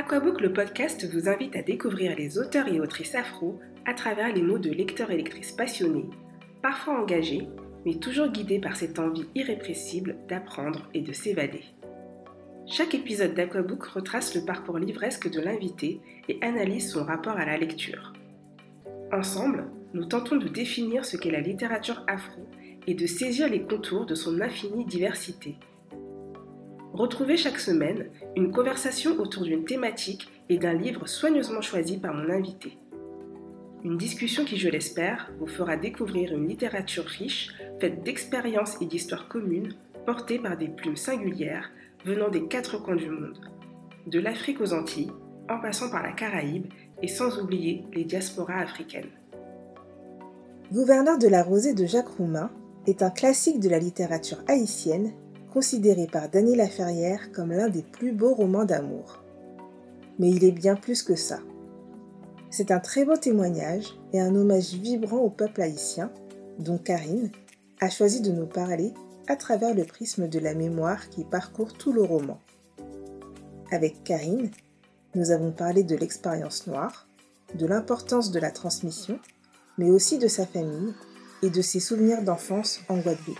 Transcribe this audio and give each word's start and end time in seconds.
Aquabook, 0.00 0.40
le 0.40 0.50
podcast, 0.50 1.06
vous 1.12 1.28
invite 1.28 1.54
à 1.56 1.62
découvrir 1.62 2.16
les 2.16 2.38
auteurs 2.38 2.68
et 2.68 2.80
autrices 2.80 3.14
afro 3.14 3.60
à 3.84 3.92
travers 3.92 4.32
les 4.32 4.40
mots 4.40 4.58
de 4.58 4.70
lecteurs 4.70 5.10
et 5.10 5.16
lectrices 5.18 5.52
passionnés, 5.52 6.08
parfois 6.62 6.98
engagés, 6.98 7.46
mais 7.84 7.96
toujours 7.96 8.28
guidés 8.28 8.60
par 8.60 8.76
cette 8.76 8.98
envie 8.98 9.26
irrépressible 9.34 10.16
d'apprendre 10.26 10.88
et 10.94 11.02
de 11.02 11.12
s'évader. 11.12 11.64
Chaque 12.66 12.94
épisode 12.94 13.34
d'Aquabook 13.34 13.84
retrace 13.84 14.34
le 14.34 14.46
parcours 14.46 14.78
livresque 14.78 15.30
de 15.30 15.42
l'invité 15.42 16.00
et 16.30 16.38
analyse 16.40 16.90
son 16.90 17.04
rapport 17.04 17.36
à 17.36 17.44
la 17.44 17.58
lecture. 17.58 18.14
Ensemble, 19.12 19.66
nous 19.92 20.06
tentons 20.06 20.36
de 20.36 20.48
définir 20.48 21.04
ce 21.04 21.18
qu'est 21.18 21.30
la 21.30 21.42
littérature 21.42 22.04
afro 22.06 22.40
et 22.86 22.94
de 22.94 23.06
saisir 23.06 23.50
les 23.50 23.60
contours 23.60 24.06
de 24.06 24.14
son 24.14 24.40
infinie 24.40 24.86
diversité. 24.86 25.56
Retrouvez 27.00 27.38
chaque 27.38 27.58
semaine 27.58 28.10
une 28.36 28.52
conversation 28.52 29.18
autour 29.18 29.44
d'une 29.44 29.64
thématique 29.64 30.28
et 30.50 30.58
d'un 30.58 30.74
livre 30.74 31.06
soigneusement 31.06 31.62
choisi 31.62 31.96
par 31.96 32.12
mon 32.12 32.28
invité. 32.28 32.76
Une 33.82 33.96
discussion 33.96 34.44
qui, 34.44 34.58
je 34.58 34.68
l'espère, 34.68 35.32
vous 35.38 35.46
fera 35.46 35.78
découvrir 35.78 36.34
une 36.34 36.46
littérature 36.46 37.06
riche, 37.06 37.54
faite 37.80 38.02
d'expériences 38.02 38.76
et 38.82 38.84
d'histoires 38.84 39.28
communes, 39.28 39.72
portées 40.04 40.38
par 40.38 40.58
des 40.58 40.68
plumes 40.68 40.94
singulières 40.94 41.70
venant 42.04 42.28
des 42.28 42.46
quatre 42.48 42.76
coins 42.76 42.96
du 42.96 43.08
monde, 43.08 43.50
de 44.06 44.20
l'Afrique 44.20 44.60
aux 44.60 44.74
Antilles, 44.74 45.12
en 45.48 45.58
passant 45.58 45.90
par 45.90 46.02
la 46.02 46.12
Caraïbe 46.12 46.66
et 47.00 47.08
sans 47.08 47.40
oublier 47.40 47.82
les 47.94 48.04
diasporas 48.04 48.60
africaines. 48.60 49.08
Gouverneur 50.70 51.16
de 51.16 51.28
la 51.28 51.42
Rosée 51.42 51.72
de 51.72 51.86
Jacques 51.86 52.08
Roumain 52.18 52.50
est 52.86 53.02
un 53.02 53.10
classique 53.10 53.58
de 53.58 53.70
la 53.70 53.78
littérature 53.78 54.42
haïtienne 54.48 55.14
considéré 55.52 56.06
par 56.06 56.28
Dany 56.28 56.56
Laferrière 56.56 57.32
comme 57.32 57.52
l'un 57.52 57.68
des 57.68 57.82
plus 57.82 58.12
beaux 58.12 58.34
romans 58.34 58.64
d'amour. 58.64 59.22
Mais 60.18 60.30
il 60.30 60.44
est 60.44 60.52
bien 60.52 60.76
plus 60.76 61.02
que 61.02 61.16
ça. 61.16 61.40
C'est 62.50 62.70
un 62.70 62.80
très 62.80 63.04
beau 63.04 63.16
témoignage 63.16 63.86
et 64.12 64.20
un 64.20 64.34
hommage 64.34 64.74
vibrant 64.74 65.18
au 65.18 65.30
peuple 65.30 65.62
haïtien, 65.62 66.10
dont 66.58 66.78
Karine 66.78 67.30
a 67.80 67.88
choisi 67.88 68.20
de 68.20 68.32
nous 68.32 68.46
parler 68.46 68.92
à 69.28 69.36
travers 69.36 69.74
le 69.74 69.84
prisme 69.84 70.28
de 70.28 70.38
la 70.38 70.54
mémoire 70.54 71.08
qui 71.08 71.24
parcourt 71.24 71.72
tout 71.74 71.92
le 71.92 72.02
roman. 72.02 72.40
Avec 73.70 74.02
Karine, 74.02 74.50
nous 75.14 75.30
avons 75.30 75.52
parlé 75.52 75.84
de 75.84 75.94
l'expérience 75.94 76.66
noire, 76.66 77.06
de 77.54 77.66
l'importance 77.66 78.30
de 78.30 78.40
la 78.40 78.50
transmission, 78.50 79.18
mais 79.78 79.90
aussi 79.90 80.18
de 80.18 80.28
sa 80.28 80.46
famille 80.46 80.92
et 81.42 81.50
de 81.50 81.62
ses 81.62 81.80
souvenirs 81.80 82.22
d'enfance 82.22 82.80
en 82.88 82.98
Guadeloupe. 82.98 83.38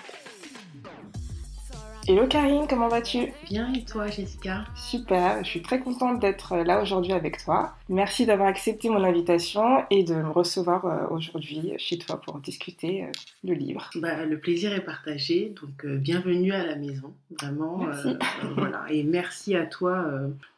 Hello 2.08 2.26
Karine, 2.26 2.66
comment 2.68 2.88
vas-tu? 2.88 3.32
Bien 3.48 3.72
et 3.74 3.84
toi 3.84 4.06
Jessica? 4.06 4.64
Super, 4.74 5.44
je 5.44 5.48
suis 5.48 5.62
très 5.62 5.80
contente 5.80 6.18
d'être 6.18 6.56
là 6.56 6.80
aujourd'hui 6.80 7.12
avec 7.12 7.44
toi. 7.44 7.76
Merci 7.88 8.24
d'avoir 8.24 8.48
accepté 8.48 8.88
mon 8.88 9.04
invitation 9.04 9.84
et 9.90 10.02
de 10.02 10.14
me 10.14 10.30
recevoir 10.30 10.86
euh, 10.86 11.06
aujourd'hui 11.10 11.74
chez 11.78 11.98
toi 11.98 12.20
pour 12.20 12.40
discuter 12.40 13.04
euh, 13.04 13.12
le 13.44 13.52
livre. 13.52 13.90
Bah, 13.96 14.24
le 14.24 14.40
plaisir 14.40 14.72
est 14.72 14.84
partagé, 14.84 15.52
donc 15.60 15.84
euh, 15.84 15.98
bienvenue 15.98 16.52
à 16.52 16.64
la 16.64 16.74
maison, 16.74 17.12
vraiment. 17.38 17.78
Merci. 17.78 18.16
voilà. 18.56 18.86
Et 18.90 19.02
merci 19.02 19.54
à 19.54 19.66
toi 19.66 20.10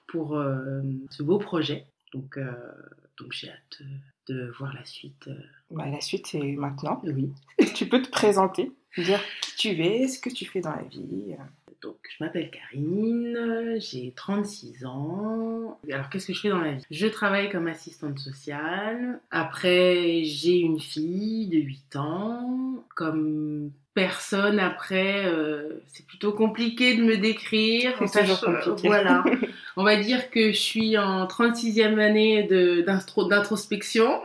pour 0.06 0.40
ce 1.10 1.22
beau 1.22 1.38
projet. 1.38 1.86
Donc, 2.14 2.38
donc 3.18 3.32
j'ai 3.32 3.48
hâte 3.48 3.82
de 4.28 4.52
voir 4.58 4.72
la 4.74 4.84
suite. 4.84 5.28
Bah, 5.70 5.86
la 5.90 6.00
suite 6.00 6.28
c'est 6.28 6.52
maintenant. 6.52 7.02
Oui. 7.04 7.30
tu 7.74 7.88
peux 7.88 8.00
te 8.00 8.10
présenter 8.10 8.70
dire 9.00 9.20
qui 9.40 9.56
tu 9.56 9.82
es, 9.82 10.08
ce 10.08 10.18
que 10.18 10.30
tu 10.30 10.44
fais 10.44 10.60
dans 10.60 10.74
la 10.74 10.82
vie. 10.82 11.36
Donc, 11.82 11.96
je 12.08 12.22
m'appelle 12.22 12.48
Karine, 12.50 13.76
j'ai 13.78 14.12
36 14.14 14.84
ans. 14.86 15.80
Alors, 15.90 16.10
qu'est-ce 16.10 16.28
que 16.28 16.32
je 16.32 16.40
fais 16.40 16.48
dans 16.48 16.60
la 16.60 16.74
vie? 16.74 16.84
Je 16.92 17.08
travaille 17.08 17.50
comme 17.50 17.66
assistante 17.66 18.20
sociale. 18.20 19.18
Après, 19.32 20.22
j'ai 20.22 20.58
une 20.58 20.78
fille 20.78 21.48
de 21.48 21.58
8 21.58 21.96
ans. 21.96 22.84
Comme 22.94 23.72
personne, 23.94 24.60
après, 24.60 25.26
euh, 25.26 25.82
c'est 25.88 26.06
plutôt 26.06 26.32
compliqué 26.32 26.94
de 26.94 27.02
me 27.02 27.16
décrire. 27.16 27.94
C'est 28.06 28.20
toujours 28.20 28.40
compliqué. 28.40 28.86
Voilà. 28.86 29.24
On 29.76 29.82
va 29.82 29.96
dire 29.96 30.30
que 30.30 30.52
je 30.52 30.58
suis 30.58 30.96
en 30.96 31.26
36e 31.26 31.98
année 31.98 32.44
d'introspection. 32.84 34.20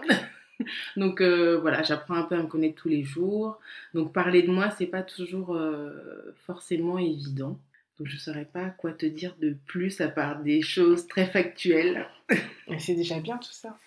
Donc 0.96 1.22
euh, 1.22 1.58
voilà, 1.60 1.84
j'apprends 1.84 2.16
un 2.16 2.24
peu 2.24 2.36
à 2.36 2.42
me 2.42 2.48
connaître 2.48 2.82
tous 2.82 2.90
les 2.90 3.04
jours. 3.04 3.60
Donc 3.94 4.14
parler 4.14 4.44
de 4.44 4.52
moi, 4.52 4.70
c'est 4.78 4.88
pas 4.88 5.04
toujours 5.04 5.56
euh, 5.56 6.36
forcément 6.46 6.98
évident. 6.98 7.58
Donc 8.00 8.08
je 8.08 8.16
ne 8.16 8.20
saurais 8.20 8.46
pas 8.46 8.70
quoi 8.70 8.92
te 8.92 9.06
dire 9.06 9.36
de 9.42 9.56
plus 9.66 10.02
à 10.02 10.08
part 10.08 10.42
des 10.42 10.62
choses 10.62 11.08
très 11.08 11.26
factuelles. 11.26 12.08
c'est 12.80 12.96
déjà 12.96 13.20
bien 13.20 13.38
tout 13.38 13.52
ça. 13.52 13.78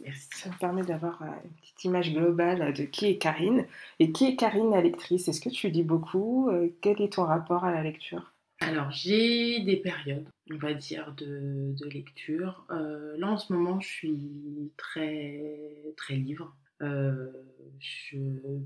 Merci. 0.00 0.28
Ça 0.34 0.48
me 0.48 0.58
permet 0.58 0.82
d'avoir 0.82 1.22
euh, 1.22 1.26
une 1.44 1.50
petite 1.50 1.84
image 1.84 2.12
globale 2.12 2.72
de 2.72 2.82
qui 2.84 3.06
est 3.06 3.18
Karine. 3.18 3.66
Et 4.00 4.10
qui 4.10 4.26
est 4.26 4.36
Karine 4.36 4.70
la 4.70 4.80
lectrice? 4.80 5.28
Est-ce 5.28 5.40
que 5.40 5.50
tu 5.50 5.68
lis 5.68 5.84
beaucoup? 5.84 6.50
Quel 6.80 7.00
est 7.00 7.12
ton 7.12 7.24
rapport 7.24 7.64
à 7.64 7.72
la 7.72 7.82
lecture? 7.82 8.31
Alors, 8.72 8.90
j'ai 8.90 9.60
des 9.60 9.76
périodes, 9.76 10.26
on 10.50 10.56
va 10.56 10.72
dire, 10.72 11.14
de, 11.16 11.74
lecture. 11.92 12.64
Euh, 12.70 13.16
là, 13.18 13.28
en 13.28 13.36
ce 13.36 13.52
moment, 13.52 13.80
je 13.80 13.88
suis 13.88 14.72
très, 14.78 15.94
très 15.98 16.14
livre. 16.14 16.56
Euh, 16.80 17.30
je 17.78 18.16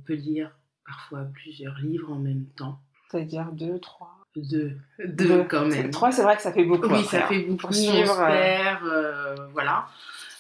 peux 0.07 0.15
lire 0.15 0.57
parfois 0.87 1.25
plusieurs 1.35 1.77
livres 1.81 2.13
en 2.13 2.21
même 2.21 2.47
temps. 2.57 2.79
C'est-à-dire 3.11 3.51
deux, 3.53 3.81
trois 3.81 4.17
deux, 4.37 4.77
deux, 5.05 5.45
quand 5.45 5.67
même. 5.67 5.91
Trois, 5.91 6.13
c'est 6.13 6.23
vrai 6.23 6.37
que 6.37 6.43
ça 6.43 6.53
fait 6.53 6.65
beaucoup. 6.65 6.89
Oui, 6.89 7.03
ça 7.05 7.27
fait 7.27 7.41
beaucoup. 7.41 7.57
Pour 7.57 7.75
suivre, 7.75 8.21
euh, 8.21 9.35
voilà. 9.53 9.89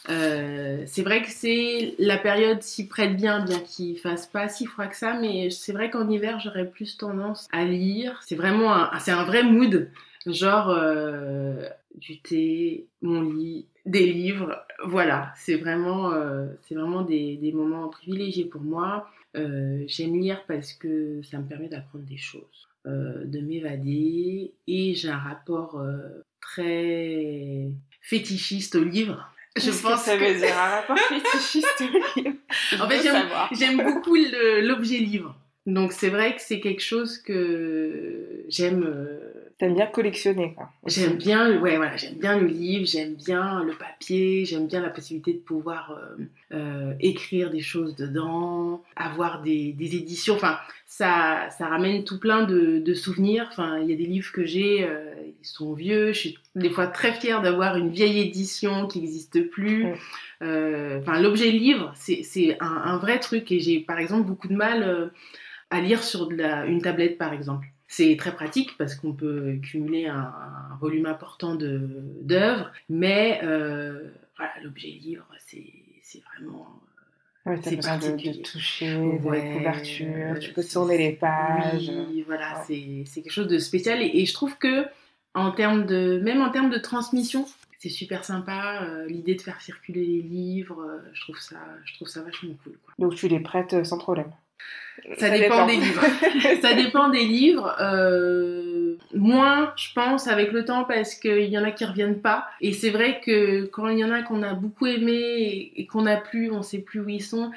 Euh, 0.08 0.84
c'est 0.86 1.02
vrai 1.02 1.22
que 1.22 1.30
c'est 1.30 1.94
la 1.98 2.18
période 2.18 2.62
s'y 2.62 2.86
prête 2.86 3.16
bien, 3.16 3.44
bien 3.44 3.58
qu'il 3.58 3.98
fasse 3.98 4.26
pas 4.26 4.48
si 4.48 4.66
froid 4.66 4.86
que 4.86 4.96
ça, 4.96 5.18
mais 5.20 5.50
c'est 5.50 5.72
vrai 5.72 5.90
qu'en 5.90 6.08
hiver 6.08 6.38
j'aurais 6.40 6.68
plus 6.68 6.96
tendance 6.96 7.48
à 7.52 7.64
lire. 7.64 8.20
C'est 8.24 8.36
vraiment 8.36 8.74
un, 8.74 8.98
c'est 9.00 9.10
un 9.10 9.24
vrai 9.24 9.42
mood, 9.42 9.90
genre 10.26 10.70
euh, 10.70 11.68
du 11.96 12.20
thé, 12.20 12.86
mon 13.02 13.22
lit, 13.22 13.66
des 13.84 14.12
livres, 14.12 14.64
voilà. 14.84 15.32
C'est 15.36 15.56
vraiment, 15.56 16.12
euh, 16.12 16.46
c'est 16.62 16.74
vraiment 16.74 17.02
des, 17.02 17.36
des, 17.36 17.52
moments 17.52 17.88
privilégiés 17.88 18.44
pour 18.44 18.62
moi. 18.62 19.08
J'aime 19.34 20.18
lire 20.18 20.44
parce 20.48 20.72
que 20.72 21.20
ça 21.22 21.36
me 21.38 21.46
permet 21.46 21.68
d'apprendre 21.68 22.06
des 22.06 22.16
choses, 22.16 22.68
de 22.86 23.38
m'évader, 23.40 24.54
et 24.66 24.94
j'ai 24.94 25.10
un 25.10 25.18
rapport 25.18 25.78
très 26.40 27.68
fétichiste 28.00 28.76
au 28.76 28.84
livre 28.84 29.30
je 29.56 29.70
pense 29.70 30.00
que 30.00 30.10
ça 30.10 30.16
veut 30.16 30.34
dire 30.34 30.56
un 30.56 30.70
rapport 30.76 30.98
fétichiste 31.08 31.82
En 32.80 32.88
fait, 32.88 33.08
j'aime 33.52 33.82
beaucoup 33.82 34.16
l'objet 34.62 34.98
livre. 34.98 35.34
Donc 35.66 35.92
c'est 35.92 36.10
vrai 36.10 36.34
que 36.34 36.40
c'est 36.40 36.60
quelque 36.60 36.82
chose 36.82 37.18
que 37.18 38.44
j'aime. 38.48 38.84
Euh, 38.84 39.36
T'aimes 39.58 39.74
bien 39.74 39.86
collectionner, 39.86 40.52
quoi. 40.54 40.68
J'aime 40.86 41.16
bien, 41.16 41.58
ouais, 41.60 41.78
voilà, 41.78 41.96
j'aime 41.96 42.16
bien 42.16 42.38
le 42.38 42.46
livre, 42.46 42.84
j'aime 42.84 43.14
bien 43.14 43.64
le 43.64 43.72
papier, 43.72 44.44
j'aime 44.44 44.66
bien 44.66 44.82
la 44.82 44.90
possibilité 44.90 45.32
de 45.32 45.38
pouvoir 45.38 45.92
euh, 45.92 46.24
euh, 46.52 46.92
écrire 47.00 47.48
des 47.48 47.62
choses 47.62 47.96
dedans, 47.96 48.82
avoir 48.96 49.40
des, 49.40 49.72
des, 49.72 49.96
éditions. 49.96 50.34
Enfin, 50.34 50.58
ça, 50.96 51.48
ça 51.50 51.68
ramène 51.68 52.04
tout 52.04 52.18
plein 52.18 52.44
de, 52.44 52.78
de 52.78 52.94
souvenirs. 52.94 53.48
Enfin, 53.50 53.78
il 53.78 53.90
y 53.90 53.92
a 53.92 53.96
des 53.96 54.06
livres 54.06 54.32
que 54.32 54.44
j'ai, 54.44 54.84
euh, 54.84 55.12
ils 55.40 55.46
sont 55.46 55.74
vieux. 55.74 56.12
Je 56.12 56.18
suis 56.18 56.38
des 56.54 56.70
fois 56.70 56.86
très 56.86 57.12
fière 57.12 57.42
d'avoir 57.42 57.76
une 57.76 57.90
vieille 57.90 58.20
édition 58.20 58.86
qui 58.86 59.00
n'existe 59.00 59.48
plus. 59.50 59.86
Enfin, 60.40 61.20
l'objet 61.20 61.50
livre, 61.50 61.92
c'est 61.94 62.56
un, 62.60 62.66
un, 62.66 62.98
vrai 62.98 63.18
truc 63.18 63.50
et 63.52 63.60
j'ai 63.60 63.80
par 63.80 63.98
exemple 63.98 64.26
beaucoup 64.26 64.48
de 64.48 64.54
mal 64.54 65.10
à 65.70 65.80
lire 65.80 66.02
sur 66.02 66.28
de 66.28 66.36
la, 66.36 66.66
une 66.66 66.80
tablette, 66.80 67.18
par 67.18 67.32
exemple. 67.32 67.66
C'est 67.88 68.16
très 68.16 68.34
pratique 68.34 68.76
parce 68.78 68.94
qu'on 68.94 69.12
peut 69.12 69.58
cumuler 69.62 70.06
un, 70.06 70.32
volume 70.80 71.06
important 71.06 71.54
d'œuvres, 71.54 72.70
mais 72.88 73.40
euh, 73.42 74.10
voilà, 74.36 74.52
l'objet 74.62 74.88
livre, 74.88 75.26
c'est 75.38 76.22
vraiment. 76.34 76.80
Ouais, 77.46 77.60
c'est 77.62 77.76
de, 77.76 78.32
de 78.32 78.42
toucher, 78.42 78.96
ouais, 78.96 79.40
des 79.40 79.56
couvertures, 79.56 80.38
tu 80.40 80.52
peux 80.52 80.64
tourner 80.64 80.98
les 80.98 81.12
pages. 81.12 81.92
Oui, 82.10 82.24
voilà, 82.26 82.64
c'est 82.66 83.22
quelque 83.22 83.30
chose 83.30 83.46
de 83.46 83.58
spécial 83.60 84.02
et, 84.02 84.10
et, 84.14 84.26
je 84.26 84.34
trouve 84.34 84.58
que 84.58 84.84
en 85.34 85.52
termes 85.52 85.86
de, 85.86 86.18
même 86.24 86.42
en 86.42 86.50
termes 86.50 86.70
de 86.70 86.78
transmission, 86.78 87.46
c'est 87.78 87.88
super 87.88 88.24
sympa. 88.24 88.82
Euh, 88.82 89.06
l'idée 89.06 89.36
de 89.36 89.42
faire 89.42 89.60
circuler 89.60 90.04
les 90.04 90.22
livres, 90.22 90.82
euh, 90.82 90.98
je 91.12 91.20
trouve 91.20 91.38
ça, 91.38 91.58
je 91.84 91.94
trouve 91.94 92.08
ça 92.08 92.22
vachement 92.22 92.54
cool. 92.64 92.76
Quoi. 92.84 92.94
Donc 92.98 93.14
tu 93.14 93.28
les 93.28 93.40
prêtes 93.40 93.84
sans 93.84 93.98
problème. 93.98 94.32
Ça, 95.18 95.28
dépend, 95.28 95.66
des 95.66 95.76
livres. 95.76 96.02
ça 96.62 96.74
dépend 96.74 97.10
des 97.10 97.26
livres. 97.26 97.76
Euh, 99.14 99.18
moins, 99.18 99.72
je 99.76 99.92
pense, 99.94 100.26
avec 100.26 100.52
le 100.52 100.64
temps, 100.64 100.84
parce 100.84 101.14
qu'il 101.14 101.44
y 101.44 101.58
en 101.58 101.64
a 101.64 101.70
qui 101.70 101.84
reviennent 101.84 102.20
pas. 102.20 102.46
Et 102.60 102.72
c'est 102.72 102.90
vrai 102.90 103.20
que 103.24 103.64
quand 103.66 103.88
il 103.88 103.98
y 103.98 104.04
en 104.04 104.10
a 104.10 104.22
qu'on 104.22 104.42
a 104.42 104.54
beaucoup 104.54 104.86
aimé 104.86 105.72
et, 105.74 105.86
qu'on 105.86 106.02
n'a 106.02 106.16
plus, 106.16 106.50
on 106.50 106.62
sait 106.62 106.78
plus 106.78 107.00
où 107.00 107.08
ils 107.08 107.22
sont. 107.22 107.50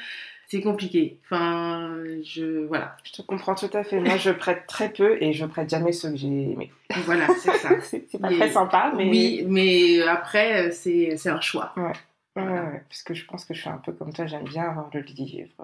c'est 0.48 0.62
compliqué. 0.62 1.18
Enfin, 1.26 1.98
je 2.24 2.66
voilà. 2.66 2.98
Je 3.04 3.14
te 3.14 3.22
comprends 3.22 3.56
tout 3.56 3.70
à 3.74 3.84
fait. 3.84 4.00
Moi, 4.00 4.18
je 4.18 4.32
prête 4.32 4.66
très 4.68 4.90
peu 4.90 5.22
et 5.22 5.34
je 5.34 5.46
prête 5.46 5.70
jamais 5.70 5.92
ceux 5.92 6.12
que 6.12 6.18
j'ai 6.18 6.28
aimés. 6.28 6.72
Voilà, 7.06 7.28
c'est 7.38 7.54
ça. 7.54 7.70
c'est 7.82 8.20
pas 8.20 8.30
très 8.30 8.50
sympa, 8.50 8.94
mais 8.98 9.10
oui, 9.10 9.46
mais 9.48 10.02
après 10.02 10.72
c'est 10.72 11.18
c'est 11.18 11.30
un 11.30 11.42
choix. 11.42 11.74
Ouais. 11.78 11.94
Ouais, 12.36 12.84
parce 12.88 13.04
que 13.04 13.14
je 13.14 13.26
pense 13.26 13.46
que 13.46 13.54
je 13.54 13.62
suis 13.62 13.70
un 13.70 13.78
peu 13.78 13.92
comme 13.92 14.14
toi, 14.14 14.26
j'aime 14.26 14.44
bien 14.44 14.70
avoir 14.70 14.90
le 14.94 15.02
livre, 15.02 15.50
euh, 15.60 15.64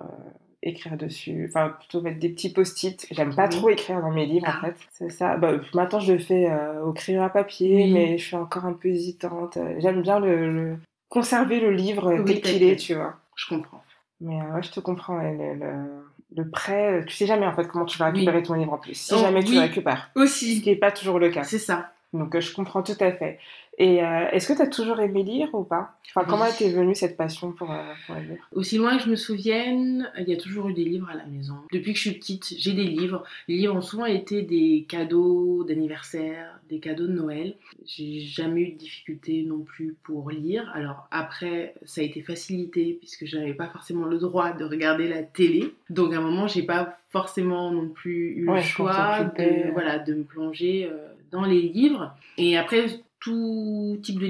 écrire 0.63 0.97
dessus, 0.97 1.45
enfin 1.49 1.69
plutôt 1.79 2.01
mettre 2.01 2.19
des 2.19 2.29
petits 2.29 2.51
post-it. 2.51 3.05
J'aime 3.11 3.35
pas 3.35 3.47
trop 3.47 3.69
écrire 3.69 4.01
dans 4.01 4.11
mes 4.11 4.25
livres 4.25 4.47
en 4.47 4.51
Ah. 4.61 4.65
fait, 4.67 4.75
c'est 4.91 5.09
ça. 5.11 5.37
Bah, 5.37 5.53
maintenant 5.73 5.99
je 5.99 6.13
le 6.13 6.19
fais 6.19 6.49
euh, 6.49 6.83
au 6.83 6.93
crayon 6.93 7.23
à 7.23 7.29
papier, 7.29 7.75
Oui. 7.85 7.93
mais 7.93 8.17
je 8.17 8.25
suis 8.25 8.35
encore 8.35 8.65
un 8.65 8.73
peu 8.73 8.87
hésitante. 8.89 9.57
J'aime 9.79 10.01
bien 10.01 10.19
le, 10.19 10.51
le- 10.51 10.77
conserver 11.09 11.59
le 11.59 11.71
livre 11.71 12.13
Oui, 12.13 12.25
tel 12.25 12.41
qu'il 12.41 12.63
est, 12.63 12.75
tu 12.75 12.93
vois. 12.95 13.15
Je 13.35 13.47
comprends. 13.47 13.83
Mais 14.21 14.39
euh, 14.41 14.55
ouais, 14.55 14.63
je 14.63 14.71
te 14.71 14.79
comprends, 14.79 15.17
le, 15.21 15.53
le- 15.55 16.05
le 16.35 16.49
prêt, 16.49 17.03
tu 17.07 17.15
sais 17.15 17.25
jamais 17.27 17.45
en 17.45 17.53
fait 17.53 17.67
comment 17.67 17.85
tu 17.85 17.97
vas 17.97 18.09
récupérer 18.09 18.41
ton 18.43 18.55
livre 18.55 18.73
en 18.73 18.77
plus, 18.77 18.93
si 18.95 19.13
Oh, 19.13 19.19
jamais 19.19 19.43
tu 19.43 19.53
le 19.53 19.59
récupères. 19.61 20.09
Ce 20.15 20.21
Aussi, 20.21 20.61
qui 20.61 20.69
n'est 20.69 20.75
pas 20.75 20.91
toujours 20.91 21.19
le 21.19 21.29
cas. 21.29 21.43
c'est 21.43 21.59
ça. 21.59 21.91
Donc 22.13 22.35
euh, 22.35 22.41
je 22.41 22.53
comprends 22.53 22.83
tout 22.83 22.97
à 22.99 23.11
fait. 23.11 23.39
Et 23.77 24.01
euh, 24.01 24.29
est-ce 24.31 24.47
que 24.47 24.53
tu 24.53 24.61
as 24.61 24.67
toujours 24.67 25.01
aimé 25.01 25.21
lire 25.23 25.49
ou 25.53 25.63
pas? 25.63 25.97
Enfin, 26.15 26.25
comment 26.25 26.45
t'es 26.57 26.69
venue 26.71 26.95
cette 26.95 27.17
passion 27.17 27.51
pour, 27.51 27.71
euh, 27.71 27.91
pour 28.05 28.15
lire? 28.15 28.37
Aussi 28.53 28.77
loin 28.77 28.95
que 28.95 29.03
je 29.03 29.09
me 29.09 29.17
souvienne, 29.17 30.09
il 30.17 30.29
y 30.29 30.33
a 30.33 30.37
toujours 30.37 30.69
eu 30.69 30.73
des 30.73 30.85
livres 30.85 31.09
à 31.11 31.15
la 31.15 31.25
maison. 31.25 31.55
Depuis 31.73 31.91
que 31.91 31.97
je 31.99 32.09
suis 32.09 32.17
petite, 32.17 32.53
j'ai 32.57 32.71
des 32.71 32.85
livres. 32.85 33.25
Les 33.49 33.57
livres 33.57 33.75
ont 33.75 33.81
souvent 33.81 34.05
été 34.05 34.43
des 34.43 34.85
cadeaux 34.87 35.65
d'anniversaire, 35.65 36.57
des 36.69 36.79
cadeaux 36.79 37.07
de 37.07 37.11
Noël. 37.11 37.55
J'ai 37.85 38.21
jamais 38.21 38.61
eu 38.61 38.71
de 38.71 38.77
difficulté 38.77 39.43
non 39.43 39.59
plus 39.59 39.95
pour 40.03 40.29
lire. 40.31 40.71
Alors 40.73 41.07
après, 41.11 41.73
ça 41.83 41.99
a 41.99 42.03
été 42.05 42.21
facilité 42.21 42.95
puisque 42.97 43.25
je 43.25 43.37
n'avais 43.37 43.55
pas 43.55 43.67
forcément 43.67 44.05
le 44.05 44.19
droit 44.19 44.53
de 44.53 44.63
regarder 44.63 45.09
la 45.09 45.21
télé. 45.21 45.73
Donc 45.89 46.13
à 46.13 46.19
un 46.19 46.21
moment, 46.21 46.47
j'ai 46.47 46.63
pas 46.63 46.97
forcément 47.09 47.71
non 47.71 47.89
plus 47.89 48.35
eu 48.37 48.49
Ouais, 48.49 48.57
le 48.57 48.61
choix 48.61 49.23
de, 49.37 49.41
euh. 49.41 49.71
voilà, 49.73 49.99
de 49.99 50.13
me 50.13 50.23
plonger 50.23 50.89
euh, 50.89 51.07
les 51.43 51.61
livres. 51.61 52.15
Et 52.37 52.57
après, 52.57 52.85
tout 53.19 53.97
type 54.03 54.19
de 54.19 54.27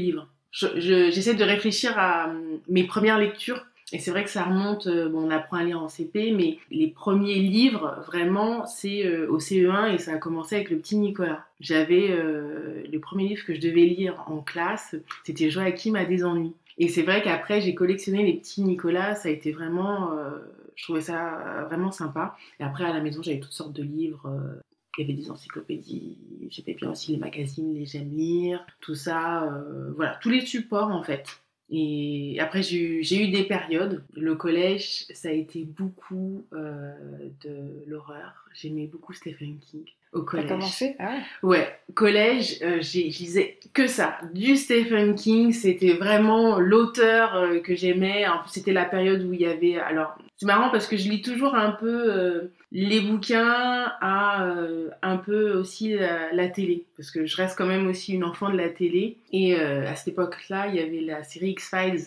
je- 0.51 0.79
J'essaie 1.11 1.35
de 1.35 1.43
réfléchir 1.43 1.93
à 1.97 2.29
hum, 2.29 2.59
mes 2.69 2.85
premières 2.85 3.19
lectures. 3.19 3.65
Et 3.91 3.99
c'est 3.99 4.09
vrai 4.09 4.23
que 4.23 4.31
ça 4.31 4.43
remonte, 4.43 4.87
euh, 4.87 5.09
bon, 5.09 5.27
on 5.27 5.29
apprend 5.29 5.57
à 5.57 5.63
lire 5.63 5.79
en 5.79 5.89
CP, 5.89 6.31
mais 6.31 6.57
les 6.71 6.87
premiers 6.87 7.35
livres, 7.35 8.03
vraiment, 8.07 8.65
c'est 8.65 9.05
euh, 9.05 9.29
au 9.29 9.39
CE1 9.39 9.93
et 9.93 9.99
ça 9.99 10.13
a 10.13 10.17
commencé 10.17 10.55
avec 10.55 10.71
le 10.71 10.77
petit 10.77 10.97
Nicolas. 10.97 11.45
J'avais 11.59 12.07
euh, 12.09 12.81
le 12.91 12.99
premier 12.99 13.27
livre 13.27 13.45
que 13.45 13.53
je 13.53 13.61
devais 13.61 13.85
lire 13.85 14.23
en 14.27 14.37
classe, 14.39 14.95
c'était 15.23 15.51
Joachim 15.51 15.93
a 15.95 16.05
des 16.05 16.23
ennuis. 16.25 16.53
Et 16.79 16.87
c'est 16.87 17.03
vrai 17.03 17.21
qu'après, 17.21 17.61
j'ai 17.61 17.75
collectionné 17.75 18.25
les 18.25 18.33
petits 18.33 18.63
Nicolas, 18.63 19.13
ça 19.13 19.29
a 19.29 19.31
été 19.31 19.51
vraiment, 19.51 20.11
euh, 20.13 20.31
je 20.75 20.83
trouvais 20.83 21.01
ça 21.01 21.65
vraiment 21.69 21.91
sympa. 21.91 22.35
Et 22.59 22.63
après, 22.63 22.85
à 22.85 22.91
la 22.91 23.01
maison, 23.01 23.21
j'avais 23.21 23.39
toutes 23.39 23.51
sortes 23.53 23.73
de 23.73 23.83
livres. 23.83 24.27
Il 24.97 25.01
y 25.01 25.03
avait 25.03 25.21
des 25.21 25.31
encyclopédies, 25.31 26.17
j'aimais 26.49 26.73
bien 26.73 26.91
aussi 26.91 27.11
les 27.11 27.17
magazines, 27.17 27.73
les 27.73 27.85
j'aime 27.85 28.15
lire, 28.15 28.65
tout 28.81 28.95
ça, 28.95 29.43
euh, 29.43 29.91
voilà, 29.95 30.17
tous 30.21 30.29
les 30.29 30.41
supports 30.41 30.89
en 30.89 31.03
fait. 31.03 31.41
Et 31.69 32.37
après, 32.39 32.61
j'ai 32.61 32.79
eu, 32.79 33.03
j'ai 33.03 33.23
eu 33.23 33.31
des 33.31 33.43
périodes. 33.43 34.05
Le 34.13 34.35
collège, 34.35 35.05
ça 35.13 35.29
a 35.29 35.31
été 35.31 35.63
beaucoup 35.63 36.45
euh, 36.53 36.93
de 37.43 37.83
l'horreur. 37.87 38.45
J'aimais 38.53 38.85
beaucoup 38.85 39.13
Stephen 39.13 39.57
King 39.59 39.85
au 40.15 40.21
T'as 40.21 40.25
collège. 40.31 40.47
commencé 40.49 40.95
Ah 40.97 41.11
ouais. 41.43 41.57
Ouais, 41.57 41.79
collège, 41.93 42.57
euh, 42.63 42.77
j'ai- 42.81 43.11
je 43.11 43.19
lisais 43.19 43.57
que 43.73 43.85
ça. 43.87 44.17
Du 44.33 44.55
Stephen 44.55 45.13
King, 45.15 45.51
c'était 45.53 45.93
vraiment 45.93 46.57
l'auteur 46.59 47.35
euh, 47.35 47.59
que 47.59 47.75
j'aimais. 47.75 48.25
En 48.27 48.39
plus, 48.39 48.49
c'était 48.51 48.73
la 48.73 48.85
période 48.85 49.21
où 49.23 49.33
il 49.33 49.41
y 49.41 49.45
avait. 49.45 49.77
Alors, 49.77 50.15
c'est 50.37 50.45
marrant 50.47 50.69
parce 50.71 50.87
que 50.87 50.97
je 50.97 51.09
lis 51.09 51.21
toujours 51.21 51.53
un 51.55 51.71
peu 51.71 52.11
euh, 52.11 52.51
les 52.71 53.01
bouquins 53.01 53.91
à 54.01 54.47
un 55.03 55.17
peu 55.17 55.53
aussi 55.53 55.93
la, 55.95 56.31
la 56.33 56.47
télé. 56.49 56.85
Parce 56.97 57.11
que 57.11 57.25
je 57.25 57.37
reste 57.37 57.57
quand 57.57 57.65
même 57.67 57.87
aussi 57.87 58.13
une 58.13 58.23
enfant 58.23 58.49
de 58.49 58.57
la 58.57 58.69
télé. 58.69 59.17
Et 59.31 59.55
à 59.55 59.95
cette 59.95 60.09
époque-là, 60.09 60.67
il 60.69 60.75
y 60.75 60.79
avait 60.79 61.01
la 61.01 61.23
série 61.23 61.51
X-Files 61.51 62.01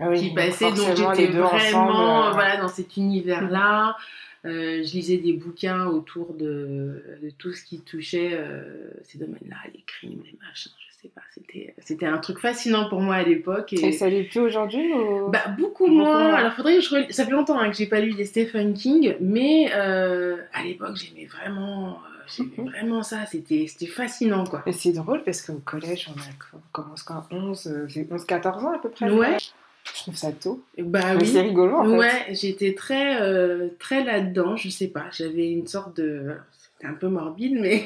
Ah 0.00 0.08
oui, 0.10 0.18
qui 0.20 0.34
passait, 0.34 0.70
donc 0.70 0.96
j'étais 0.96 1.26
vraiment 1.26 1.52
ensemble, 1.52 2.34
voilà, 2.34 2.56
dans 2.58 2.68
cet 2.68 2.96
univers-là. 2.96 3.96
Euh, 4.44 4.82
je 4.84 4.92
lisais 4.92 5.16
des 5.16 5.32
bouquins 5.32 5.86
autour 5.86 6.34
de, 6.34 7.02
de 7.22 7.30
tout 7.38 7.52
ce 7.52 7.64
qui 7.64 7.80
touchait 7.80 8.30
euh, 8.32 8.90
ces 9.02 9.18
domaines-là, 9.18 9.56
les 9.72 9.82
crimes, 9.86 10.20
les 10.24 10.36
machins, 10.46 10.70
je 10.86 10.94
sais 11.02 11.08
pas. 11.14 11.22
C'était, 11.32 11.74
c'était 11.78 12.04
un 12.06 12.18
truc 12.18 12.38
fascinant 12.38 12.88
pour 12.90 13.00
moi 13.00 13.14
à 13.14 13.22
l'époque. 13.22 13.72
Et 13.72 13.86
Et, 13.86 13.92
ça 13.92 14.08
lit 14.08 14.24
plus 14.24 14.40
aujourd'hui 14.40 14.92
ou... 14.92 15.30
bah, 15.30 15.48
beaucoup 15.56 15.84
Beaucoup 15.86 15.86
moins. 15.88 16.28
moins. 16.28 16.34
Alors, 16.34 16.52
faudrait 16.52 16.74
que 16.76 16.80
je 16.82 16.90
relis- 16.94 17.12
Ça 17.12 17.24
fait 17.24 17.30
longtemps 17.32 17.58
hein, 17.58 17.70
que 17.70 17.76
j'ai 17.76 17.86
pas 17.86 18.00
lu 18.00 18.12
des 18.12 18.26
Stephen 18.26 18.74
King, 18.74 19.16
mais 19.20 19.70
euh, 19.74 20.36
à 20.52 20.62
l'époque, 20.62 20.96
j'aimais 20.96 21.26
vraiment, 21.26 21.98
j'aimais 22.36 22.50
Mhm. 22.58 22.68
vraiment 22.68 23.02
ça. 23.02 23.24
C'était, 23.26 23.66
c'était 23.66 23.86
fascinant, 23.86 24.44
quoi. 24.44 24.62
Et 24.66 24.72
c'est 24.72 24.92
drôle 24.92 25.22
parce 25.24 25.40
qu'au 25.40 25.54
collège, 25.64 26.08
on, 26.14 26.20
a, 26.20 26.24
on 26.54 26.60
commence 26.72 27.02
quand? 27.02 27.24
11, 27.30 27.66
euh, 27.66 27.84
j'ai 27.88 28.04
11-14 28.04 28.64
ans 28.66 28.72
à 28.74 28.78
peu 28.78 28.90
près. 28.90 29.10
Ouais. 29.10 29.36
Je 29.94 30.00
trouve 30.02 30.16
ça 30.16 30.32
tôt. 30.32 30.60
Bah 30.76 31.14
Mais 31.14 31.20
oui. 31.22 31.26
c'est 31.26 31.40
rigolo 31.42 31.76
en 31.76 31.84
fait. 31.84 31.96
Ouais, 31.96 32.26
j'étais 32.34 32.74
très, 32.74 33.20
euh, 33.22 33.68
très 33.78 34.02
là-dedans, 34.02 34.56
je 34.56 34.68
sais 34.68 34.88
pas. 34.88 35.04
J'avais 35.12 35.50
une 35.50 35.66
sorte 35.68 35.96
de. 36.00 36.34
C'était 36.50 36.88
un 36.88 36.94
peu 36.94 37.08
morbide, 37.08 37.56
mais. 37.60 37.84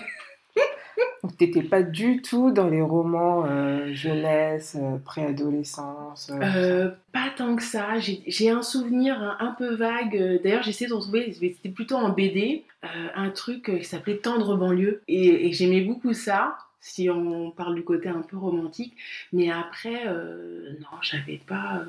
Donc 1.23 1.37
t'étais 1.37 1.63
pas 1.63 1.83
du 1.83 2.23
tout 2.23 2.51
dans 2.51 2.69
les 2.69 2.81
romans 2.81 3.45
euh, 3.47 3.93
jeunesse, 3.93 4.77
euh, 4.81 4.99
préadolescence. 5.05 6.31
euh, 6.41 6.91
pas 7.13 7.27
tant 7.37 7.55
que 7.57 7.63
ça. 7.63 7.99
J'ai 7.99 8.23
j'ai 8.27 8.51
un 8.51 8.63
souvenir 8.63 9.21
un, 9.21 9.37
un 9.41 9.53
peu 9.53 9.75
vague. 9.75 10.41
D'ailleurs, 10.43 10.63
j'essaie 10.63 10.87
de 10.87 10.95
retrouver, 10.95 11.33
c'était 11.33 11.69
plutôt 11.69 11.97
en 11.97 12.09
BD, 12.11 12.65
un 13.15 13.31
truc 13.31 13.65
qui 13.79 13.85
s'appelait 13.85 14.17
Tendre 14.19 14.57
banlieue. 14.57 15.03
Et, 15.09 15.49
et 15.49 15.53
j'aimais 15.53 15.83
beaucoup 15.83 16.15
ça, 16.15 16.57
si 16.81 17.11
on 17.11 17.51
parle 17.51 17.75
du 17.75 17.83
côté 17.85 18.09
un 18.09 18.23
peu 18.23 18.37
romantique. 18.37 18.95
Mais 19.33 19.51
après, 19.51 20.07
euh, 20.07 20.71
non, 20.81 20.99
j'avais 21.03 21.41
pas. 21.47 21.79
euh, 21.81 21.85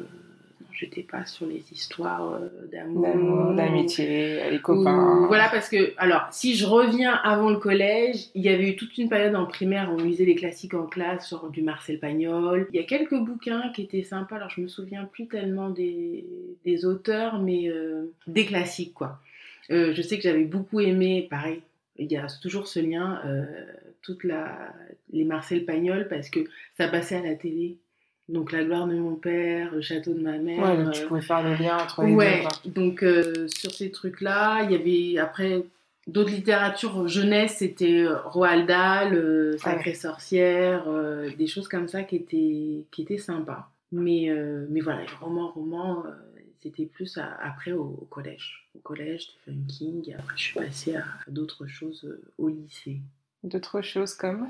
non, 0.62 0.68
j'étais 0.74 1.04
pas 1.04 1.26
sur 1.26 1.46
les 1.46 1.64
histoires 1.72 2.34
euh, 2.34 2.50
d'amour. 2.72 3.04
D'amour, 3.04 3.54
d'amitié, 3.54 4.50
les 4.50 4.58
Ou- 4.58 4.62
copains. 4.62 5.26
Voilà, 5.28 5.48
parce 5.50 5.70
que, 5.70 5.94
alors, 5.98 6.28
si 6.32 6.56
je 6.56 6.66
reviens 6.66 7.14
avant 7.14 7.50
le 7.50 7.58
collège, 7.58 8.28
il 8.36 8.42
y 8.44 8.50
avait 8.50 8.70
eu 8.70 8.76
toute 8.76 8.98
une 8.98 9.10
période 9.10 9.36
en 9.36 9.46
primaire 9.46 9.92
où 9.92 10.00
on 10.00 10.04
lisait 10.04 10.26
les 10.26 10.36
classiques 10.36 10.74
en 10.74 10.86
classe, 10.86 11.30
genre 11.30 11.50
du 11.50 11.62
Marcel 11.62 12.00
Pagnol. 12.00 12.68
Il 12.74 12.78
y 12.78 12.84
a 12.84 12.86
quelques 12.86 13.18
bouquins 13.18 13.70
qui 13.74 13.84
étaient 13.84 14.04
sympas, 14.04 14.36
alors 14.38 14.50
je 14.50 14.62
me 14.62 14.68
souviens 14.68 15.06
plus 15.06 15.28
tellement 15.28 15.70
des, 15.70 16.26
des 16.66 16.86
auteurs, 16.86 17.40
mais 17.40 17.70
euh, 17.70 18.12
des 18.28 18.46
classiques, 18.46 18.94
quoi. 18.94 19.20
Euh, 19.72 19.94
je 19.94 20.02
sais 20.02 20.18
que 20.18 20.24
j'avais 20.24 20.46
beaucoup 20.46 20.80
aimé, 20.80 21.28
pareil, 21.30 21.62
il 22.00 22.12
y 22.12 22.18
a 22.18 22.26
toujours 22.42 22.68
ce 22.68 22.80
lien, 22.80 23.22
euh, 23.26 23.46
toute 24.02 24.24
la, 24.24 24.74
les 25.12 25.26
Marcel 25.26 25.66
Pagnol, 25.66 26.08
parce 26.10 26.30
que 26.30 26.40
ça 26.78 26.88
passait 26.88 27.18
à 27.18 27.22
la 27.22 27.36
télé. 27.36 27.78
Donc, 28.30 28.52
La 28.52 28.64
gloire 28.64 28.86
de 28.88 28.96
mon 28.96 29.16
père, 29.16 29.74
Le 29.74 29.82
château 29.82 30.14
de 30.14 30.22
ma 30.22 30.38
mère. 30.38 30.60
Ouais, 30.64 30.84
donc 30.84 30.94
tu 30.94 31.02
euh, 31.04 31.08
pouvais 31.08 31.22
faire 31.22 31.44
le 31.44 31.56
lien 31.56 31.78
entre 31.78 32.04
les 32.04 32.14
Ouais, 32.14 32.44
deux. 32.64 32.72
donc 32.72 33.04
euh, 33.04 33.48
sur 33.48 33.72
ces 33.72 33.90
trucs-là, 33.92 34.64
il 34.64 34.72
y 34.72 34.76
avait 34.76 35.20
après 35.20 35.64
d'autres 36.08 36.30
littératures 36.32 37.08
jeunesse, 37.08 37.56
c'était 37.58 38.04
euh, 38.04 38.18
Roald 38.26 38.68
Dahl, 38.68 39.16
euh, 39.16 39.58
Sacrée 39.58 39.96
sorcière, 39.96 40.84
euh, 40.88 41.30
des 41.38 41.48
choses 41.48 41.68
comme 41.68 41.88
ça 41.88 42.04
qui 42.04 42.18
étaient, 42.18 42.84
qui 42.92 43.02
étaient 43.02 43.18
sympas. 43.18 43.70
Mais, 43.92 44.30
mais 44.70 44.82
voilà, 44.82 45.02
romans, 45.20 46.04
euh, 46.06 46.12
c'était 46.62 46.86
plus 46.86 47.18
à- 47.18 47.36
après 47.42 47.72
au, 47.72 47.98
au 48.02 48.06
collège. 48.06 48.70
Au 48.76 48.80
collège, 48.80 49.28
Stephen 49.42 49.66
King, 49.68 50.10
et 50.10 50.14
après 50.16 50.36
je 50.38 50.44
suis 50.44 50.60
passée 50.60 50.96
à, 50.96 51.02
à 51.02 51.32
d'autres 51.32 51.68
choses 51.68 52.06
euh, 52.06 52.22
au 52.38 52.50
lycée. 52.50 53.00
D'autres 53.44 53.82
choses 53.82 54.14
comme? 54.14 54.50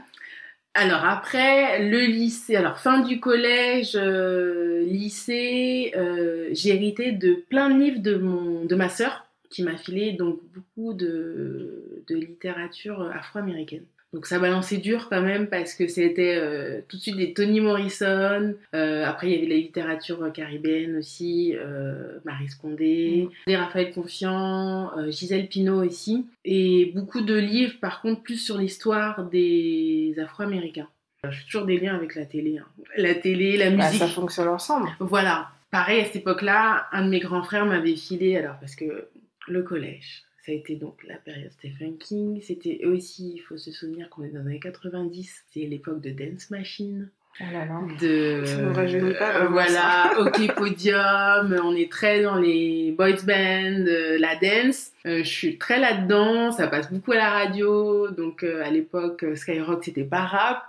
Alors 0.73 1.03
après, 1.03 1.89
le 1.89 1.99
lycée, 2.05 2.55
alors 2.55 2.77
fin 2.79 3.01
du 3.01 3.19
collège, 3.19 3.93
euh, 3.95 4.83
lycée, 4.85 5.93
euh, 5.95 6.49
j'ai 6.51 6.69
hérité 6.75 7.11
de 7.11 7.33
plein 7.33 7.69
de 7.69 7.79
livres 7.79 8.01
de, 8.01 8.15
mon, 8.15 8.65
de 8.65 8.75
ma 8.75 8.89
sœur 8.89 9.25
qui 9.49 9.63
m'a 9.63 9.77
filé 9.77 10.13
donc 10.13 10.39
beaucoup 10.53 10.93
de, 10.93 12.03
de 12.07 12.15
littérature 12.15 13.01
afro-américaine. 13.13 13.85
Donc 14.11 14.25
ça 14.25 14.39
balançait 14.39 14.77
dur 14.77 15.07
quand 15.07 15.21
même 15.21 15.47
parce 15.47 15.75
que 15.75 15.87
c'était 15.87 16.35
euh, 16.35 16.81
tout 16.87 16.97
de 16.97 17.01
suite 17.01 17.17
des 17.17 17.31
Toni 17.33 17.61
Morrison, 17.61 18.55
euh, 18.73 19.05
après 19.05 19.27
il 19.27 19.33
y 19.33 19.37
avait 19.37 19.47
la 19.47 19.55
littérature 19.55 20.31
caribéenne 20.33 20.97
aussi, 20.97 21.53
euh, 21.55 22.17
Marie 22.25 22.49
Scondé, 22.49 23.29
des 23.45 23.55
Raphaël 23.55 23.91
Confiant, 23.93 24.97
euh, 24.97 25.11
Gisèle 25.11 25.47
Pinault 25.47 25.85
aussi, 25.85 26.25
et 26.43 26.91
beaucoup 26.95 27.21
de 27.21 27.35
livres 27.35 27.75
par 27.79 28.01
contre 28.01 28.23
plus 28.23 28.37
sur 28.37 28.57
l'histoire 28.57 29.25
des 29.25 30.15
Afro-Américains. 30.17 30.87
Je 31.23 31.29
fais 31.37 31.45
toujours 31.45 31.65
des 31.67 31.77
liens 31.77 31.95
avec 31.95 32.15
la 32.15 32.25
télé, 32.25 32.57
hein. 32.57 32.65
la 32.97 33.13
télé, 33.13 33.57
la 33.57 33.69
Bah, 33.69 33.85
musique. 33.85 33.99
Ça 33.99 34.07
fonctionne 34.07 34.47
ensemble. 34.47 34.89
Voilà. 34.99 35.49
Pareil, 35.69 36.01
à 36.01 36.05
cette 36.05 36.15
époque-là, 36.15 36.87
un 36.93 37.05
de 37.05 37.09
mes 37.09 37.19
grands 37.19 37.43
frères 37.43 37.65
m'avait 37.67 37.95
filé, 37.95 38.37
alors 38.37 38.55
parce 38.59 38.75
que 38.75 39.07
le 39.47 39.61
collège, 39.61 40.23
ça 40.49 40.53
a 40.53 40.57
été 40.57 40.75
donc 40.77 41.03
la 41.07 41.17
période 41.17 41.51
Stephen 41.51 41.99
King. 41.99 42.41
C'était 42.41 42.83
aussi, 42.83 43.33
il 43.35 43.39
faut 43.39 43.57
se 43.57 43.71
souvenir 43.71 44.09
qu'on 44.09 44.23
est 44.23 44.29
dans 44.29 44.41
les 44.41 44.47
années 44.47 44.59
90, 44.59 45.43
c'est 45.51 45.59
l'époque 45.59 46.01
de 46.01 46.09
Dance 46.09 46.49
Machine. 46.49 47.07
Oh 47.39 47.43
là 47.53 47.65
là. 47.65 47.81
de 48.01 48.43
Ça 48.43 48.73
rajeunit 48.73 49.13
pas 49.13 49.43
euh, 49.43 49.47
voilà 49.49 50.11
ok 50.19 50.55
podium. 50.55 51.55
On 51.63 51.75
est 51.75 51.89
très 51.89 52.23
dans 52.23 52.35
les 52.35 52.95
boys 52.97 53.21
band 53.23 53.85
euh, 53.87 54.17
la 54.17 54.35
dance. 54.35 54.91
Euh, 55.05 55.19
je 55.19 55.29
suis 55.29 55.57
très 55.59 55.79
là 55.79 55.93
dedans 55.93 56.51
ça 56.51 56.67
passe 56.67 56.91
beaucoup 56.91 57.11
à 57.11 57.17
la 57.17 57.29
radio. 57.29 58.09
Donc 58.09 58.43
à 58.43 58.69
l'époque 58.71 59.23
Skyrock 59.35 59.83
c'était 59.85 60.03
pas 60.03 60.25
rap. 60.25 60.65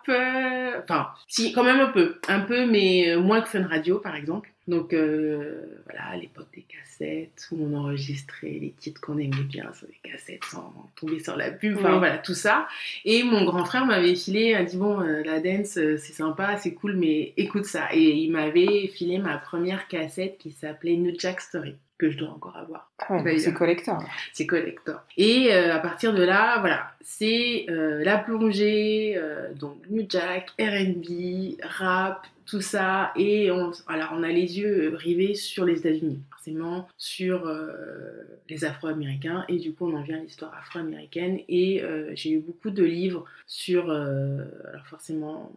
Enfin 0.84 1.08
si 1.26 1.52
quand 1.52 1.64
même 1.64 1.80
un 1.80 1.90
peu. 1.90 2.16
Un 2.28 2.40
peu 2.40 2.66
mais 2.66 3.16
moins 3.16 3.40
que 3.40 3.48
Fun 3.48 3.66
Radio 3.66 3.98
par 3.98 4.14
exemple 4.14 4.50
donc 4.70 4.94
euh, 4.94 5.82
voilà 5.84 6.06
à 6.06 6.16
l'époque 6.16 6.48
des 6.54 6.62
cassettes 6.62 7.48
où 7.52 7.58
on 7.62 7.76
enregistrait 7.76 8.58
les 8.60 8.74
titres 8.78 9.00
qu'on 9.00 9.18
aimait 9.18 9.42
bien 9.42 9.70
sur 9.74 9.86
des 9.86 10.10
cassettes 10.10 10.44
sans 10.44 10.72
tomber 10.96 11.18
sur 11.18 11.36
la 11.36 11.50
pub 11.50 11.76
enfin 11.76 11.92
Oui. 11.92 11.98
voilà 11.98 12.18
tout 12.18 12.34
ça 12.34 12.68
et 13.04 13.22
mon 13.22 13.44
grand 13.44 13.64
frère 13.64 13.86
m'avait 13.86 14.14
filé, 14.14 14.54
a 14.54 14.64
dit 14.64 14.76
bon, 14.76 15.00
euh, 15.00 15.22
la 15.24 15.40
dance, 15.40 15.76
euh, 15.76 15.96
c'est 15.96 16.12
sympa, 16.12 16.56
c'est 16.58 16.74
cool, 16.74 16.96
mais 16.96 17.32
écoute 17.36 17.64
ça. 17.64 17.88
Et 17.92 18.10
il 18.10 18.32
m'avait 18.32 18.88
filé 18.88 19.18
ma 19.18 19.38
première 19.38 19.88
cassette 19.88 20.38
qui 20.38 20.52
s'appelait 20.52 20.96
New 20.96 21.14
Jack 21.18 21.40
Story, 21.40 21.76
que 21.98 22.10
je 22.10 22.18
dois 22.18 22.30
encore 22.30 22.56
avoir. 22.56 22.90
Ah 22.98 23.16
ouais, 23.22 23.38
c'est 23.38 23.52
collector. 23.52 24.02
C'est 24.32 24.46
collector. 24.46 25.00
Et 25.16 25.52
euh, 25.52 25.74
à 25.74 25.78
partir 25.78 26.14
de 26.14 26.22
là, 26.22 26.58
voilà, 26.60 26.92
c'est 27.00 27.66
euh, 27.68 28.02
la 28.04 28.18
plongée, 28.18 29.14
euh, 29.16 29.52
donc 29.54 29.78
New 29.90 30.04
Jack, 30.08 30.50
R&B, 30.58 31.56
rap, 31.62 32.26
tout 32.50 32.60
ça. 32.60 33.12
Et 33.16 33.50
on, 33.50 33.70
alors 33.86 34.10
on 34.14 34.22
a 34.22 34.28
les 34.28 34.58
yeux 34.58 34.94
rivés 34.96 35.34
sur 35.34 35.64
les 35.64 35.78
États-Unis, 35.78 36.20
forcément 36.30 36.88
sur 36.98 37.46
euh, 37.46 38.24
les 38.48 38.64
Afro-Américains. 38.64 39.44
Et 39.48 39.56
du 39.58 39.72
coup, 39.72 39.88
on 39.90 39.96
en 39.96 40.02
vient 40.02 40.18
à 40.18 40.22
l'histoire 40.22 40.52
afro-américaine. 40.58 41.38
Et 41.48 41.82
euh, 41.82 42.10
j'ai 42.14 42.32
eu 42.32 42.40
beaucoup 42.40 42.70
de 42.70 42.84
livres 42.84 43.24
sur, 43.46 43.90
euh, 43.90 44.44
alors 44.68 44.86
forcément, 44.86 45.52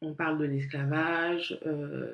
on 0.00 0.14
parle 0.14 0.38
de 0.38 0.44
l'esclavage. 0.44 1.58
euh, 1.66 2.12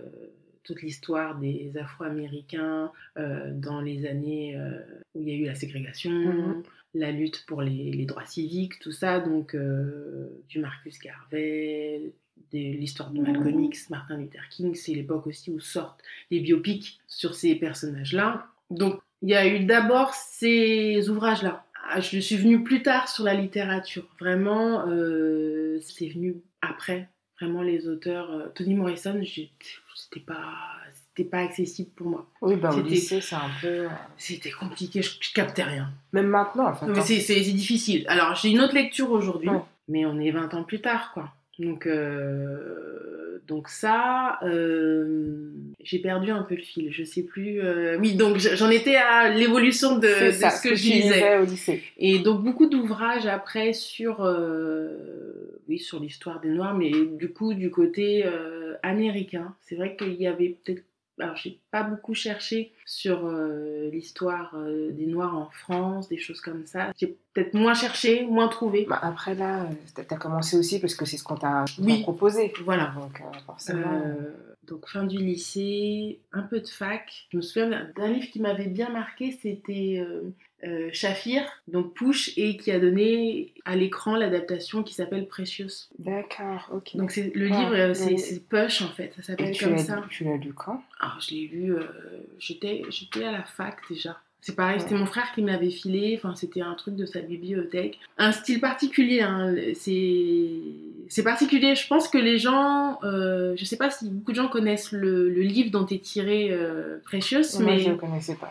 toute 0.67 0.81
l'histoire 0.81 1.39
des 1.39 1.73
Afro-Américains 1.79 2.91
euh, 3.19 3.51
dans 3.53 3.83
les 3.83 4.07
années 4.07 4.57
euh, 4.57 4.79
où 5.15 5.21
il 5.21 5.29
y 5.29 5.33
a 5.33 5.37
eu 5.37 5.45
la 5.45 5.55
ségrégation, 5.55 6.11
Mhm. 6.11 6.63
la 6.95 7.11
lutte 7.13 7.45
pour 7.47 7.61
les, 7.61 7.93
les 7.93 8.07
droits 8.07 8.25
civiques, 8.25 8.79
tout 8.81 8.91
ça, 8.91 9.21
donc 9.21 9.55
euh, 9.55 10.29
du 10.49 10.61
Marcus 10.61 10.99
Garvey, 11.01 12.15
de 12.53 12.59
l'histoire 12.59 13.11
de 13.11 13.21
Malcolm 13.21 13.65
X, 13.65 13.91
Martin 13.91 14.17
Luther 14.19 14.49
King, 14.51 14.75
c'est 14.75 14.93
l'époque 14.95 15.27
aussi 15.27 15.51
où 15.51 15.61
sortent 15.61 16.01
les 16.31 16.41
biopics 16.41 17.01
sur 17.09 17.35
ces 17.35 17.55
personnages-là. 17.57 18.47
Donc 18.71 19.01
il 19.23 19.31
y 19.31 19.35
a 19.35 19.47
eu 19.47 19.65
d'abord 19.65 20.13
ces 20.15 21.09
ouvrages-là. 21.09 21.65
Ah, 21.91 22.01
Je 22.01 22.19
suis 22.19 22.37
venue 22.37 22.63
plus 22.63 22.83
tard 22.83 23.09
sur 23.09 23.25
la 23.25 23.35
littérature, 23.35 24.07
vraiment, 24.21 24.87
euh, 24.89 25.79
c'est 25.83 26.09
venu 26.09 26.37
après, 26.63 27.09
vraiment 27.41 27.63
les 27.63 27.89
auteurs. 27.89 28.31
euh, 28.31 28.49
Toni 28.55 28.75
Morrison, 28.75 29.21
c'était 29.95 30.21
pas, 30.25 30.55
c'était 30.93 31.29
pas 31.29 31.39
accessible 31.41 31.91
pour 31.95 32.07
moi. 32.09 32.27
Oui, 32.41 32.57
bah 32.57 32.71
au 32.75 32.81
lycée, 32.81 33.21
c'est 33.21 33.35
un 33.35 33.51
peu. 33.61 33.67
euh, 33.67 33.89
C'était 34.17 34.51
compliqué, 34.51 35.03
je, 35.03 35.11
je 35.21 35.33
captais 35.35 35.63
rien. 35.65 35.91
Même 36.13 36.29
maintenant, 36.29 36.69
en 36.69 36.75
fait. 36.75 37.21
C'est, 37.21 37.41
difficile. 37.53 38.05
Alors, 38.09 38.35
j'ai 38.35 38.49
une 38.51 38.61
autre 38.61 38.75
lecture 38.75 39.11
aujourd'hui, 39.11 39.49
Ouais. 39.51 39.61
mais 39.89 40.07
on 40.07 40.19
est 40.21 40.31
20 40.31 40.55
ans 40.55 40.65
plus 40.65 40.81
tard, 40.81 41.13
quoi. 41.13 41.33
Donc, 41.59 41.87
euh, 41.87 43.39
donc 43.47 43.69
ça, 43.69 44.39
euh, 44.43 45.51
j'ai 45.83 45.99
perdu 45.99 46.31
un 46.31 46.43
peu 46.43 46.55
le 46.55 46.63
fil. 46.63 46.91
Je 46.93 47.05
sais 47.05 47.23
plus. 47.23 47.61
euh, 47.63 47.97
Oui, 47.99 48.15
donc 48.15 48.39
j'en 48.39 48.71
étais 48.71 48.97
à 48.97 49.31
l'évolution 49.31 49.99
de, 49.99 50.09
ça, 50.33 50.51
ce 50.51 50.63
que, 50.63 50.71
que 50.71 50.75
je 50.75 50.83
lisais. 50.85 51.39
au 51.39 51.45
lycée. 51.45 51.83
Et 51.99 52.19
donc 52.19 52.43
beaucoup 52.43 52.67
d'ouvrages 52.67 53.27
après 53.27 53.73
sur, 53.73 54.25
euh, 54.25 55.59
oui, 55.69 55.79
sur 55.79 56.01
l'histoire 56.01 56.41
des 56.41 56.49
Noirs, 56.49 56.75
mais 56.77 56.91
du 56.91 57.29
coup 57.33 57.55
du 57.55 57.71
côté 57.71 58.25
euh, 58.25 58.75
américain. 58.83 59.55
C'est 59.63 59.77
vrai 59.77 59.95
qu'il 59.97 60.15
y 60.15 60.27
avait 60.27 60.57
peut-être, 60.65 60.83
alors 61.21 61.37
j'ai 61.37 61.61
pas 61.71 61.83
beaucoup 61.83 62.15
cherché 62.15 62.73
sur 62.87 63.27
euh, 63.27 63.89
l'histoire 63.91 64.55
euh, 64.57 64.91
des 64.91 65.07
Noirs 65.07 65.37
en 65.37 65.49
France, 65.51 66.09
des 66.09 66.19
choses 66.19 66.41
comme 66.41 66.67
ça. 66.67 66.93
J'ai 66.99 67.17
peut-être 67.33 67.55
moins 67.55 67.75
cherché, 67.75 68.25
moins 68.27 68.49
trouvé. 68.49 68.87
Bah, 68.89 68.99
après, 69.03 69.35
là, 69.35 69.65
euh, 69.65 70.03
t'as- 70.07 70.17
commencé 70.17 70.57
aussi 70.57 70.81
parce 70.81 70.95
que 70.95 71.05
c'est 71.05 71.17
ce 71.17 71.25
qu'on 71.25 71.37
t'a 71.37 71.65
Oui. 71.81 72.03
proposé. 72.03 72.53
Voilà. 72.65 72.93
Donc, 72.97 73.21
euh, 73.21 73.39
forcément. 73.47 74.03
Donc 74.67 74.89
fin 74.89 75.05
du 75.05 75.19
lycée, 75.19 76.21
un 76.33 76.43
peu 76.43 76.59
de 76.61 76.67
fac. 76.69 77.27
Je 77.31 77.37
me 77.37 77.43
souviens 77.43 77.69
d'un- 77.69 77.89
d'un 77.97 78.09
livre 78.09 78.31
qui 78.31 78.41
m'avait 78.41 78.67
bien 78.69 78.89
marqué, 78.89 79.31
c'était 79.43 80.03
euh, 80.67 80.89
Shafir, 80.93 81.43
donc 81.69 81.95
Push, 81.95 82.33
et 82.37 82.57
qui 82.57 82.71
a 82.71 82.79
donné 82.81 83.53
à 83.65 83.77
l'écran 83.77 84.17
l'adaptation 84.17 84.83
qui 84.83 84.95
s'appelle 84.95 85.27
Precious. 85.27 85.89
D'accord, 85.99 86.71
ok. 86.73 86.97
Donc 86.97 87.11
c'est 87.11 87.31
le 87.35 87.49
Ah, 87.53 87.59
livre, 87.61 87.95
c'est 87.95 88.13
oui. 88.15 88.19
c'est 88.19 88.43
Push 88.49 88.83
en 88.83 88.89
fait, 88.89 89.13
ça 89.17 89.23
s'appelle 89.23 89.57
comme 89.59 89.79
ça. 89.79 90.05
tu 90.11 90.25
l'as 90.25 90.37
lu 90.37 90.53
quand? 90.55 90.83
Alors 91.01 91.21
je 91.21 91.35
l'ai 91.35 91.47
lu, 91.49 91.75
euh, 91.75 91.83
j'étais 92.39 92.83
j'étais 92.91 93.25
à 93.25 93.33
la 93.33 93.43
fac 93.45 93.77
déjà. 93.91 94.19
C'est 94.41 94.55
pareil, 94.57 94.77
Ouais. 94.77 94.83
c'était 94.83 94.95
mon 94.97 95.07
frère 95.07 95.33
qui 95.35 95.41
me 95.41 95.47
l'avait 95.51 95.71
filé, 95.71 96.19
enfin 96.19 96.35
c'était 96.35 96.61
un 96.61 96.75
truc 96.75 96.97
de 96.97 97.07
sa 97.07 97.21
bibliothèque. 97.21 97.99
Un 98.19 98.31
style 98.31 98.61
particulier, 98.61 99.23
hein, 99.23 99.55
c'est 99.75 100.51
c'est 101.09 101.23
particulier. 101.23 101.75
Je 101.75 101.87
pense 101.87 102.09
que 102.09 102.19
les 102.19 102.39
gens, 102.39 102.99
euh, 103.05 103.55
je 103.57 103.65
sais 103.65 103.79
pas 103.79 103.91
si 103.91 104.09
beaucoup 104.11 104.33
de 104.33 104.37
gens 104.37 104.49
connaissent 104.49 104.93
le, 104.93 105.31
le 105.31 105.41
livre 105.43 105.71
dont 105.71 105.87
est 105.87 106.03
tiré 106.03 106.49
euh, 106.51 106.99
Precious, 107.05 107.59
Moi, 107.61 107.73
mais 107.73 107.79
je 107.79 107.91
ne 107.91 107.95
connaissais 107.97 108.35
pas. 108.35 108.51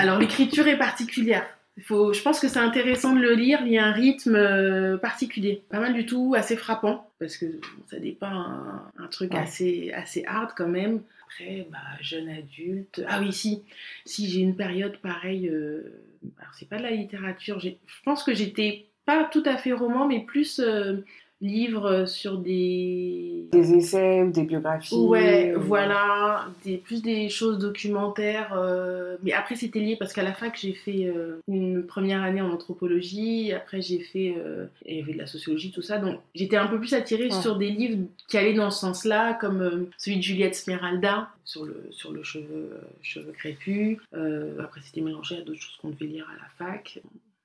Alors 0.00 0.18
l'écriture 0.18 0.66
est 0.66 0.78
particulière. 0.78 1.46
Faut, 1.84 2.12
je 2.12 2.20
pense 2.20 2.40
que 2.40 2.48
c'est 2.48 2.58
intéressant 2.58 3.14
de 3.14 3.20
le 3.20 3.32
lire. 3.34 3.60
Il 3.64 3.72
y 3.72 3.78
a 3.78 3.86
un 3.86 3.92
rythme 3.92 4.34
euh, 4.34 4.98
particulier, 4.98 5.62
pas 5.70 5.80
mal 5.80 5.94
du 5.94 6.04
tout, 6.04 6.34
assez 6.36 6.56
frappant 6.56 7.10
parce 7.18 7.36
que 7.38 7.46
bon, 7.46 7.60
ça 7.86 7.98
dépeint 7.98 8.28
un, 8.98 9.02
un 9.02 9.06
truc 9.06 9.32
Ouais. 9.32 9.38
assez 9.40 9.92
assez 9.94 10.24
hard 10.26 10.50
quand 10.56 10.68
même. 10.68 11.00
Après, 11.24 11.66
bah, 11.70 11.78
jeune 12.00 12.28
adulte. 12.28 13.02
Ah 13.08 13.20
oui, 13.20 13.32
si, 13.32 13.62
si 14.04 14.28
j'ai 14.28 14.40
une 14.40 14.56
période 14.56 14.96
pareille. 14.98 15.48
euh, 15.48 15.82
alors 16.38 16.52
c'est 16.58 16.68
pas 16.68 16.76
de 16.78 16.82
la 16.82 16.90
littérature. 16.90 17.60
Je 17.60 17.70
pense 18.04 18.24
que 18.24 18.34
j'étais 18.34 18.86
pas 19.06 19.24
tout 19.24 19.42
à 19.46 19.56
fait 19.56 19.72
roman, 19.72 20.06
mais 20.06 20.20
plus 20.20 20.58
euh, 20.60 20.96
livre 21.40 22.04
sur 22.06 22.36
des 22.38 23.46
Des 23.52 23.72
essais 23.72 24.22
ou 24.22 24.30
des 24.30 24.42
biographies 24.44 24.94
Ouais, 24.94 25.54
ou- 25.56 25.60
voilà, 25.60 26.46
des, 26.64 26.76
plus 26.76 27.00
des 27.02 27.28
choses 27.28 27.58
documentaires. 27.58 28.52
euh, 28.54 29.16
mais 29.22 29.32
après, 29.32 29.56
c'était 29.56 29.80
lié 29.80 29.96
parce 29.98 30.12
qu'à 30.12 30.22
la 30.22 30.32
fac, 30.34 30.58
j'ai 30.60 30.72
fait 30.74 31.06
euh, 31.06 31.40
une 31.48 31.84
première 31.86 32.22
année 32.22 32.40
en 32.42 32.50
anthropologie. 32.50 33.52
Après, 33.52 33.80
j'ai 33.80 34.00
fait. 34.00 34.34
euh, 34.36 34.66
il 34.86 34.98
y 34.98 35.02
avait 35.02 35.14
de 35.14 35.18
la 35.18 35.26
sociologie, 35.26 35.72
tout 35.72 35.82
ça. 35.82 35.98
Donc, 35.98 36.20
j'étais 36.34 36.56
un 36.56 36.66
peu 36.66 36.78
plus 36.78 36.92
attirée 36.94 37.24
Ouais. 37.30 37.40
sur 37.42 37.56
des 37.56 37.70
livres 37.70 38.04
qui 38.28 38.36
allaient 38.38 38.52
dans 38.54 38.70
ce 38.70 38.80
sens-là, 38.80 39.34
comme 39.34 39.62
euh, 39.62 39.90
celui 39.98 40.18
de 40.18 40.22
Juliette 40.22 40.54
Smeralda, 40.54 41.30
sur 41.44 41.64
le, 41.64 41.86
sur 41.90 42.12
le 42.12 42.22
cheveu, 42.22 42.70
euh, 42.74 42.80
cheveux 43.02 43.32
crépus. 43.32 43.98
Euh, 44.14 44.58
après, 44.62 44.80
c'était 44.82 45.00
mélangé 45.00 45.38
à 45.38 45.40
d'autres 45.40 45.60
choses 45.60 45.76
qu'on 45.80 45.90
devait 45.90 46.06
lire 46.06 46.28
à 46.30 46.36
la 46.42 46.48
fac. 46.66 47.00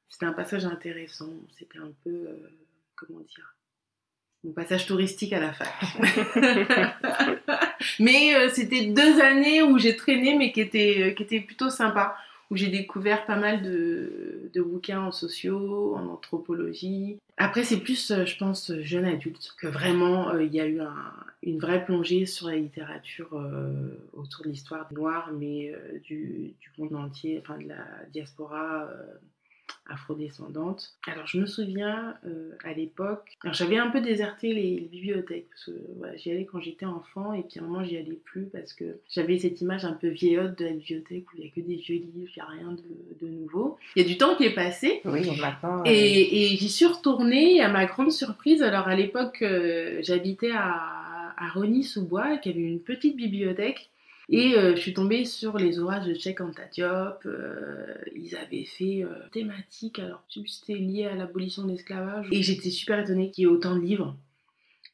C'était 0.09 0.25
un 0.25 0.33
passage 0.33 0.65
intéressant. 0.65 1.29
C'était 1.57 1.79
un 1.79 1.91
peu. 2.03 2.09
euh, 2.11 2.49
comment 2.95 3.19
dire 3.19 3.54
mon 4.45 4.51
passage 4.51 4.85
touristique 4.85 5.33
à 5.33 5.39
la 5.39 5.51
fac. 5.53 5.67
mais 7.99 8.35
euh, 8.35 8.49
c'était 8.49 8.85
deux 8.87 9.19
années 9.21 9.63
où 9.63 9.77
j'ai 9.77 9.95
traîné, 9.95 10.37
mais 10.37 10.51
qui 10.51 10.61
étaient, 10.61 10.97
euh, 11.03 11.11
qui 11.11 11.23
étaient 11.23 11.39
plutôt 11.39 11.69
sympas, 11.69 12.15
où 12.51 12.55
j'ai 12.55 12.67
découvert 12.67 13.25
pas 13.25 13.37
mal 13.37 13.63
de, 13.63 14.51
de 14.53 14.61
bouquins 14.61 15.01
en 15.01 15.11
sociaux, 15.11 15.95
en 15.95 16.07
anthropologie. 16.09 17.17
Après, 17.37 17.63
c'est 17.63 17.79
plus, 17.79 18.11
euh, 18.11 18.25
je 18.25 18.37
pense, 18.37 18.71
jeune 18.81 19.05
adulte, 19.05 19.53
que 19.59 19.67
vraiment, 19.67 20.29
euh, 20.29 20.43
il 20.43 20.53
y 20.53 20.61
a 20.61 20.65
eu 20.67 20.79
un- 20.79 21.13
une 21.43 21.59
vraie 21.59 21.83
plongée 21.85 22.25
sur 22.25 22.47
la 22.47 22.55
littérature 22.55 23.29
euh, 23.33 23.97
autour 24.13 24.43
de 24.45 24.49
l'histoire 24.49 24.91
noire, 24.93 25.31
mais 25.37 25.73
du, 26.03 26.53
du 26.59 26.71
monde 26.77 26.95
entier, 26.95 27.39
enfin 27.41 27.57
de 27.59 27.67
la 27.67 27.85
diaspora 28.13 28.89
afrodescendante. 29.87 30.93
Alors 31.07 31.27
je 31.27 31.39
me 31.39 31.45
souviens 31.45 32.15
euh, 32.25 32.51
à 32.63 32.73
l'époque, 32.73 33.37
j'avais 33.51 33.77
un 33.77 33.89
peu 33.89 34.01
déserté 34.01 34.53
les, 34.53 34.79
les 34.79 34.87
bibliothèques 34.87 35.47
parce 35.49 35.65
que 35.65 35.71
voilà, 35.97 36.15
j'y 36.17 36.31
allais 36.31 36.45
quand 36.45 36.59
j'étais 36.59 36.85
enfant 36.85 37.33
et 37.33 37.43
puis 37.43 37.59
à 37.59 37.63
un 37.63 37.67
moment 37.67 37.83
j'y 37.83 37.97
allais 37.97 38.19
plus 38.23 38.45
parce 38.45 38.73
que 38.73 38.99
j'avais 39.09 39.37
cette 39.37 39.61
image 39.61 39.85
un 39.85 39.93
peu 39.93 40.07
vieillotte 40.07 40.57
de 40.57 40.65
la 40.65 40.71
bibliothèque 40.71 41.31
où 41.31 41.37
il 41.37 41.43
n'y 41.43 41.47
a 41.47 41.51
que 41.51 41.61
des 41.61 41.75
vieux 41.75 41.97
livres, 41.97 42.31
il 42.35 42.35
n'y 42.35 42.41
a 42.41 42.45
rien 42.45 42.71
de, 42.71 43.25
de 43.25 43.31
nouveau. 43.31 43.77
Il 43.95 44.01
y 44.01 44.05
a 44.05 44.07
du 44.07 44.17
temps 44.17 44.35
qui 44.35 44.45
est 44.45 44.55
passé 44.55 45.01
Oui, 45.05 45.21
et 45.21 45.31
euh, 45.31 45.81
et, 45.85 46.47
j'y 46.57 46.69
suis 46.69 46.85
retournée 46.85 47.61
à 47.61 47.69
ma 47.69 47.85
grande 47.85 48.11
surprise. 48.11 48.63
Alors 48.63 48.87
à 48.87 48.95
l'époque, 48.95 49.41
euh, 49.41 49.99
j'habitais 50.01 50.51
à, 50.51 51.33
à 51.37 51.49
Rony-sous-Bois, 51.49 52.37
qui 52.37 52.49
avait 52.49 52.61
une 52.61 52.79
petite 52.79 53.15
bibliothèque. 53.15 53.89
Et 54.29 54.55
euh, 54.57 54.75
je 54.75 54.81
suis 54.81 54.93
tombée 54.93 55.23
sur 55.25 55.57
les 55.57 55.79
ouvrages 55.79 56.07
de 56.07 56.13
Cheikh 56.13 56.41
Anta 56.41 56.65
Diop. 56.71 57.25
euh, 57.25 57.93
ils 58.15 58.35
avaient 58.35 58.65
fait 58.65 59.03
euh, 59.03 59.09
thématique, 59.31 59.99
alors 59.99 60.23
c'était 60.47 60.73
lié 60.73 61.05
à 61.05 61.15
l'abolition 61.15 61.63
de 61.63 61.69
l'esclavage. 61.71 62.27
Et 62.31 62.41
j'étais 62.41 62.71
super 62.71 62.99
étonnée 62.99 63.29
qu'il 63.31 63.43
y 63.43 63.45
ait 63.45 63.49
autant 63.49 63.75
de 63.75 63.81
livres. 63.81 64.15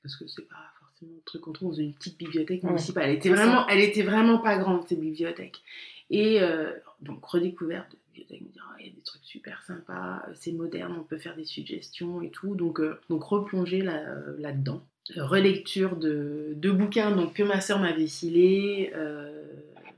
Parce 0.03 0.15
que 0.15 0.27
c'est 0.27 0.47
pas 0.47 0.55
forcément 0.79 1.17
un 1.17 1.21
truc 1.25 1.41
qu'on 1.41 1.53
trouve 1.53 1.69
dans 1.71 1.77
une 1.77 1.93
petite 1.93 2.17
bibliothèque 2.17 2.63
Ouais, 2.63 2.69
municipale. 2.69 3.09
Elle 3.09 3.15
était, 3.15 3.29
vraiment, 3.29 3.67
elle 3.67 3.79
était 3.79 4.03
vraiment 4.03 4.39
pas 4.39 4.57
grande, 4.57 4.85
cette 4.87 4.99
bibliothèque. 4.99 5.61
Et 6.09 6.41
euh, 6.41 6.71
donc, 7.01 7.23
redécouverte 7.23 7.91
de 7.91 7.97
bibliothèque, 8.07 8.41
me 8.41 8.51
dire, 8.51 8.67
Ah, 8.69 8.75
il 8.81 8.87
y 8.87 8.89
a 8.89 8.93
des 8.93 9.01
trucs 9.01 9.23
super 9.23 9.61
sympas, 9.63 10.23
euh, 10.27 10.33
c'est 10.35 10.51
moderne, 10.51 10.95
on 10.99 11.03
peut 11.03 11.17
faire 11.17 11.35
des 11.37 11.45
suggestions 11.45 12.21
et 12.21 12.31
tout. 12.31 12.55
Donc, 12.55 12.81
donc 13.09 13.23
replonger 13.23 13.81
là, 13.81 13.97
euh, 14.09 14.35
là-dedans. 14.39 14.85
Relecture 15.17 15.95
de, 15.95 16.53
de 16.55 16.71
bouquins 16.71 17.11
donc, 17.11 17.33
que 17.33 17.43
ma 17.43 17.61
sœur 17.61 17.79
m'avait 17.79 18.07
filé, 18.07 18.91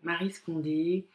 Marie 0.04 0.32
Scondé. 0.32 1.06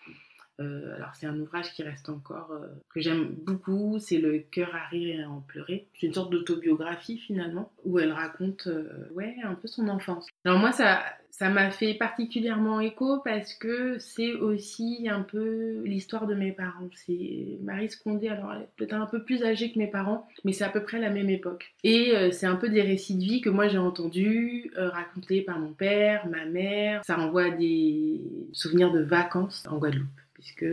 Alors 0.59 1.15
c'est 1.15 1.27
un 1.27 1.39
ouvrage 1.39 1.73
qui 1.73 1.83
reste 1.83 2.09
encore 2.09 2.53
que 2.93 3.01
j'aime 3.01 3.35
beaucoup, 3.47 3.99
c'est 3.99 4.19
Le 4.19 4.39
cœur 4.39 4.75
à 4.75 4.87
rire 4.89 5.21
et 5.21 5.23
à 5.23 5.31
en 5.31 5.41
pleurer. 5.41 5.89
C'est 5.95 6.07
une 6.07 6.15
sorte 6.15 6.31
d'autobiographie 6.31 7.19
finalement 7.19 7.71
où 7.85 7.99
elle 7.99 8.13
raconte 8.13 8.69
ouais 9.15 9.37
un 9.45 9.55
peu 9.55 9.69
son 9.69 9.89
enfance. 9.89 10.27
Alors 10.45 10.59
moi 10.59 10.73
ça 10.73 11.01
ça 11.39 11.51
m'a 11.51 11.71
fait 11.71 11.95
particulièrement 11.95 12.81
écho 12.81 13.21
parce 13.25 13.55
que 13.55 13.97
c'est 14.01 14.33
aussi 14.33 15.09
un 15.09 15.23
peu 15.23 15.83
l'histoire 15.85 16.27
de 16.27 16.35
mes 16.35 16.51
parents. 16.51 16.89
C'est 16.97 17.59
Marie 17.63 17.89
Scondé, 17.89 18.27
alors 18.29 18.53
elle 18.53 18.63
est 18.63 18.69
peut-être 18.77 18.95
un 18.95 19.07
peu 19.07 19.23
plus 19.23 19.45
âgée 19.45 19.71
que 19.71 19.79
mes 19.79 19.87
parents, 19.87 20.27
mais 20.45 20.51
c'est 20.51 20.65
à 20.65 20.69
peu 20.69 20.83
près 20.83 20.99
la 20.99 21.11
même 21.11 21.31
époque. 21.31 21.75
Et 21.85 22.17
euh, 22.17 22.33
c'est 22.33 22.47
un 22.47 22.57
peu 22.57 22.69
des 22.69 22.83
récits 22.83 23.15
de 23.15 23.23
vie 23.23 23.41
que 23.41 23.51
moi 23.51 23.69
j'ai 23.69 23.79
entendus, 23.79 24.73
euh, 24.77 24.89
racontés 24.89 25.43
par 25.43 25.61
mon 25.61 25.73
père, 25.73 26.27
ma 26.27 26.45
mère. 26.45 27.05
Ça 27.05 27.15
renvoie 27.15 27.45
à 27.45 27.51
des 27.51 28.21
souvenirs 28.53 28.91
de 28.91 29.01
vacances 29.01 29.65
en 29.71 29.79
Guadeloupe 29.79 30.09
puisque 30.39 30.67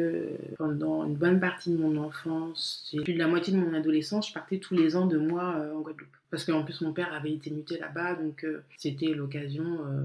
pendant 0.57 1.05
une 1.05 1.15
bonne 1.15 1.39
partie 1.39 1.71
de 1.71 1.77
mon 1.77 1.97
enfance, 1.97 2.93
plus 3.03 3.13
de 3.13 3.19
la 3.19 3.27
moitié 3.27 3.51
de 3.51 3.57
mon 3.57 3.73
adolescence, 3.73 4.29
je 4.29 4.33
partais 4.33 4.59
tous 4.59 4.75
les 4.75 4.95
ans 4.95 5.07
de 5.07 5.17
moi 5.17 5.55
euh, 5.57 5.73
en 5.73 5.81
Guadeloupe. 5.81 6.15
Parce 6.29 6.45
qu'en 6.45 6.63
plus, 6.63 6.81
mon 6.81 6.93
père 6.93 7.13
avait 7.13 7.31
été 7.31 7.49
muté 7.49 7.79
là-bas, 7.79 8.15
donc 8.15 8.43
euh, 8.43 8.63
c'était 8.77 9.07
l'occasion 9.07 9.65
euh, 9.85 10.01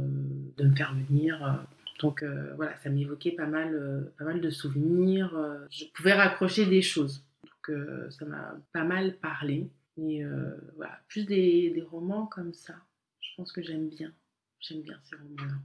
de 0.57 0.65
me 0.65 0.75
faire 0.75 0.95
venir. 0.95 1.65
Donc 2.01 2.25
voilà, 2.57 2.75
ça 2.83 2.89
m'évoquait 2.89 3.33
pas 3.33 3.47
mal, 3.47 4.11
pas 4.19 4.25
mal 4.25 4.41
de 4.41 4.49
souvenirs. 4.49 5.39
je 5.71 5.85
pouvais 5.93 6.15
raccrocher 6.15 6.65
des 6.65 6.81
choses. 6.81 7.23
Donc 7.45 7.77
ça 8.09 8.25
m'a 8.25 8.57
pas 8.73 8.85
mal 8.85 9.17
parlé. 9.17 9.69
Et 9.99 10.25
voilà, 10.77 10.99
plus 11.09 11.27
des, 11.27 11.69
des 11.69 11.83
romans 11.83 12.25
comme 12.25 12.55
ça. 12.55 12.75
Je 13.21 13.29
pense 13.37 13.53
que 13.53 13.61
j'aime 13.61 13.91
bien. 13.91 14.11
J'aime 14.61 14.81
bien 14.81 14.99
ces 15.03 15.17
romans-là. 15.17 15.59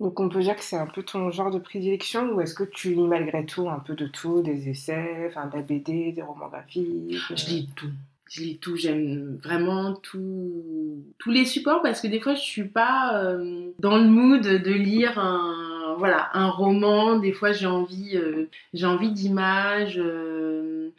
Donc 0.00 0.18
on 0.18 0.28
peut 0.28 0.40
dire 0.40 0.56
que 0.56 0.62
c'est 0.62 0.76
un 0.76 0.86
peu 0.86 1.02
ton 1.02 1.30
genre 1.30 1.50
de 1.50 1.58
prédilection 1.58 2.32
ou 2.32 2.40
est-ce 2.40 2.54
que 2.54 2.64
tu 2.64 2.94
lis 2.94 3.06
malgré 3.06 3.46
tout 3.46 3.68
un 3.68 3.78
peu 3.78 3.94
de 3.94 4.06
tout, 4.06 4.42
des 4.42 4.68
essais, 4.68 5.26
enfin 5.28 5.46
de 5.46 5.56
la 5.56 5.62
BD, 5.62 6.12
des 6.12 6.22
romans 6.22 6.48
graphiques 6.48 7.14
Je 7.34 7.46
lis 7.46 7.68
tout. 7.76 7.90
Je 8.28 8.40
lis 8.40 8.58
tout, 8.58 8.74
j'aime 8.74 9.38
vraiment 9.42 9.94
tout, 9.94 11.04
tous 11.18 11.30
les 11.30 11.44
supports 11.44 11.82
parce 11.82 12.00
que 12.00 12.08
des 12.08 12.18
fois 12.18 12.34
je 12.34 12.40
suis 12.40 12.64
pas 12.64 13.22
euh, 13.22 13.70
dans 13.78 13.96
le 13.96 14.08
mood 14.08 14.42
de 14.42 14.72
lire 14.72 15.18
un, 15.18 15.94
voilà, 15.98 16.30
un 16.34 16.48
roman. 16.48 17.18
Des 17.18 17.32
fois 17.32 17.52
j'ai 17.52 17.66
envie, 17.66 18.16
euh, 18.16 18.48
j'ai 18.72 18.86
envie 18.86 19.12
d'images. 19.12 19.98
Euh, 19.98 20.90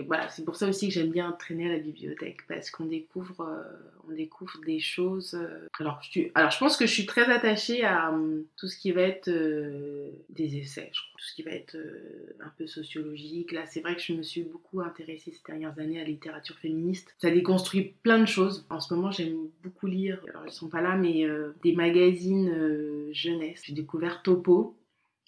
et 0.00 0.02
voilà, 0.02 0.30
c'est 0.30 0.44
pour 0.46 0.56
ça 0.56 0.66
aussi 0.66 0.88
que 0.88 0.94
j'aime 0.94 1.10
bien 1.10 1.30
traîner 1.32 1.66
à 1.66 1.72
la 1.74 1.78
bibliothèque 1.78 2.46
parce 2.48 2.70
qu'on 2.70 2.86
découvre, 2.86 3.42
euh, 3.42 3.62
on 4.08 4.14
découvre 4.14 4.58
des 4.64 4.80
choses. 4.80 5.34
Euh. 5.34 5.68
Alors 5.78 6.00
je, 6.02 6.22
alors, 6.34 6.50
je 6.50 6.58
pense 6.58 6.78
que 6.78 6.86
je 6.86 6.92
suis 6.92 7.04
très 7.04 7.30
attachée 7.30 7.84
à 7.84 8.10
hum, 8.10 8.44
tout 8.56 8.66
ce 8.66 8.78
qui 8.78 8.92
va 8.92 9.02
être 9.02 9.28
euh, 9.28 10.10
des 10.30 10.56
essais, 10.56 10.90
je 10.94 11.00
crois, 11.00 11.18
tout 11.18 11.26
ce 11.26 11.34
qui 11.34 11.42
va 11.42 11.50
être 11.50 11.76
un 12.40 12.50
peu 12.56 12.66
sociologique. 12.66 13.52
Là, 13.52 13.66
c'est 13.66 13.80
vrai 13.80 13.94
que 13.94 14.00
je 14.00 14.14
me 14.14 14.22
suis 14.22 14.42
beaucoup 14.42 14.80
intéressée 14.80 15.32
ces 15.32 15.42
dernières 15.46 15.78
années 15.78 15.98
à 15.98 16.04
la 16.04 16.08
littérature 16.08 16.56
féministe. 16.56 17.14
Ça 17.18 17.30
déconstruit 17.30 17.94
plein 18.02 18.18
de 18.18 18.26
choses. 18.26 18.64
En 18.70 18.80
ce 18.80 18.94
moment, 18.94 19.10
j'aime 19.10 19.36
beaucoup 19.62 19.86
lire, 19.86 20.22
alors 20.30 20.46
ils 20.46 20.52
sont 20.52 20.70
pas 20.70 20.80
là, 20.80 20.96
mais 20.96 21.26
des 21.62 21.74
magazines 21.74 23.12
jeunesse. 23.12 23.64
J'ai 23.66 23.74
découvert 23.74 24.22
Topo, 24.22 24.78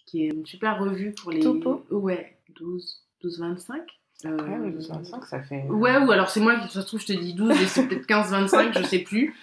qui 0.06 0.24
est 0.24 0.28
une 0.28 0.46
super 0.46 0.78
revue 0.78 1.12
pour 1.12 1.30
les. 1.30 1.40
Topo? 1.40 1.84
Ouais, 1.90 2.38
12. 2.54 3.02
12-25. 3.22 4.01
Euh, 4.24 4.36
ouais, 4.36 4.70
12-25, 4.70 5.26
ça 5.26 5.40
fait. 5.40 5.64
Ouais, 5.68 5.96
ou 5.98 6.10
alors 6.10 6.30
c'est 6.30 6.40
moi 6.40 6.56
qui, 6.56 6.68
ça 6.68 6.82
se 6.82 6.86
trouve, 6.86 7.00
je 7.00 7.06
te 7.06 7.12
dis 7.12 7.34
12 7.34 7.50
et 7.50 7.66
c'est 7.66 7.86
peut-être 7.86 8.06
15-25, 8.06 8.78
je 8.78 8.84
sais 8.84 9.00
plus. 9.00 9.34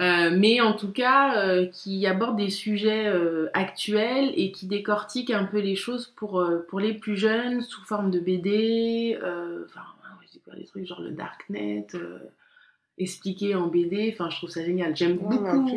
Euh, 0.00 0.30
mais 0.32 0.60
en 0.60 0.74
tout 0.74 0.92
cas, 0.92 1.36
euh, 1.44 1.66
qui 1.66 2.06
aborde 2.06 2.36
des 2.36 2.50
sujets 2.50 3.12
actuels 3.52 4.32
et 4.36 4.52
qui 4.52 4.66
décortique 4.66 5.30
un 5.30 5.44
peu 5.44 5.58
les 5.58 5.74
choses 5.74 6.12
pour, 6.16 6.44
pour 6.68 6.80
les 6.80 6.94
plus 6.94 7.16
jeunes 7.16 7.62
sous 7.62 7.84
forme 7.84 8.10
de 8.10 8.20
BD. 8.20 9.18
Enfin, 9.18 9.82
des 10.56 10.64
trucs 10.64 10.86
genre 10.86 11.00
le 11.00 11.10
Darknet 11.10 11.86
expliqué 12.96 13.54
en 13.54 13.66
BD. 13.66 14.10
Enfin, 14.12 14.30
je 14.30 14.36
trouve 14.36 14.50
ça 14.50 14.64
génial. 14.64 14.96
J'aime 14.96 15.16
beaucoup. 15.16 15.68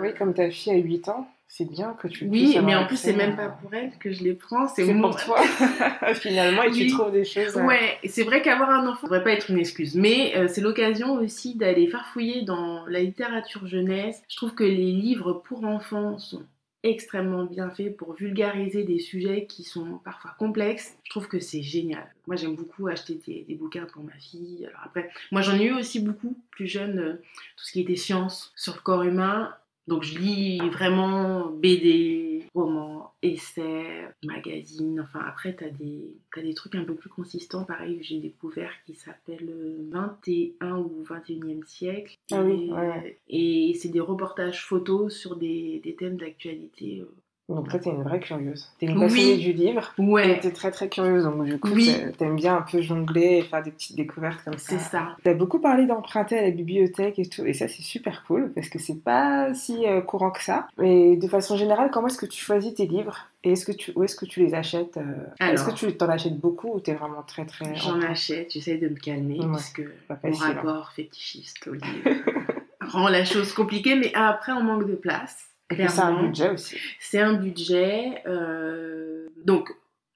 oui, 0.00 0.14
comme 0.18 0.34
ta 0.34 0.50
fille 0.50 0.72
a 0.72 0.76
8 0.76 1.08
ans, 1.08 1.28
c'est 1.50 1.68
bien 1.68 1.94
que 1.94 2.08
tu 2.08 2.26
Oui, 2.26 2.58
mais 2.62 2.74
en 2.74 2.86
plus, 2.86 2.98
c'est 2.98 3.14
même 3.14 3.34
pas 3.34 3.48
pour 3.48 3.72
elle 3.72 3.90
que 3.98 4.12
je 4.12 4.22
les 4.22 4.34
prends, 4.34 4.68
c'est 4.68 4.84
pour 5.00 5.16
toi, 5.16 5.40
finalement, 6.14 6.62
et 6.62 6.70
tu 6.70 6.88
trouves 6.88 7.10
des 7.10 7.24
choses. 7.24 7.56
Euh, 7.56 7.64
ouais, 7.64 7.98
c'est 8.04 8.22
vrai 8.22 8.42
qu'avoir 8.42 8.68
un 8.68 8.86
enfant 8.86 9.06
ne 9.06 9.12
devrait 9.12 9.24
pas 9.24 9.32
être 9.32 9.50
une 9.50 9.58
excuse, 9.58 9.94
mais 9.94 10.36
euh, 10.36 10.46
c'est 10.46 10.60
l'occasion 10.60 11.14
aussi 11.14 11.56
d'aller 11.56 11.86
farfouiller 11.86 12.42
dans 12.42 12.84
la 12.86 13.00
littérature 13.00 13.66
jeunesse. 13.66 14.22
Je 14.28 14.36
trouve 14.36 14.54
que 14.54 14.62
les 14.62 14.92
livres 14.92 15.32
pour 15.32 15.64
enfants 15.64 16.18
sont 16.18 16.44
extrêmement 16.82 17.44
bien 17.44 17.70
faits 17.70 17.96
pour 17.96 18.14
vulgariser 18.14 18.84
des 18.84 18.98
sujets 18.98 19.46
qui 19.46 19.64
sont 19.64 19.98
parfois 20.04 20.34
complexes. 20.38 20.96
Je 21.04 21.10
trouve 21.10 21.28
que 21.28 21.40
c'est 21.40 21.62
génial. 21.62 22.14
Moi, 22.26 22.36
j'aime 22.36 22.54
beaucoup 22.54 22.86
acheter 22.86 23.18
des, 23.26 23.54
bouquins 23.54 23.86
pour 23.86 24.04
ma 24.04 24.12
fille. 24.12 24.66
Alors 24.66 24.80
après, 24.84 25.10
moi, 25.32 25.42
j'en 25.42 25.58
ai 25.58 25.64
eu 25.64 25.72
aussi 25.72 26.00
beaucoup 26.00 26.38
plus 26.50 26.66
jeune, 26.66 26.98
euh, 26.98 27.12
tout 27.56 27.64
ce 27.64 27.72
qui 27.72 27.80
était 27.80 27.96
science 27.96 28.52
sur 28.54 28.74
le 28.74 28.80
corps 28.80 29.02
humain. 29.02 29.54
Donc 29.88 30.02
je 30.02 30.18
lis 30.18 30.58
vraiment 30.68 31.46
BD, 31.46 32.44
romans, 32.54 33.14
essais, 33.22 34.06
magazines. 34.22 35.00
Enfin 35.00 35.20
après 35.26 35.56
des, 35.80 36.14
as 36.36 36.42
des 36.42 36.54
trucs 36.54 36.74
un 36.74 36.84
peu 36.84 36.94
plus 36.94 37.08
consistants. 37.08 37.64
Pareil 37.64 37.98
que 37.98 38.04
j'ai 38.04 38.18
découvert 38.18 38.70
qui 38.84 38.94
s'appelle 38.94 39.50
21 39.90 40.76
ou 40.76 41.04
21e 41.08 41.64
siècle. 41.64 42.16
Ah 42.30 42.42
oui, 42.42 42.70
Et 43.30 43.74
c'est 43.80 43.88
des 43.88 44.00
reportages 44.00 44.62
photos 44.64 45.16
sur 45.16 45.36
des, 45.36 45.80
des 45.82 45.94
thèmes 45.94 46.18
d'actualité 46.18 47.00
euh, 47.00 47.10
donc 47.48 47.70
toi, 47.70 47.78
t'es 47.78 47.88
une 47.88 48.02
vraie 48.02 48.20
curieuse. 48.20 48.68
T'es 48.78 48.86
une 48.86 49.00
passionnée 49.00 49.38
du 49.38 49.54
livre. 49.54 49.94
Ouais. 49.96 50.38
T'es 50.40 50.50
très 50.50 50.70
très 50.70 50.90
curieuse, 50.90 51.24
donc 51.24 51.44
du 51.44 51.58
coup, 51.58 51.70
oui. 51.72 51.96
t'aimes 52.18 52.36
bien 52.36 52.56
un 52.56 52.62
peu 52.62 52.82
jongler 52.82 53.38
et 53.38 53.42
faire 53.42 53.62
des 53.62 53.70
petites 53.70 53.96
découvertes 53.96 54.44
comme 54.44 54.58
ça. 54.58 54.78
C'est 54.78 54.90
ça. 54.90 55.16
T'as 55.24 55.32
beaucoup 55.32 55.58
parlé 55.58 55.86
d'emprunter 55.86 56.38
à 56.38 56.42
la 56.42 56.50
bibliothèque 56.50 57.18
et 57.18 57.26
tout, 57.26 57.46
et 57.46 57.54
ça 57.54 57.66
c'est 57.66 57.82
super 57.82 58.24
cool 58.26 58.52
parce 58.54 58.68
que 58.68 58.78
c'est 58.78 59.02
pas 59.02 59.54
si 59.54 59.86
euh, 59.86 60.02
courant 60.02 60.30
que 60.30 60.42
ça. 60.42 60.68
Mais 60.76 61.16
de 61.16 61.26
façon 61.26 61.56
générale, 61.56 61.90
comment 61.90 62.08
est-ce 62.08 62.18
que 62.18 62.26
tu 62.26 62.38
choisis 62.38 62.74
tes 62.74 62.86
livres? 62.86 63.28
Et 63.44 63.52
est-ce 63.52 63.64
que 63.64 63.72
tu, 63.72 63.92
où 63.96 64.04
est-ce 64.04 64.16
que 64.16 64.26
tu 64.26 64.40
les 64.40 64.54
achètes 64.54 64.98
euh, 64.98 65.50
Est-ce 65.52 65.64
que 65.64 65.70
tu 65.70 65.96
t'en 65.96 66.08
achètes 66.08 66.38
beaucoup 66.38 66.74
ou 66.74 66.80
t'es 66.80 66.94
vraiment 66.94 67.22
très 67.22 67.46
très. 67.46 67.74
J'en 67.76 68.02
achète, 68.02 68.52
j'essaie 68.52 68.76
de 68.76 68.88
me 68.88 68.96
calmer 68.96 69.38
parce 69.40 69.70
que 69.70 69.82
mon 70.10 70.16
hein. 70.24 70.54
rapport 70.54 70.92
fétichiste 70.92 71.66
au 71.66 71.72
livre 71.72 72.10
rend 72.82 73.08
la 73.08 73.24
chose 73.24 73.54
compliquée, 73.54 73.94
mais 73.94 74.12
après 74.14 74.52
on 74.52 74.62
manque 74.62 74.86
de 74.86 74.96
place. 74.96 75.47
C'est 75.70 76.00
un 76.00 76.22
budget 76.22 76.50
aussi. 76.50 76.76
C'est 76.98 77.20
un 77.20 77.34
budget. 77.34 78.22
Euh, 78.26 79.28
donc, 79.44 79.70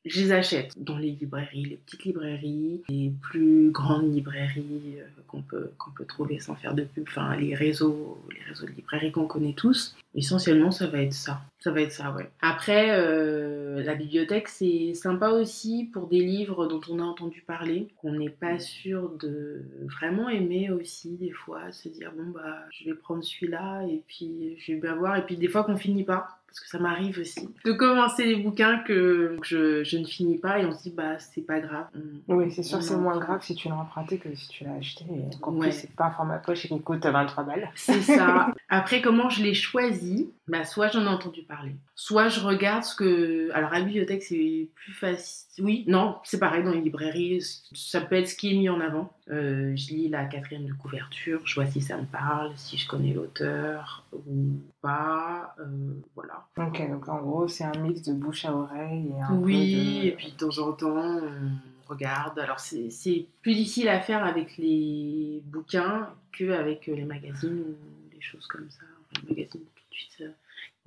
je 0.04 0.20
les 0.20 0.32
achète 0.32 0.82
dans 0.82 0.98
les 0.98 1.10
librairies, 1.12 1.64
les 1.64 1.76
petites 1.76 2.04
librairies, 2.04 2.82
les 2.88 3.12
plus 3.22 3.70
grandes 3.70 4.12
librairies 4.12 4.96
euh, 4.98 5.06
qu'on 5.28 5.42
peut, 5.42 5.70
peut 5.96 6.04
trouver 6.04 6.40
sans 6.40 6.56
faire 6.56 6.74
de 6.74 6.82
pub, 6.82 7.04
enfin 7.08 7.36
les 7.36 7.54
réseaux, 7.54 8.18
les 8.32 8.42
réseaux 8.48 8.66
de 8.66 8.72
librairies 8.72 9.12
qu'on 9.12 9.26
connaît 9.26 9.52
tous. 9.52 9.96
Essentiellement, 10.14 10.70
ça 10.70 10.88
va 10.88 11.02
être 11.02 11.12
ça. 11.12 11.40
Ça 11.60 11.70
va 11.70 11.80
être 11.82 11.92
ça, 11.92 12.12
ouais. 12.12 12.28
Après, 12.40 12.90
euh, 12.90 13.82
la 13.82 13.94
bibliothèque, 13.94 14.48
c'est 14.48 14.92
sympa 14.94 15.28
aussi 15.30 15.88
pour 15.92 16.08
des 16.08 16.20
livres 16.20 16.66
dont 16.66 16.80
on 16.90 16.98
a 16.98 17.04
entendu 17.04 17.42
parler, 17.46 17.86
qu'on 17.96 18.12
n'est 18.12 18.28
pas 18.28 18.58
sûr 18.58 19.10
de 19.20 19.62
vraiment 19.84 20.28
aimer 20.28 20.70
aussi, 20.70 21.16
des 21.16 21.30
fois, 21.30 21.70
se 21.70 21.88
dire, 21.88 22.12
bon, 22.16 22.30
bah, 22.30 22.58
je 22.72 22.84
vais 22.84 22.94
prendre 22.94 23.22
celui-là, 23.22 23.86
et 23.86 24.02
puis 24.08 24.56
je 24.58 24.72
vais 24.72 24.80
bien 24.80 24.96
voir, 24.96 25.16
et 25.16 25.24
puis 25.24 25.36
des 25.36 25.48
fois 25.48 25.62
qu'on 25.62 25.76
finit 25.76 26.04
pas 26.04 26.41
parce 26.52 26.60
que 26.60 26.68
ça 26.68 26.78
m'arrive 26.78 27.18
aussi, 27.18 27.48
de 27.64 27.72
commencer 27.72 28.26
des 28.26 28.36
bouquins 28.36 28.80
que 28.80 29.38
je, 29.42 29.82
je, 29.84 29.96
ne 29.96 30.04
finis 30.04 30.36
pas 30.36 30.58
et 30.58 30.66
on 30.66 30.76
se 30.76 30.82
dit 30.82 30.94
bah 30.94 31.18
c'est 31.18 31.40
pas 31.40 31.60
grave. 31.60 31.86
oui, 32.28 32.52
c'est 32.52 32.62
sûr, 32.62 32.82
c'est 32.82 32.96
moins 32.96 33.18
grave 33.18 33.42
si 33.42 33.54
tu 33.54 33.68
l'as 33.68 33.76
emprunté 33.76 34.18
que 34.18 34.34
si 34.34 34.48
tu 34.48 34.64
l'as 34.64 34.74
acheté. 34.74 35.04
Et 35.04 35.24
en 35.40 35.52
plus, 35.52 35.72
c'est 35.72 35.96
pas 35.96 36.06
un 36.06 36.10
format 36.10 36.36
poche 36.36 36.66
et 36.66 36.68
qui 36.68 36.80
coûte 36.82 37.06
23 37.06 37.44
balles. 37.44 37.70
C'est 37.74 38.02
ça. 38.02 38.52
Après, 38.68 39.00
comment 39.00 39.30
je 39.30 39.42
l'ai 39.42 39.54
choisi? 39.54 40.30
Bah, 40.46 40.64
Soit 40.64 40.88
j'en 40.88 41.04
ai 41.04 41.08
entendu 41.08 41.42
parler, 41.42 41.74
soit 41.94 42.28
je 42.28 42.40
regarde 42.40 42.84
ce 42.84 42.94
que. 42.94 43.50
Alors 43.54 43.72
à 43.72 43.78
la 43.78 43.84
bibliothèque, 43.84 44.22
c'est 44.22 44.68
plus 44.74 44.92
facile. 44.92 45.64
Oui, 45.64 45.84
non, 45.86 46.18
c'est 46.24 46.38
pareil 46.38 46.64
dans 46.64 46.72
les 46.72 46.80
librairies, 46.80 47.42
ça 47.74 48.00
peut 48.00 48.16
être 48.16 48.28
ce 48.28 48.34
qui 48.34 48.50
est 48.50 48.58
mis 48.58 48.68
en 48.68 48.80
avant. 48.80 49.14
Euh, 49.30 49.76
je 49.76 49.88
lis 49.88 50.08
la 50.08 50.24
quatrième 50.24 50.66
de 50.66 50.72
couverture, 50.72 51.40
je 51.44 51.54
vois 51.54 51.66
si 51.66 51.80
ça 51.80 51.96
me 51.96 52.04
parle, 52.06 52.50
si 52.56 52.76
je 52.76 52.88
connais 52.88 53.12
l'auteur 53.12 54.04
ou 54.12 54.58
pas. 54.80 55.54
Euh, 55.60 55.94
voilà. 56.16 56.46
Ok, 56.58 56.90
donc 56.90 57.08
en 57.08 57.22
gros, 57.22 57.46
c'est 57.46 57.64
un 57.64 57.78
mix 57.78 58.02
de 58.02 58.14
bouche 58.14 58.44
à 58.44 58.54
oreille 58.54 59.12
et 59.16 59.22
un 59.22 59.36
Oui, 59.36 60.00
et 60.04 60.12
puis 60.12 60.32
de 60.32 60.36
temps 60.36 60.58
en 60.58 60.72
temps, 60.72 61.20
on 61.20 61.88
regarde. 61.88 62.38
Alors, 62.40 62.58
c'est 62.58 63.26
plus 63.42 63.54
difficile 63.54 63.88
à 63.88 64.00
faire 64.00 64.24
avec 64.24 64.56
les 64.58 65.42
bouquins 65.46 66.10
qu'avec 66.36 66.86
les 66.86 67.04
magazines 67.04 67.60
ou 67.60 68.14
des 68.14 68.20
choses 68.20 68.46
comme 68.48 68.68
ça. 68.70 68.82
les 69.22 69.28
magazines, 69.36 69.60
tout 69.60 69.84
de 69.90 69.94
suite, 69.94 70.24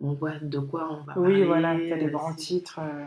on 0.02 0.14
voit 0.14 0.40
de 0.40 0.60
quoi 0.60 0.92
on 0.92 1.04
va 1.04 1.14
parler. 1.14 1.42
Oui, 1.42 1.44
voilà, 1.44 1.76
tu 1.76 1.92
as 1.92 1.98
des 1.98 2.08
grands 2.08 2.34
titres. 2.34 2.80
Euh. 2.80 3.06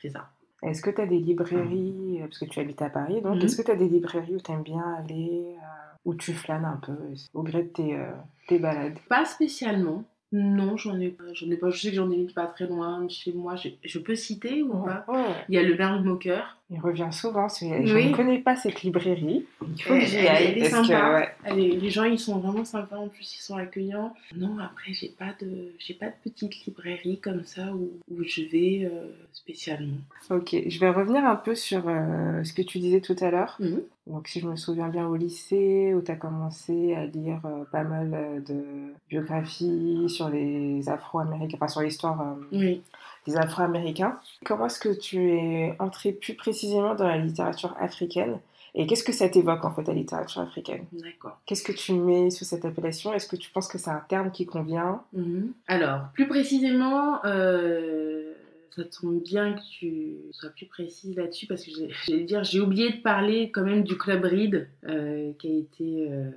C'est 0.00 0.10
ça. 0.10 0.30
Est-ce 0.62 0.82
que 0.82 0.90
tu 0.90 1.00
as 1.00 1.06
des 1.06 1.18
librairies, 1.18 2.18
parce 2.20 2.38
que 2.38 2.44
tu 2.46 2.58
habites 2.60 2.82
à 2.82 2.90
Paris, 2.90 3.20
donc 3.22 3.42
est-ce 3.44 3.56
que 3.56 3.62
tu 3.62 3.70
as 3.70 3.76
des 3.76 3.88
librairies 3.88 4.34
où 4.34 4.40
tu 4.40 4.50
aimes 4.52 4.62
bien 4.62 4.84
aller, 4.98 5.54
euh, 5.56 5.96
où 6.04 6.14
tu 6.14 6.32
flânes 6.32 6.64
un 6.64 6.80
peu 6.84 6.96
au 7.34 7.42
gré 7.42 7.62
de 7.62 7.68
tes, 7.68 7.96
euh, 7.96 8.10
tes 8.48 8.58
balades? 8.58 8.98
Pas 9.08 9.24
spécialement. 9.24 10.04
Non, 10.32 10.76
j'en 10.76 10.98
ai 11.00 11.08
pas. 11.08 11.24
J'en 11.32 11.50
ai 11.50 11.56
pas. 11.56 11.70
Je 11.70 11.80
sais 11.80 11.88
que 11.90 11.94
j'en 11.96 12.10
ai 12.10 12.16
une 12.16 12.30
pas 12.30 12.46
très 12.46 12.66
loin 12.66 13.02
de 13.02 13.10
chez 13.10 13.32
moi. 13.32 13.56
Je, 13.56 13.68
je 13.82 13.98
peux 13.98 14.14
citer 14.14 14.62
ou 14.62 14.74
pas? 14.84 15.04
Il 15.48 15.54
y 15.54 15.58
a 15.58 15.62
le 15.62 15.74
Merle 15.76 16.04
Moqueur. 16.04 16.57
Il 16.70 16.80
revient 16.80 17.08
souvent. 17.12 17.48
c'est- 17.48 17.86
Je 17.86 17.94
Oui. 17.94 18.10
ne 18.10 18.14
connais 18.14 18.38
pas 18.40 18.54
cette 18.54 18.82
librairie. 18.82 19.46
Il 19.74 19.82
faut 19.82 19.94
que 19.94 20.00
j'y 20.00 20.18
aille. 20.18 20.48
elle 20.48 20.58
est 20.58 20.62
que, 20.62 20.68
sympa. 20.68 21.14
ouais. 21.14 21.28
Elle 21.44 21.58
est- 21.60 21.76
les 21.80 21.90
gens, 21.90 22.04
ils 22.04 22.18
sont 22.18 22.38
vraiment 22.38 22.64
sympas. 22.64 22.96
En 22.98 23.08
plus, 23.08 23.36
ils 23.36 23.40
sont 23.42 23.56
accueillants. 23.56 24.12
Non, 24.36 24.58
après, 24.58 24.92
j'ai 24.92 25.08
pas 25.08 25.34
de, 25.40 25.72
j'ai 25.78 25.94
pas 25.94 26.06
de 26.08 26.12
petite 26.22 26.66
librairie 26.66 27.18
comme 27.20 27.42
ça 27.44 27.72
où, 27.74 27.90
où 28.10 28.22
je 28.22 28.42
vais 28.42 28.84
euh, 28.84 29.06
spécialement. 29.32 29.96
Ok, 30.28 30.54
je 30.66 30.78
vais 30.80 30.90
revenir 30.90 31.24
un 31.24 31.36
peu 31.36 31.54
sur 31.54 31.84
euh, 31.88 32.44
ce 32.44 32.52
que 32.52 32.60
tu 32.62 32.78
disais 32.80 33.00
tout 33.00 33.16
à 33.20 33.30
l'heure. 33.30 33.56
Mhm. 33.60 33.80
Donc, 34.06 34.28
si 34.28 34.40
je 34.40 34.46
me 34.46 34.56
souviens 34.56 34.88
bien, 34.88 35.06
au 35.06 35.16
lycée, 35.16 35.92
où 35.94 36.02
tu 36.02 36.10
as 36.10 36.16
commencé 36.16 36.94
à 36.94 37.04
lire 37.06 37.40
euh, 37.46 37.64
pas 37.72 37.84
mal 37.84 38.42
de 38.46 38.92
biographies 39.08 40.04
sur 40.08 40.28
les 40.28 40.88
Afro-Américains, 40.88 41.56
enfin 41.60 41.68
sur 41.68 41.80
l'histoire 41.82 42.20
euh, 42.20 42.34
Oui. 42.52 42.82
Des 43.28 43.36
Afro-Américains. 43.36 44.18
Comment 44.44 44.66
est-ce 44.66 44.80
que 44.80 44.98
tu 44.98 45.32
es 45.32 45.76
entré 45.78 46.12
plus 46.12 46.34
précisément 46.34 46.94
dans 46.94 47.06
la 47.06 47.18
littérature 47.18 47.74
africaine 47.78 48.38
et 48.74 48.86
qu'est-ce 48.86 49.02
que 49.02 49.12
ça 49.12 49.28
t'évoque 49.28 49.64
en 49.64 49.72
fait, 49.72 49.82
la 49.88 49.94
littérature 49.94 50.42
africaine? 50.42 50.84
D'accord. 50.92 51.38
Qu'est-ce 51.46 51.64
que 51.64 51.72
tu 51.72 51.94
mets 51.94 52.30
sous 52.30 52.44
cette 52.44 52.64
appellation? 52.64 53.12
Est-ce 53.12 53.26
que 53.26 53.36
tu 53.36 53.50
penses 53.50 53.66
que 53.66 53.78
c'est 53.78 53.90
un 53.90 54.02
terme 54.08 54.30
qui 54.30 54.46
convient? 54.46 55.02
Mhm. 55.14 55.52
Alors, 55.66 56.02
plus 56.12 56.28
précisément, 56.28 57.24
euh, 57.24 58.27
ça 58.74 58.84
tombe 58.84 59.22
bien 59.22 59.54
que 59.54 59.60
tu 59.60 60.16
sois 60.32 60.50
plus 60.50 60.66
précise 60.66 61.16
là-dessus 61.16 61.46
parce 61.46 61.64
que 61.64 61.70
j'allais 62.06 62.24
dire, 62.24 62.44
j'ai 62.44 62.60
oublié 62.60 62.90
de 62.90 63.02
parler 63.02 63.50
quand 63.50 63.64
même 63.64 63.82
du 63.82 63.96
Club 63.96 64.24
Reed 64.24 64.68
euh, 64.84 65.32
qui 65.38 65.48
a 65.48 65.56
été 65.56 66.10
euh, 66.10 66.30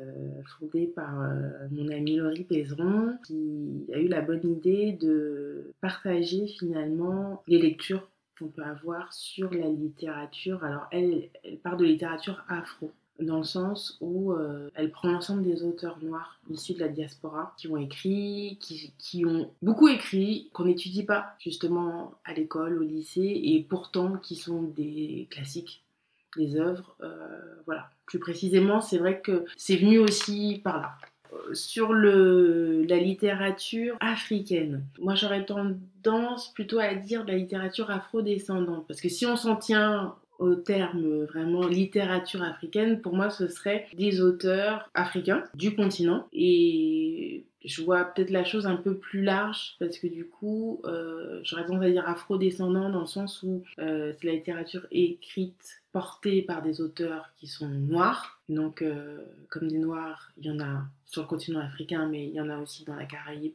fondé 0.58 0.88
par 0.88 1.22
euh, 1.22 1.68
mon 1.72 1.90
ami 1.90 2.18
Laurie 2.18 2.44
Pézeron 2.44 3.18
qui 3.26 3.86
a 3.94 4.00
eu 4.00 4.08
la 4.08 4.22
bonne 4.22 4.46
idée 4.46 4.94
de 4.94 5.72
partager 5.82 6.48
finalement 6.48 7.44
les 7.48 7.60
lectures 7.60 8.08
qu'on 8.40 8.48
peut 8.48 8.64
avoir 8.64 9.14
sur 9.14 9.54
la 9.54 9.68
littérature. 9.68 10.64
Alors, 10.64 10.88
elle, 10.92 11.30
elle 11.44 11.58
part 11.58 11.78
de 11.78 11.86
littérature 11.86 12.44
afro 12.48 12.92
dans 13.22 13.38
le 13.38 13.44
sens 13.44 13.98
où 14.02 14.34
euh, 14.34 14.70
elle 14.76 14.92
prend 14.92 15.12
l'ensemble 15.12 15.44
des 15.44 15.64
auteurs 15.64 15.98
noirs 16.02 16.40
issus 16.50 16.74
de 16.74 16.80
la 16.80 16.88
diaspora 16.88 17.54
qui 17.58 17.68
ont 17.68 17.78
écrit, 17.78 18.58
qui, 18.60 18.94
qui 18.98 19.26
ont 19.26 19.52
beaucoup 19.62 19.88
écrit, 19.88 20.50
qu'on 20.54 20.66
n'étudie 20.66 21.04
pas 21.04 21.36
justement 21.40 22.14
à 22.26 22.34
l'école, 22.34 22.80
au 22.80 22.84
lycée, 22.84 23.42
et 23.44 23.66
pourtant 23.68 24.18
qui 24.18 24.36
sont 24.36 24.64
des 24.64 25.28
classiques, 25.32 25.84
des 26.38 26.58
œuvres. 26.58 26.96
euh, 27.02 27.56
voilà. 27.66 27.90
Plus 28.06 28.20
précisément, 28.20 28.82
c'est 28.82 28.98
vrai 28.98 29.22
que 29.22 29.46
c'est 29.56 29.78
venu 29.78 29.98
aussi 29.98 30.60
par 30.64 30.82
là. 30.82 30.92
Euh, 31.34 31.54
Sur 31.54 31.94
le, 31.94 32.84
la 32.84 32.98
littérature 32.98 33.96
africaine, 34.02 34.84
moi 35.00 35.16
j'aurais 35.16 35.46
tendance 35.46 36.54
plutôt 36.54 36.80
à 36.80 36.94
dire 36.94 37.24
de 37.24 37.32
la 37.32 37.38
littérature 37.38 37.90
afrodescendante, 37.90 38.86
parce 38.86 39.00
que 39.00 39.08
si 39.08 39.26
on 39.26 39.38
s'en 39.38 39.56
tient 39.56 40.16
au 40.42 40.56
terme 40.56 41.24
vraiment 41.26 41.68
littérature 41.68 42.42
africaine, 42.42 43.00
pour 43.00 43.16
moi 43.16 43.30
ce 43.30 43.48
serait 43.48 43.86
des 43.94 44.22
auteurs 44.22 44.90
africains 44.94 45.44
du 45.54 45.76
continent. 45.76 46.28
Et 46.34 47.46
je 47.64 47.84
vois 47.84 48.06
peut-être 48.06 48.32
la 48.32 48.44
chose 48.44 48.66
un 48.66 48.76
peu 48.76 48.98
plus 48.98 49.22
large 49.22 49.76
parce 49.80 50.00
que 50.00 50.08
du 50.08 50.26
coup 50.26 50.82
euh, 50.86 51.40
j'aurais 51.44 51.66
tendance 51.66 51.86
à 51.86 51.92
dire 51.92 52.10
afro-descendant 52.10 52.90
dans 52.90 53.02
le 53.02 53.06
sens 53.06 53.44
où 53.44 53.64
euh, 53.78 54.14
c'est 54.20 54.28
la 54.28 54.34
littérature 54.34 54.88
écrite 54.90 55.84
portée 55.92 56.42
par 56.42 56.64
des 56.64 56.82
auteurs 56.82 57.30
qui 57.38 57.48
sont 57.48 57.68
noirs. 57.68 58.42
Donc 58.50 58.82
euh, 58.82 59.20
comme 59.50 59.68
des 59.68 59.78
noirs 59.78 60.32
il 60.38 60.48
y 60.48 60.50
en 60.50 60.60
a 60.60 60.86
sur 61.06 61.22
le 61.22 61.28
continent 61.28 61.60
africain 61.60 62.08
mais 62.08 62.26
il 62.26 62.34
y 62.34 62.42
en 62.42 62.50
a 62.50 62.58
aussi 62.58 62.84
dans 62.84 62.96
la 62.96 63.06
Caraïbe 63.06 63.54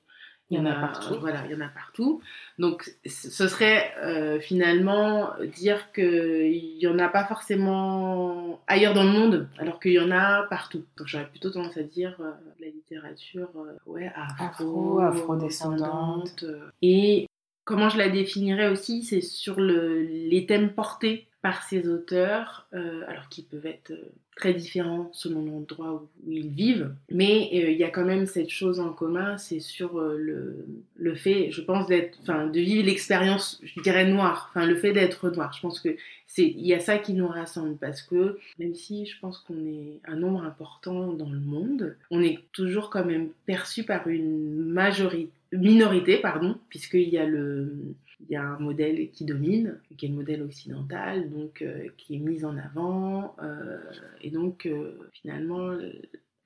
Il 0.51 0.59
y 0.59 0.61
en 0.61 0.67
a 0.67 0.75
partout. 0.75 1.17
Voilà, 1.21 1.45
il 1.47 1.51
y 1.51 1.55
en 1.55 1.61
a 1.61 1.69
partout. 1.69 2.21
Donc, 2.59 2.95
ce 3.05 3.49
serait 3.49 3.93
euh, 4.03 4.39
finalement 4.39 5.31
dire 5.57 5.91
qu'il 5.93 6.77
n'y 6.79 6.87
en 6.87 6.99
a 7.01 7.09
pas 7.09 7.25
forcément 7.25 8.61
ailleurs 8.69 8.95
dans 8.95 9.03
le 9.03 9.11
monde, 9.11 9.49
alors 9.59 9.81
qu'il 9.81 9.93
y 9.93 9.99
en 9.99 10.13
a 10.13 10.45
partout. 10.45 10.85
Donc, 10.97 11.09
j'aurais 11.09 11.29
plutôt 11.29 11.51
tendance 11.51 11.77
à 11.77 11.83
dire 11.83 12.17
euh, 12.21 12.31
la 12.61 12.69
littérature 12.69 13.49
euh, 13.57 13.73
ouais, 13.87 14.13
Afro, 14.15 15.01
afro, 15.01 15.01
afrodescendante. 15.01 16.45
Et 16.81 17.27
comment 17.65 17.89
je 17.89 17.99
la 17.99 18.09
définirais 18.09 18.69
aussi, 18.69 19.03
c'est 19.03 19.23
sur 19.23 19.59
le, 19.59 20.03
les 20.03 20.47
thèmes 20.47 20.73
portés 20.73 21.27
par 21.43 21.63
ces 21.63 21.89
auteurs, 21.89 22.67
euh, 22.75 23.03
alors 23.07 23.29
qui 23.29 23.43
peuvent 23.43 23.67
être 23.67 23.93
euh, 23.93 24.13
très 24.37 24.53
différents 24.53 25.11
selon 25.13 25.45
l'endroit 25.45 26.03
où, 26.25 26.31
ils 26.31 26.51
vivent, 26.51 26.93
mais 27.11 27.51
euh, 27.55 27.71
il 27.71 27.79
y 27.79 27.85
a 27.85 27.91
quand 27.91 28.05
même 28.05 28.27
cette 28.27 28.51
chose 28.51 28.81
en 28.81 28.93
commun, 28.93 29.37
c'est 29.39 29.61
sur 29.61 30.01
le, 30.01 30.67
le 30.97 31.15
fait, 31.15 31.51
je 31.53 31.61
pense, 31.61 31.87
d'être, 31.87 32.19
de 32.27 32.61
vivre 32.61 32.87
l'expérience, 32.87 33.61
je 33.63 33.81
dirais 33.81 34.11
noire, 34.11 34.51
enfin, 34.51 34.67
le 34.67 34.75
fait 34.77 34.93
d'être 34.93 35.31
noir. 35.31 35.53
Je 35.53 35.61
pense 35.61 35.81
que 35.81 35.97
c'est, 36.27 36.47
il 36.47 36.67
y 36.67 36.75
a 36.75 36.81
ça 36.81 36.99
qui 36.99 37.13
nous 37.13 37.29
rassemble 37.29 37.77
parce 37.77 38.03
que 38.03 38.39
même 38.59 38.75
si 38.75 39.07
je 39.07 39.19
pense 39.21 39.39
qu'on 39.39 39.67
est 39.67 40.01
un 40.05 40.17
nombre 40.17 40.43
important 40.43 41.13
dans 41.13 41.31
le 41.31 41.39
monde, 41.39 41.97
on 42.11 42.21
est 42.23 42.41
toujours 42.53 42.91
quand 42.91 43.05
même 43.05 43.29
perçu 43.47 43.85
par 43.85 44.09
une 44.09 44.57
majorité, 44.57 45.31
minorité, 45.53 46.19
pardon, 46.19 46.59
puisqu'il 46.69 47.09
y 47.09 47.19
a 47.19 47.25
le, 47.25 47.95
il 48.21 48.31
y 48.31 48.37
a 48.37 48.43
un 48.43 48.59
modèle 48.59 49.11
qui 49.11 49.25
domine, 49.25 49.79
qui 49.97 50.07
est 50.07 50.09
le 50.09 50.15
modèle 50.15 50.43
occidental, 50.43 51.31
donc 51.31 51.63
euh, 51.63 51.89
qui 51.97 52.17
est 52.17 52.19
mis 52.19 52.45
en 52.45 52.57
avant, 52.57 53.37
euh, 53.43 53.79
et 54.23 54.31
donc 54.31 54.67
euh, 54.67 54.99
finalement 55.13 55.77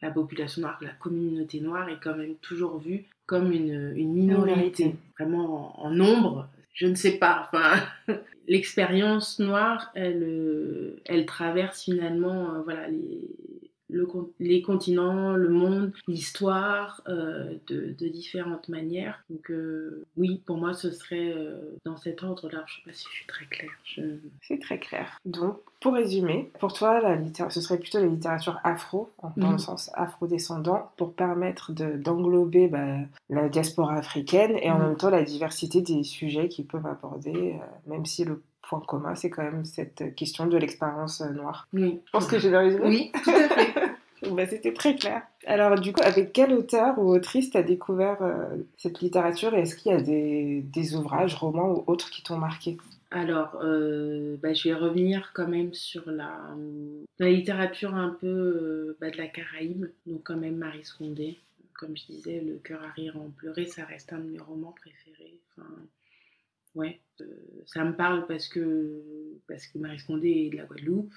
la 0.02 0.10
population 0.10 0.62
noire, 0.62 0.78
la 0.82 0.92
communauté 0.92 1.60
noire 1.60 1.88
est 1.88 2.00
quand 2.02 2.16
même 2.16 2.34
toujours 2.36 2.78
vue 2.78 3.04
comme 3.26 3.52
une, 3.52 3.92
une 3.96 4.12
minorité, 4.12 4.54
Minorité. 4.54 4.96
vraiment 5.18 5.80
en, 5.84 5.86
en 5.86 5.90
nombre. 5.90 6.48
Je 6.72 6.86
ne 6.86 6.94
sais 6.94 7.18
pas, 7.18 7.46
enfin, 7.46 7.82
l'expérience 8.48 9.38
noire, 9.38 9.90
elle, 9.94 10.96
elle 11.04 11.26
traverse 11.26 11.84
finalement, 11.84 12.62
voilà, 12.62 12.88
les, 12.88 13.20
le 13.90 14.06
les 14.38 14.62
continents, 14.62 15.34
le 15.34 15.48
monde, 15.48 15.92
l'histoire 16.08 17.02
euh, 17.08 17.54
de, 17.68 17.94
de 17.98 18.08
différentes 18.08 18.68
manières. 18.68 19.22
Donc 19.30 19.50
euh, 19.50 20.04
oui, 20.16 20.40
pour 20.46 20.56
moi, 20.56 20.74
ce 20.74 20.90
serait 20.90 21.32
euh, 21.34 21.56
dans 21.84 21.96
cet 21.96 22.22
ordre-là. 22.22 22.64
Je 22.66 22.74
sais 22.76 22.82
pas 22.86 22.92
si 22.92 23.04
je 23.10 23.14
suis 23.14 23.26
très 23.26 23.46
claire. 23.46 23.70
Je... 23.84 24.02
C'est 24.42 24.60
très 24.60 24.78
clair. 24.78 25.18
Donc, 25.24 25.58
pour 25.80 25.94
résumer, 25.94 26.50
pour 26.60 26.72
toi, 26.72 27.00
la 27.00 27.16
littér- 27.16 27.50
ce 27.50 27.60
serait 27.60 27.78
plutôt 27.78 27.98
la 27.98 28.06
littérature 28.06 28.58
afro, 28.64 29.10
en- 29.18 29.32
dans 29.36 29.46
Mhm. 29.48 29.52
le 29.54 29.58
sens 29.58 29.90
afro-descendant, 29.94 30.90
pour 30.96 31.14
permettre 31.14 31.72
de- 31.72 31.96
d'englober 31.96 32.68
bah, 32.68 32.96
la 33.28 33.48
diaspora 33.48 33.94
africaine 33.96 34.56
et 34.62 34.70
en 34.70 34.78
Mhm. 34.78 34.86
même 34.88 34.96
temps 34.96 35.10
la 35.10 35.22
diversité 35.24 35.80
des 35.80 36.02
sujets 36.04 36.48
qu'ils 36.48 36.66
peuvent 36.66 36.86
aborder, 36.86 37.56
même 37.86 38.06
si 38.06 38.24
le 38.24 38.42
point 38.70 38.80
commun, 38.86 39.14
c'est 39.14 39.30
quand 39.30 39.42
même 39.42 39.64
cette 39.64 40.14
question 40.14 40.46
de 40.46 40.56
l'expérience 40.56 41.20
euh, 41.20 41.30
noire. 41.30 41.68
Oui. 41.72 42.00
Je 42.06 42.10
pense 42.12 42.26
que 42.26 42.38
j'ai 42.38 42.48
bien 42.48 42.60
résumé. 42.60 42.86
Oui, 42.86 43.12
tout 43.24 43.30
à 43.30 43.48
fait. 43.48 43.74
Bah, 44.32 44.46
C'était 44.46 44.74
très 44.74 44.96
clair. 44.96 45.22
Alors, 45.46 45.80
du 45.80 45.94
coup, 45.94 46.02
avec 46.02 46.34
quel 46.34 46.52
auteur 46.52 46.98
ou 46.98 47.08
autrice 47.14 47.50
t'as 47.50 47.62
découvert 47.62 48.20
euh, 48.20 48.56
cette 48.76 49.00
littérature 49.00 49.54
et 49.54 49.60
est-ce 49.62 49.74
qu'il 49.74 49.92
y 49.92 49.94
a 49.94 50.00
des, 50.02 50.60
des 50.62 50.94
ouvrages, 50.94 51.34
romans 51.34 51.70
ou 51.70 51.84
autres 51.86 52.10
qui 52.10 52.22
t'ont 52.22 52.36
marqué? 52.36 52.76
Alors, 53.10 53.58
euh, 53.62 54.36
bah, 54.42 54.52
je 54.52 54.68
vais 54.68 54.74
revenir 54.74 55.32
quand 55.32 55.48
même 55.48 55.72
sur 55.72 56.10
la, 56.10 56.38
la 57.18 57.30
littérature 57.30 57.94
un 57.94 58.10
peu 58.10 58.26
euh, 58.26 58.98
bah, 59.00 59.10
de 59.10 59.16
la 59.16 59.26
Caraïbe, 59.26 59.86
donc 60.06 60.22
quand 60.24 60.36
même 60.36 60.56
Marie 60.56 60.84
Scondé. 60.84 61.38
Comme 61.72 61.96
je 61.96 62.04
disais, 62.12 62.42
Le 62.46 62.58
cœur 62.58 62.82
à 62.84 62.90
rire 62.90 63.16
en 63.16 63.30
pleurer, 63.30 63.64
ça 63.64 63.86
reste 63.86 64.12
un 64.12 64.18
de 64.18 64.30
mes 64.30 64.38
romans 64.38 64.74
préférés. 64.78 65.38
Enfin, 65.56 65.68
ouais, 66.74 67.00
euh, 67.20 67.24
ça 67.66 67.84
me 67.84 67.94
parle 67.94 68.26
parce 68.26 68.48
que, 68.48 69.02
parce 69.48 69.66
que 69.66 69.78
Marie 69.78 69.98
Scondé 69.98 70.28
est 70.28 70.50
de 70.50 70.56
la 70.56 70.64
Guadeloupe. 70.64 71.12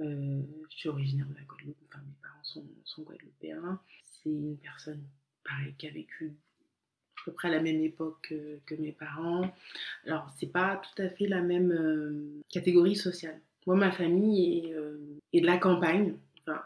Euh, 0.00 0.42
je 0.70 0.76
suis 0.76 0.88
originaire 0.88 1.26
de 1.26 1.34
la 1.34 1.42
Guadeloupe, 1.42 1.76
enfin 1.88 2.00
mes 2.06 2.14
parents 2.22 2.44
sont, 2.44 2.66
sont 2.84 3.02
guadeloupéens. 3.02 3.80
C'est 4.04 4.30
une 4.30 4.56
personne, 4.58 5.02
pareil, 5.44 5.74
qui 5.76 5.88
a 5.88 5.90
vécu 5.90 6.32
à 7.16 7.24
peu 7.24 7.32
près 7.32 7.48
à 7.48 7.52
la 7.52 7.60
même 7.60 7.80
époque 7.82 8.32
que, 8.64 8.74
mes 8.76 8.92
parents. 8.92 9.52
Alors, 10.06 10.32
c'est 10.38 10.52
pas 10.52 10.76
tout 10.76 11.02
à 11.02 11.08
fait 11.08 11.26
la 11.26 11.42
même 11.42 11.72
euh, 11.72 12.40
catégorie 12.48 12.96
sociale. 12.96 13.40
Moi, 13.66 13.76
ma 13.76 13.90
famille 13.90 14.60
est, 14.60 14.74
est 15.34 15.40
de 15.42 15.46
la 15.46 15.58
campagne. 15.58 16.16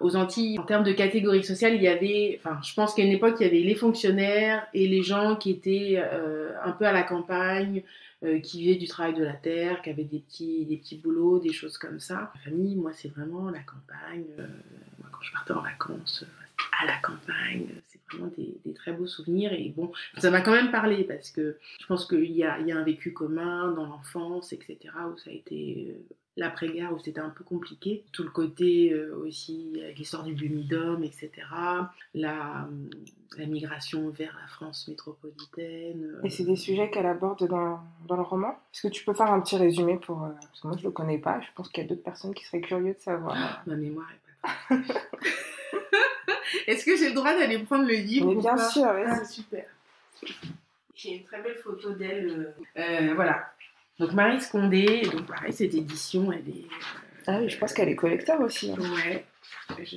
Aux 0.00 0.16
Antilles, 0.16 0.58
en 0.58 0.64
termes 0.64 0.84
de 0.84 0.92
catégorie 0.92 1.44
sociale, 1.44 1.74
il 1.74 1.82
y 1.82 1.88
avait, 1.88 2.38
enfin, 2.38 2.58
je 2.62 2.74
pense 2.74 2.94
qu'à 2.94 3.02
une 3.02 3.12
époque, 3.12 3.36
il 3.40 3.44
y 3.44 3.46
avait 3.46 3.60
les 3.60 3.74
fonctionnaires 3.74 4.66
et 4.74 4.86
les 4.86 5.02
gens 5.02 5.36
qui 5.36 5.50
étaient 5.50 5.94
euh, 5.96 6.50
un 6.64 6.72
peu 6.72 6.86
à 6.86 6.92
la 6.92 7.02
campagne, 7.02 7.82
euh, 8.24 8.38
qui 8.38 8.60
vivaient 8.60 8.78
du 8.78 8.86
travail 8.86 9.14
de 9.14 9.24
la 9.24 9.32
terre, 9.32 9.82
qui 9.82 9.90
avaient 9.90 10.04
des 10.04 10.20
petits, 10.20 10.64
des 10.64 10.76
petits 10.76 10.96
boulots, 10.96 11.40
des 11.40 11.52
choses 11.52 11.76
comme 11.78 11.98
ça. 11.98 12.32
Ma 12.34 12.40
famille, 12.44 12.76
moi, 12.76 12.92
c'est 12.92 13.08
vraiment 13.08 13.50
la 13.50 13.60
campagne. 13.60 14.26
Euh, 14.38 14.46
moi, 14.98 15.08
quand 15.10 15.22
je 15.22 15.32
partais 15.32 15.52
en 15.52 15.62
vacances, 15.62 16.24
à 16.80 16.86
la 16.86 16.96
campagne. 16.98 17.66
C'est 17.88 18.00
vraiment 18.08 18.30
des, 18.36 18.72
très 18.74 18.92
beaux 18.92 19.06
souvenirs. 19.06 19.52
Et 19.52 19.72
bon, 19.76 19.92
ça 20.18 20.30
m'a 20.30 20.40
quand 20.40 20.52
même 20.52 20.70
parlé 20.70 21.04
parce 21.04 21.30
que 21.30 21.58
je 21.80 21.86
pense 21.86 22.06
qu'il 22.06 22.32
y 22.32 22.44
a, 22.44 22.60
y 22.60 22.72
a 22.72 22.76
un 22.76 22.84
vécu 22.84 23.12
commun 23.12 23.72
dans 23.72 23.86
l'enfance, 23.86 24.52
etc., 24.52 24.78
où 25.12 25.18
ça 25.18 25.30
a 25.30 25.34
été 25.34 25.96
l'après-guerre 26.36 26.92
où 26.92 26.98
c'était 26.98 27.20
un 27.20 27.30
peu 27.30 27.44
compliqué. 27.44 28.04
Tout 28.12 28.22
le 28.22 28.30
côté 28.30 28.92
euh, 28.92 29.14
aussi 29.24 29.80
avec 29.82 29.98
l'histoire 29.98 30.22
du 30.22 30.34
Bumidum, 30.34 31.02
etc. 31.04 31.30
La, 32.14 32.68
la, 33.36 33.46
migration 33.46 34.08
vers 34.10 34.36
la 34.40 34.46
France 34.48 34.88
métropolitaine. 34.88 36.20
Et 36.24 36.30
c'est 36.30 36.44
des 36.44 36.56
sujets 36.56 36.90
qu'elle 36.90 37.06
aborde 37.06 37.46
dans, 37.46 37.80
dans, 38.06 38.16
le 38.16 38.22
roman? 38.22 38.58
Est-ce 38.72 38.88
que 38.88 38.92
tu 38.92 39.04
peux 39.04 39.14
faire 39.14 39.30
un 39.32 39.40
petit 39.40 39.56
résumé 39.56 39.98
pour... 39.98 40.24
Euh, 40.24 40.28
parce 40.40 40.60
que 40.60 40.66
moi 40.68 40.76
je 40.78 40.84
le 40.84 40.90
connais 40.90 41.18
pas, 41.18 41.40
je 41.40 41.48
pense 41.54 41.68
qu'il 41.68 41.82
y 41.82 41.86
a 41.86 41.88
d'autres 41.88 42.02
personnes 42.02 42.34
qui 42.34 42.44
seraient 42.44 42.60
curieuses 42.60 42.96
de 42.96 43.02
savoir. 43.02 43.62
Ma 43.66 43.76
mémoire 43.76 44.08
est 44.10 44.20
pas. 44.42 44.76
Est-ce 46.66 46.84
que 46.84 46.96
j'ai 46.96 47.08
le 47.08 47.14
droit 47.14 47.34
d'aller 47.34 47.58
prendre 47.60 47.86
le 47.86 47.94
livre 47.94 48.28
Mais 48.28 48.40
bien 48.40 48.56
sûr, 48.56 48.90
oui. 48.94 49.02
Ah, 49.06 49.24
super. 49.24 49.64
J'ai 50.94 51.16
une 51.16 51.24
très 51.24 51.42
belle 51.42 51.56
photo 51.56 51.92
d'elle. 51.92 52.54
Euh, 52.76 53.12
voilà, 53.14 53.52
donc 53.98 54.12
Marie 54.12 54.40
Scondé, 54.40 55.02
donc 55.12 55.26
pareil, 55.26 55.52
cette 55.52 55.74
édition, 55.74 56.32
elle 56.32 56.48
est. 56.48 56.64
Euh, 56.64 57.24
ah 57.26 57.38
oui, 57.40 57.48
je 57.48 57.58
pense 57.58 57.72
qu'elle 57.72 57.88
est 57.88 57.96
collector 57.96 58.40
aussi. 58.40 58.72
Hein. 58.72 58.76
Ouais. 58.78 59.24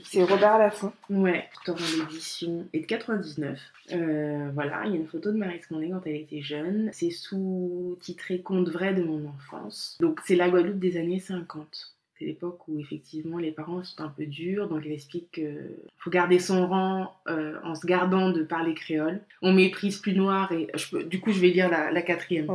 C'est 0.03 0.23
Robert 0.23 0.57
Laffont. 0.57 0.93
Ouais, 1.09 1.47
dans 1.65 1.75
l'édition 1.75 2.67
est 2.73 2.81
de 2.81 2.85
99. 2.85 3.59
Euh, 3.91 4.49
voilà, 4.53 4.83
il 4.85 4.91
y 4.91 4.93
a 4.93 4.97
une 4.97 5.07
photo 5.07 5.31
de 5.31 5.37
Marie 5.37 5.61
Scondé 5.61 5.89
quand 5.89 6.01
elle 6.05 6.15
était 6.15 6.41
jeune. 6.41 6.89
C'est 6.93 7.09
sous-titré 7.09 8.41
Conte 8.41 8.69
vrai 8.69 8.93
de 8.93 9.03
mon 9.03 9.27
enfance. 9.27 9.97
Donc 9.99 10.19
c'est 10.25 10.35
la 10.35 10.49
Guadeloupe 10.49 10.79
des 10.79 10.97
années 10.97 11.19
50. 11.19 11.94
C'est 12.17 12.25
l'époque 12.25 12.65
où 12.69 12.79
effectivement 12.79 13.37
les 13.37 13.51
parents 13.51 13.83
sont 13.83 14.01
un 14.01 14.07
peu 14.07 14.25
durs, 14.25 14.69
donc 14.69 14.83
elle 14.85 14.93
explique 14.93 15.31
qu'il 15.31 15.69
faut 15.97 16.09
garder 16.09 16.39
son 16.39 16.65
rang 16.65 17.13
euh, 17.27 17.57
en 17.63 17.75
se 17.75 17.85
gardant 17.85 18.29
de 18.29 18.41
parler 18.41 18.73
créole. 18.73 19.19
On 19.41 19.51
méprise 19.51 19.97
plus 19.97 20.15
noir 20.15 20.51
et 20.53 20.67
je 20.75 20.97
du 20.97 21.19
coup 21.19 21.33
je 21.33 21.41
vais 21.41 21.49
lire 21.49 21.69
la, 21.69 22.01
quatrième. 22.01 22.47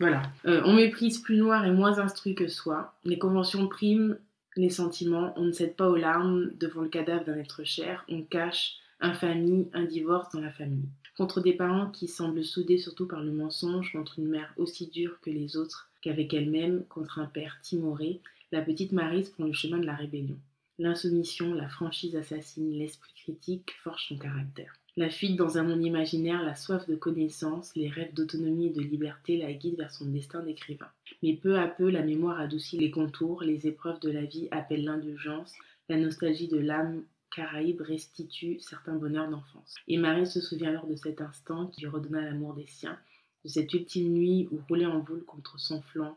Voilà. 0.00 0.22
Euh, 0.46 0.62
on 0.64 0.72
méprise 0.72 1.18
plus 1.18 1.36
noir 1.36 1.64
et 1.64 1.70
moins 1.70 2.00
instruit 2.00 2.34
que 2.34 2.48
soi. 2.48 2.92
Les 3.04 3.18
conventions 3.18 3.68
priment 3.68 4.16
les 4.56 4.70
sentiments. 4.70 5.32
On 5.36 5.44
ne 5.44 5.52
cède 5.52 5.76
pas 5.76 5.88
aux 5.88 5.96
larmes 5.96 6.50
devant 6.58 6.82
le 6.82 6.88
cadavre 6.88 7.24
d'un 7.24 7.38
être 7.38 7.64
cher. 7.64 8.04
On 8.08 8.22
cache 8.22 8.78
infamie, 9.00 9.68
un 9.74 9.84
divorce 9.84 10.32
dans 10.32 10.40
la 10.40 10.50
famille. 10.50 10.88
Contre 11.16 11.40
des 11.40 11.52
parents 11.52 11.90
qui 11.90 12.08
semblent 12.08 12.44
soudés 12.44 12.78
surtout 12.78 13.06
par 13.06 13.22
le 13.22 13.30
mensonge, 13.30 13.92
contre 13.92 14.18
une 14.18 14.28
mère 14.28 14.52
aussi 14.56 14.88
dure 14.88 15.20
que 15.20 15.30
les 15.30 15.56
autres 15.56 15.88
qu'avec 16.02 16.34
elle-même, 16.34 16.84
contre 16.88 17.18
un 17.18 17.26
père 17.26 17.58
timoré, 17.62 18.20
la 18.54 18.62
petite 18.62 18.92
Marise 18.92 19.30
prend 19.30 19.46
le 19.46 19.52
chemin 19.52 19.78
de 19.78 19.84
la 19.84 19.96
rébellion. 19.96 20.38
L'insoumission, 20.78 21.54
la 21.54 21.68
franchise 21.68 22.14
assassine, 22.14 22.78
l'esprit 22.78 23.12
critique 23.16 23.72
forge 23.82 24.06
son 24.06 24.16
caractère. 24.16 24.76
La 24.96 25.10
fuite 25.10 25.34
dans 25.34 25.58
un 25.58 25.64
monde 25.64 25.84
imaginaire, 25.84 26.40
la 26.40 26.54
soif 26.54 26.88
de 26.88 26.94
connaissance, 26.94 27.74
les 27.74 27.88
rêves 27.88 28.14
d'autonomie 28.14 28.68
et 28.68 28.70
de 28.70 28.80
liberté 28.80 29.38
la 29.38 29.52
guident 29.52 29.78
vers 29.78 29.90
son 29.90 30.06
destin 30.06 30.44
d'écrivain. 30.44 30.86
Mais 31.24 31.32
peu 31.32 31.58
à 31.58 31.66
peu, 31.66 31.90
la 31.90 32.04
mémoire 32.04 32.38
adoucit 32.38 32.78
les 32.78 32.92
contours, 32.92 33.42
les 33.42 33.66
épreuves 33.66 33.98
de 33.98 34.12
la 34.12 34.24
vie 34.24 34.46
appellent 34.52 34.84
l'indulgence, 34.84 35.52
la 35.88 35.96
nostalgie 35.96 36.46
de 36.46 36.58
l'âme 36.58 37.02
caraïbe 37.34 37.80
restitue 37.80 38.60
certains 38.60 38.94
bonheurs 38.94 39.28
d'enfance. 39.28 39.74
Et 39.88 39.98
Marie 39.98 40.28
se 40.28 40.40
souvient 40.40 40.70
alors 40.70 40.86
de 40.86 40.94
cet 40.94 41.20
instant 41.20 41.66
qui 41.66 41.80
lui 41.80 41.88
redonna 41.88 42.20
l'amour 42.20 42.54
des 42.54 42.68
siens, 42.68 43.00
de 43.44 43.48
cette 43.48 43.74
ultime 43.74 44.12
nuit 44.12 44.46
où, 44.52 44.60
roulée 44.68 44.86
en 44.86 45.00
boule 45.00 45.24
contre 45.24 45.58
son 45.58 45.82
flanc, 45.82 46.16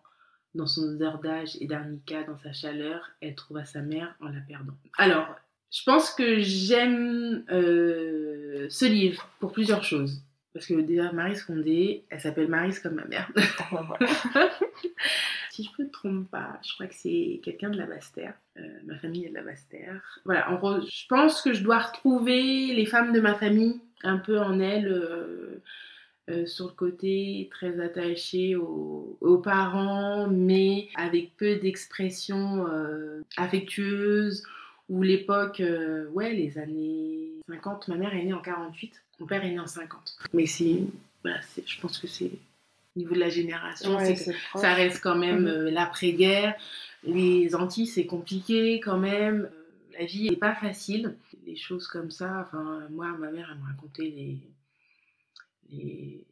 dans 0.58 0.67
son 0.67 0.84
odeur 0.84 1.20
d'âge 1.20 1.56
et 1.62 1.67
d'arnica, 1.67 2.24
dans 2.24 2.38
sa 2.38 2.52
chaleur, 2.52 3.12
elle 3.22 3.36
trouva 3.36 3.63
sa 3.63 3.82
mère 3.82 4.13
en 4.20 4.28
la 4.28 4.41
perdant. 4.41 4.74
Alors, 4.98 5.34
je 5.72 5.84
pense 5.84 6.12
que 6.12 6.39
j'aime 6.39 7.46
euh, 7.52 8.67
ce 8.70 8.86
livre 8.86 9.30
pour 9.39 9.52
plusieurs 9.52 9.84
choses. 9.84 10.22
Parce 10.54 10.65
que 10.65 10.74
déjà, 10.74 11.12
Marie 11.12 11.36
Scondé, 11.36 12.06
elle 12.10 12.20
s'appelle 12.20 12.48
Marise 12.48 12.80
comme 12.80 12.96
ma 12.96 13.06
mère. 13.06 13.30
si 15.52 15.63
je 15.63 15.70
ne 15.78 15.86
me 15.86 15.91
trompe 15.91 16.32
pas, 16.32 16.60
je 16.67 16.74
crois 16.74 16.88
que 16.88 16.96
c'est 16.96 17.41
quelqu'un 17.43 17.70
de 17.70 17.78
la 17.78 17.86
Bastère. 17.86 18.34
Euh, 18.58 18.62
ma 18.86 18.98
famille 18.98 19.26
est 19.26 19.30
de 19.30 19.36
la 19.36 19.43
Bastère. 19.43 20.20
Voilà, 20.26 20.50
en 20.50 20.56
gros, 20.56 20.82
je 20.82 21.06
pense 21.08 21.43
que 21.43 21.54
je 21.54 21.63
dois 21.63 21.78
retrouver 21.78 22.74
les 22.74 22.86
femmes 22.88 23.13
de 23.13 23.20
ma 23.20 23.36
famille 23.36 23.80
un 24.04 24.17
peu 24.17 24.39
en 24.39 24.60
elle. 24.60 24.88
Euh, 24.88 25.62
euh, 26.30 26.46
sur 26.46 26.66
le 26.66 26.74
côté 26.74 27.48
très 27.52 27.80
attaché 27.80 28.58
aux, 28.58 29.42
parents, 29.42 30.28
mais 30.28 30.90
avec 30.96 31.38
peu 31.38 31.56
d'expressions 31.56 32.68
euh, 32.68 33.22
affectueuses, 33.38 34.44
ou 34.90 35.04
l'époque, 35.04 35.62
euh, 35.62 36.10
ouais, 36.10 36.34
les 36.34 36.58
années 36.58 37.32
50, 37.48 37.88
ma 37.88 37.96
mère 37.96 38.13
est 38.13 38.24
née 38.24 38.34
en 38.34 38.42
48, 38.42 39.02
mon 39.22 39.26
père 39.26 39.46
est 39.46 39.52
né 39.52 39.60
en 39.60 39.68
50. 39.68 40.18
Mais 40.34 40.46
c'est, 40.48 40.84
voilà, 41.24 41.40
je 41.66 41.80
pense 41.80 41.98
que 41.98 42.08
c'est 42.08 42.26
au 42.26 43.00
niveau 43.00 43.16
de 43.16 43.20
la 43.20 43.30
génération, 43.30 43.98
ça 44.56 44.74
reste 44.74 45.02
quand 45.02 45.18
même 45.18 45.44
mhm. 45.44 45.70
l'après-guerre. 45.70 46.56
Les 47.04 47.56
Antilles, 47.56 47.88
c'est 47.88 48.06
compliqué 48.06 48.82
quand 48.82 48.98
même. 48.98 49.50
La 49.98 50.06
vie 50.06 50.30
n'est 50.30 50.36
pas 50.36 50.56
facile. 50.56 51.16
Des 51.46 51.56
choses 51.56 51.88
comme 51.88 52.12
ça, 52.12 52.46
enfin, 52.46 52.82
moi, 52.90 53.16
ma 53.18 53.32
mère, 53.32 53.48
elle 53.50 53.62
me 53.62 53.68
racontait 53.68 54.13
les 54.13 54.38
les, 55.72 56.26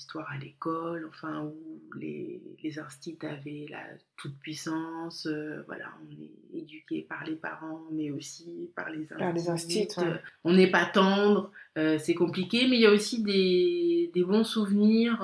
histoires 0.00 0.30
à 0.32 0.38
l'école, 0.38 1.06
enfin, 1.08 1.44
où 1.44 1.98
les, 1.98 2.40
les 2.62 2.78
avaient 2.78 3.66
la 3.68 3.84
toute-puissance. 4.16 5.26
Euh, 5.26 5.62
voilà, 5.66 5.92
on 6.02 6.10
est 6.10 6.58
éduqué 6.58 7.02
par 7.02 7.24
les 7.24 7.36
parents, 7.36 7.82
mais 7.92 8.10
aussi 8.10 8.70
par 8.74 8.88
les 8.90 9.06
instituts. 9.50 10.00
Euh, 10.00 10.16
on 10.44 10.54
n'est 10.54 10.70
pas 10.70 10.86
tendre, 10.86 11.50
euh, 11.76 11.98
c'est 11.98 12.14
compliqué, 12.14 12.66
mais 12.66 12.76
il 12.76 12.82
y 12.82 12.86
a 12.86 12.90
aussi 12.90 13.22
des, 13.22 14.10
des 14.14 14.24
bons 14.24 14.44
souvenirs. 14.44 15.22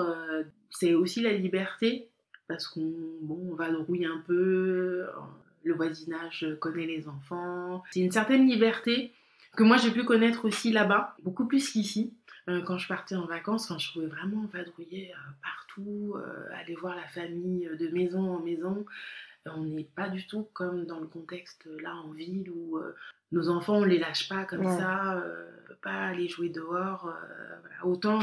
c'est 0.70 0.94
aussi 0.94 1.22
la 1.22 1.32
liberté, 1.32 2.08
parce 2.46 2.68
qu'on 2.68 2.92
bon, 3.22 3.52
on 3.52 3.54
vadrouille 3.54 4.04
un 4.04 4.22
peu, 4.26 5.06
le 5.64 5.74
voisinage 5.74 6.46
connaît 6.60 6.86
les 6.86 7.08
enfants. 7.08 7.82
C'est 7.92 8.00
une 8.00 8.12
certaine 8.12 8.46
liberté 8.46 9.12
que 9.56 9.62
moi 9.62 9.78
j'ai 9.78 9.90
pu 9.90 10.04
connaître 10.04 10.44
aussi 10.44 10.70
là-bas, 10.70 11.16
beaucoup 11.22 11.46
plus 11.46 11.70
qu'ici. 11.70 12.12
Euh, 12.48 12.62
quand 12.62 12.78
je 12.78 12.86
partais 12.86 13.16
en 13.16 13.26
vacances, 13.26 13.72
je 13.78 13.92
pouvais 13.92 14.06
vraiment 14.06 14.48
vadrouiller 14.52 15.12
euh, 15.12 15.30
partout, 15.42 16.14
euh, 16.16 16.48
aller 16.54 16.74
voir 16.74 16.94
la 16.94 17.06
famille 17.08 17.68
de 17.78 17.88
maison 17.88 18.36
en 18.36 18.40
maison. 18.40 18.84
On 19.46 19.62
n'est 19.62 19.84
pas 19.84 20.08
du 20.08 20.26
tout 20.26 20.48
comme 20.52 20.86
dans 20.86 20.98
le 20.98 21.06
contexte 21.06 21.68
là 21.80 21.94
en 21.94 22.10
ville 22.10 22.50
où 22.50 22.80
nos 23.30 23.48
enfants 23.48 23.76
on 23.76 23.84
les 23.84 23.98
lâche 23.98 24.28
pas 24.28 24.44
comme 24.44 24.64
ça, 24.64 25.22
on 25.24 25.68
peut 25.68 25.78
pas 25.80 26.06
aller 26.08 26.26
jouer 26.26 26.48
dehors. 26.48 27.14
Autant 27.84 28.18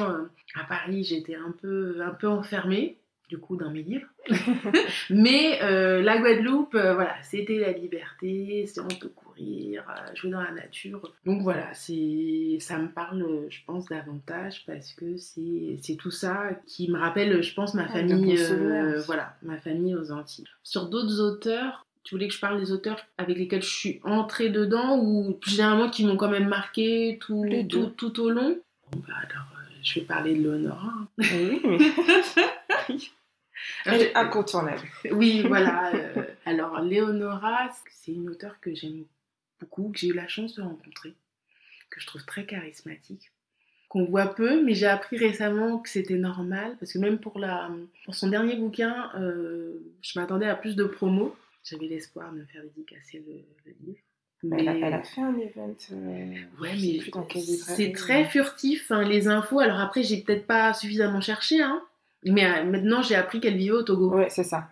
à 0.53 0.63
Paris 0.67 1.05
j'étais 1.05 1.35
un 1.35 1.51
peu 1.51 2.01
un 2.01 2.09
peu 2.09 2.27
enfermée 2.27 2.97
du 3.29 3.37
coup 3.37 3.55
dans 3.55 3.71
mes 3.71 3.83
livres. 3.83 4.09
Mais 5.09 5.59
la 6.01 6.17
Guadeloupe, 6.17 6.75
voilà, 6.75 7.15
c'était 7.23 7.59
la 7.59 7.71
liberté, 7.71 8.65
c'est 8.67 8.81
on 8.81 8.89
peut 8.89 9.07
courir, 9.33 9.83
jouer 10.15 10.31
dans 10.31 10.41
la 10.41 10.51
nature. 10.51 11.01
Donc 11.25 11.41
voilà, 11.41 11.73
c'est 11.73 12.57
ça 12.59 12.77
me 12.77 12.89
parle, 12.89 13.47
je 13.49 13.59
pense, 13.65 13.85
davantage 13.85 14.63
parce 14.65 14.93
que 14.93 15.17
c'est 15.17 15.95
tout 15.97 16.11
ça 16.11 16.49
qui 16.65 16.89
me 16.91 16.99
rappelle, 16.99 17.41
je 17.41 17.53
pense, 17.53 17.73
ma 17.73 17.87
famille, 17.87 18.37
euh, 18.37 19.01
voilà, 19.05 19.35
ma 19.41 19.57
famille 19.57 19.95
aux 19.95 20.11
Antilles. 20.11 20.47
Sur 20.63 20.89
d'autres 20.89 21.19
auteurs, 21.19 21.85
tu 22.03 22.15
voulais 22.15 22.27
que 22.27 22.33
je 22.33 22.39
parle 22.39 22.59
des 22.59 22.71
auteurs 22.71 22.99
avec 23.17 23.37
lesquels 23.37 23.61
je 23.61 23.73
suis 23.73 24.01
entrée 24.03 24.49
dedans 24.49 24.99
ou 24.99 25.39
généralement 25.45 25.89
qui 25.89 26.05
m'ont 26.05 26.17
quand 26.17 26.29
même 26.29 26.47
marqué 26.47 27.17
tout, 27.21 27.45
tout, 27.69 27.87
tout, 27.87 28.19
au 28.19 28.29
long? 28.29 28.57
Bon, 28.91 29.01
bah, 29.07 29.13
Alors, 29.17 29.47
euh, 29.53 29.75
je 29.81 29.99
vais 29.99 30.05
parler 30.05 30.35
de 30.35 30.41
Léonora. 30.41 30.93
Oui. 32.89 33.11
Elle 33.85 34.01
est 34.01 34.17
incontournable. 34.17 34.81
Oui, 35.11 35.43
voilà. 35.47 35.93
Euh, 35.93 36.23
alors, 36.45 36.81
Léonora, 36.81 37.69
c'est 37.89 38.11
une 38.11 38.29
auteure 38.29 38.59
que 38.59 38.73
j'aime 38.73 39.05
beaucoup, 39.59 39.91
que 39.91 39.99
j'ai 39.99 40.07
eu 40.07 40.13
la 40.13 40.27
chance 40.27 40.55
de 40.55 40.61
rencontrer, 40.61 41.13
que 41.89 41.99
je 41.99 42.07
trouve 42.07 42.25
très 42.25 42.45
charismatique, 42.45 43.31
qu'on 43.93 44.05
voit 44.05 44.33
peu, 44.33 44.63
mais 44.63 44.73
j'ai 44.73 44.87
appris 44.87 45.17
récemment 45.17 45.77
que 45.77 45.87
c'était 45.87 46.17
normal, 46.17 46.75
parce 46.79 46.93
que 46.93 46.97
même 46.97 47.19
pour, 47.19 47.37
la, 47.37 47.69
pour 48.05 48.15
son 48.15 48.27
dernier 48.27 48.55
bouquin, 48.55 49.11
euh, 49.15 49.73
je 50.01 50.19
m'attendais 50.19 50.47
à 50.47 50.55
plus 50.55 50.75
de 50.75 50.83
promos. 50.83 51.35
J'avais 51.63 51.85
l'espoir 51.85 52.33
de 52.33 52.39
me 52.39 52.45
faire 52.45 52.63
dédicacer 52.63 53.23
le, 53.25 53.71
livre. 53.85 53.99
Mais... 54.41 54.65
Elle, 54.65 54.93
a, 54.93 55.03
fait 55.03 55.21
un 55.21 55.37
event. 55.37 55.75
Euh, 55.91 56.33
ouais, 56.59 56.75
mais 56.75 56.99
c'est 57.47 57.93
très 57.93 58.25
furtif, 58.25 58.91
hein, 58.91 59.07
les 59.07 59.27
infos. 59.27 59.59
Alors 59.59 59.79
après, 59.79 60.03
j'ai 60.03 60.21
peut-être 60.21 60.47
pas 60.47 60.73
suffisamment 60.73 61.21
cherché, 61.21 61.61
hein, 61.61 61.81
mais 62.25 62.45
euh, 62.45 62.63
maintenant 62.65 63.01
j'ai 63.01 63.15
appris 63.15 63.39
qu'elle 63.39 63.55
vivait 63.55 63.71
au 63.71 63.83
Togo. 63.83 64.09
Ouais, 64.15 64.29
c'est 64.29 64.43
ça 64.43 64.69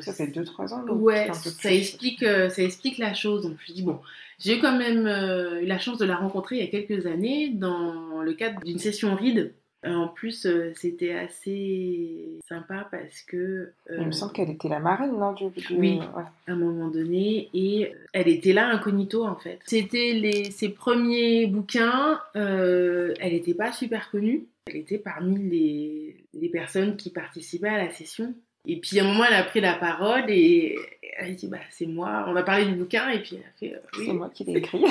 ça 0.00 0.12
fait 0.12 0.26
2-3 0.26 0.74
ans. 0.74 0.86
ouais, 0.88 1.28
ça 1.32 1.72
explique, 1.72 2.22
euh, 2.22 2.48
ça 2.48 2.62
explique 2.62 2.98
la 2.98 3.14
chose. 3.14 3.42
Donc 3.42 3.56
je 3.64 3.72
me 3.72 3.76
dis, 3.76 3.82
bon, 3.82 4.00
j'ai 4.38 4.58
quand 4.58 4.76
même 4.76 5.06
euh, 5.06 5.62
eu 5.62 5.66
la 5.66 5.78
chance 5.78 5.98
de 5.98 6.04
la 6.04 6.16
rencontrer 6.16 6.56
il 6.56 6.64
y 6.64 6.68
a 6.68 6.70
quelques 6.70 7.06
années 7.06 7.50
dans 7.50 8.22
le 8.22 8.32
cadre 8.34 8.60
d'une 8.60 8.78
session 8.78 9.14
RID 9.14 9.52
En 9.84 10.08
plus, 10.08 10.46
euh, 10.46 10.72
c'était 10.74 11.12
assez 11.12 12.38
sympa 12.48 12.88
parce 12.90 13.22
que. 13.22 13.72
Il 13.90 14.06
me 14.06 14.12
semble 14.12 14.32
qu'elle 14.32 14.50
était 14.50 14.68
la 14.68 14.80
marraine, 14.80 15.16
non 15.18 15.32
du, 15.32 15.44
Oui, 15.76 16.00
à 16.12 16.52
un 16.52 16.56
moment 16.56 16.88
donné. 16.88 17.48
Et 17.54 17.92
elle 18.12 18.28
était 18.28 18.52
là 18.52 18.68
incognito, 18.68 19.24
en 19.24 19.36
fait. 19.36 19.58
C'était 19.66 20.48
ses 20.50 20.70
premiers 20.70 21.46
bouquins. 21.46 22.20
elle 22.34 23.32
n'était 23.32 23.54
pas 23.54 23.72
super 23.72 24.10
connue. 24.10 24.46
Elle 24.66 24.76
était 24.76 24.98
parmi 24.98 25.38
les... 25.38 26.24
les 26.34 26.48
personnes 26.48 26.96
qui 26.96 27.10
participaient 27.10 27.68
à 27.68 27.78
la 27.78 27.90
session. 27.90 28.34
Et 28.66 28.76
puis 28.78 28.98
à 29.00 29.04
un 29.04 29.06
moment, 29.06 29.24
elle 29.24 29.34
a 29.34 29.44
pris 29.44 29.60
la 29.60 29.74
parole 29.74 30.24
et 30.28 30.76
elle 31.18 31.30
a 31.30 31.34
dit 31.34 31.48
bah, 31.48 31.58
C'est 31.70 31.86
moi, 31.86 32.24
on 32.26 32.32
va 32.32 32.42
parler 32.42 32.66
du 32.66 32.74
bouquin. 32.74 33.08
Et 33.10 33.20
puis 33.20 33.36
elle 33.36 33.42
a 33.72 33.76
fait 33.76 33.82
oui, 33.98 34.06
C'est 34.06 34.12
moi 34.12 34.30
qui 34.32 34.44
l'ai 34.44 34.58
écrit. 34.58 34.82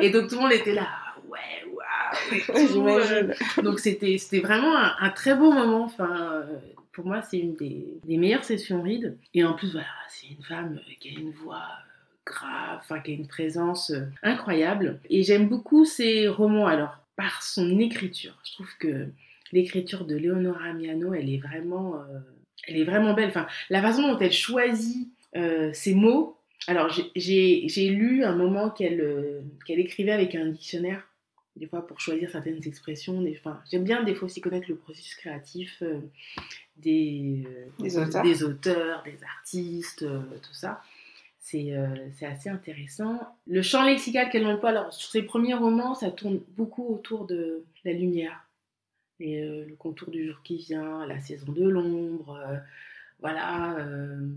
et 0.00 0.10
donc 0.10 0.28
tout 0.28 0.36
le 0.36 0.42
monde 0.42 0.52
était 0.52 0.74
là 0.74 0.88
Ouais, 1.28 1.38
waouh 1.72 2.68
J'imagine. 2.68 3.34
Donc 3.62 3.78
c'était 3.78 4.40
vraiment 4.40 4.74
un, 4.76 5.10
très 5.10 5.34
beau 5.34 5.52
moment. 5.52 5.84
Enfin, 5.84 6.44
pour 6.92 7.06
moi, 7.06 7.22
c'est 7.22 7.38
une 7.38 7.56
des, 7.56 7.86
des, 8.04 8.16
meilleures 8.16 8.44
sessions 8.44 8.82
read. 8.82 9.16
Et 9.34 9.44
en 9.44 9.54
plus, 9.54 9.72
voilà, 9.72 9.86
c'est 10.08 10.28
une 10.28 10.42
femme 10.42 10.80
qui 11.00 11.08
a 11.08 11.12
une 11.18 11.30
voix 11.30 11.66
grave, 12.24 12.78
enfin, 12.80 13.00
qui 13.00 13.10
a 13.10 13.14
une 13.14 13.26
présence 13.26 13.92
incroyable. 14.22 15.00
Et 15.10 15.22
j'aime 15.22 15.48
beaucoup 15.48 15.84
ses 15.84 16.28
romans. 16.28 16.66
Alors, 16.66 16.98
par 17.16 17.42
son 17.42 17.78
écriture, 17.78 18.38
je 18.44 18.52
trouve 18.52 18.70
que 18.78 19.08
l'écriture 19.52 20.04
de 20.04 20.16
Leonora 20.16 20.72
Miano, 20.72 21.14
elle 21.14 21.30
est 21.30 21.38
vraiment. 21.38 21.96
Euh, 21.96 22.18
elle 22.66 22.76
est 22.76 22.84
vraiment 22.84 23.14
belle. 23.14 23.28
Enfin, 23.28 23.46
la 23.70 23.82
façon 23.82 24.02
dont 24.02 24.18
elle 24.18 24.32
choisit 24.32 25.08
euh, 25.36 25.72
ses 25.72 25.94
mots. 25.94 26.38
Alors, 26.66 26.90
j'ai 27.14 27.88
lu 27.90 28.24
un 28.24 28.34
moment 28.34 28.70
qu'elle 28.70 29.00
euh, 29.00 29.42
qu'elle 29.66 29.80
écrivait 29.80 30.12
avec 30.12 30.34
un 30.34 30.46
dictionnaire, 30.46 31.06
des 31.56 31.66
fois 31.66 31.86
pour 31.86 32.00
choisir 32.00 32.30
certaines 32.30 32.60
expressions. 32.66 33.20
Des, 33.20 33.36
enfin, 33.38 33.60
J'aime 33.70 33.84
bien 33.84 34.02
des 34.02 34.14
fois 34.14 34.26
aussi 34.26 34.40
connaître 34.40 34.66
le 34.68 34.76
processus 34.76 35.14
créatif 35.16 35.82
euh, 35.82 35.98
des, 36.78 37.44
des, 37.78 37.98
auteurs. 37.98 38.22
des, 38.22 38.44
auteurs. 38.44 39.02
des 39.04 39.22
artistes, 39.24 40.06
tout 40.06 40.54
ça. 40.54 40.80
C'est 41.40 41.74
assez 42.22 42.48
intéressant. 42.48 43.20
Le 43.46 43.60
champ 43.60 43.84
lexical 43.84 44.30
qu'elle 44.30 44.46
emploie, 44.46 44.70
alors 44.70 44.92
sur 44.92 45.10
ses 45.10 45.22
premiers 45.22 45.52
romans, 45.52 45.94
ça 45.94 46.10
tourne 46.10 46.40
beaucoup 46.56 46.86
autour 46.88 47.26
de 47.26 47.62
la 47.84 47.92
lumière 47.92 48.43
euh, 49.20 49.64
le 49.68 49.76
contour 49.76 50.10
du 50.10 50.26
jour 50.26 50.42
qui 50.42 50.56
vient, 50.56 51.06
la 51.06 51.20
saison 51.20 51.52
de 51.52 51.68
l'ombre, 51.68 52.36
euh, 52.36 52.56
voilà. 53.20 53.76
Euh, 53.78 54.28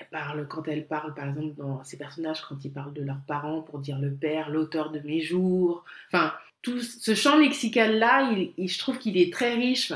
elle 0.00 0.08
parle, 0.10 0.46
quand 0.46 0.68
elle 0.68 0.86
parle, 0.86 1.14
par 1.14 1.28
exemple, 1.28 1.54
dans 1.56 1.82
ses 1.82 1.96
personnages, 1.96 2.42
quand 2.42 2.64
ils 2.64 2.72
parlent 2.72 2.92
de 2.92 3.02
leurs 3.02 3.20
parents 3.26 3.62
pour 3.62 3.80
dire 3.80 3.98
le 3.98 4.12
père, 4.12 4.48
l'auteur 4.48 4.92
de 4.92 5.00
mes 5.00 5.20
jours, 5.20 5.84
enfin, 6.06 6.32
tout 6.62 6.80
ce 6.80 7.14
champ 7.14 7.36
lexical-là, 7.36 8.32
je 8.58 8.78
trouve 8.78 8.98
qu'il 8.98 9.16
est 9.16 9.32
très 9.32 9.54
riche. 9.54 9.92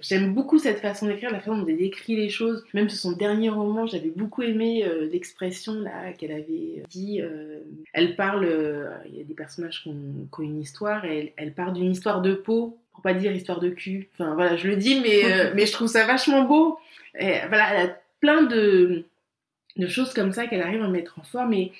J'aime 0.00 0.34
beaucoup 0.34 0.58
cette 0.58 0.80
façon 0.80 1.06
d'écrire, 1.06 1.30
la 1.30 1.40
façon 1.40 1.58
dont 1.58 1.66
elle 1.66 1.78
décrit 1.78 2.16
les 2.16 2.28
choses. 2.28 2.64
Même 2.74 2.90
sur 2.90 2.98
son 2.98 3.12
dernier 3.12 3.48
roman, 3.48 3.86
j'avais 3.86 4.10
beaucoup 4.10 4.42
aimé 4.42 4.84
l'expression 5.10 5.74
là 5.74 6.12
qu'elle 6.12 6.32
avait 6.32 6.82
dit. 6.88 7.22
elle 7.94 8.16
parle, 8.16 9.02
il 9.08 9.16
y 9.16 9.20
a 9.20 9.24
des 9.24 9.34
personnages 9.34 9.82
qui 9.82 9.88
ont, 9.88 10.42
une 10.42 10.60
histoire, 10.60 11.04
et 11.06 11.18
elle, 11.18 11.32
elle 11.36 11.54
part 11.54 11.72
d'une 11.72 11.92
histoire 11.92 12.20
de 12.20 12.34
peau 12.34 12.78
pour 12.96 13.02
pas 13.02 13.12
dire 13.12 13.30
histoire 13.32 13.60
de 13.60 13.68
cul. 13.68 14.08
Enfin 14.14 14.34
voilà, 14.34 14.56
je 14.56 14.66
le 14.68 14.76
dis, 14.76 15.00
mais, 15.00 15.30
euh, 15.30 15.52
mais 15.54 15.66
je 15.66 15.72
trouve 15.72 15.86
ça 15.86 16.06
vachement 16.06 16.44
beau. 16.44 16.78
Et, 17.18 17.40
voilà, 17.48 17.74
elle 17.74 17.90
a 17.90 18.00
plein 18.20 18.42
de, 18.42 19.04
de 19.76 19.86
choses 19.86 20.14
comme 20.14 20.32
ça 20.32 20.46
qu'elle 20.46 20.62
arrive 20.62 20.82
à 20.82 20.88
mettre 20.88 21.18
en 21.18 21.22
forme 21.22 21.52
et, 21.52 21.72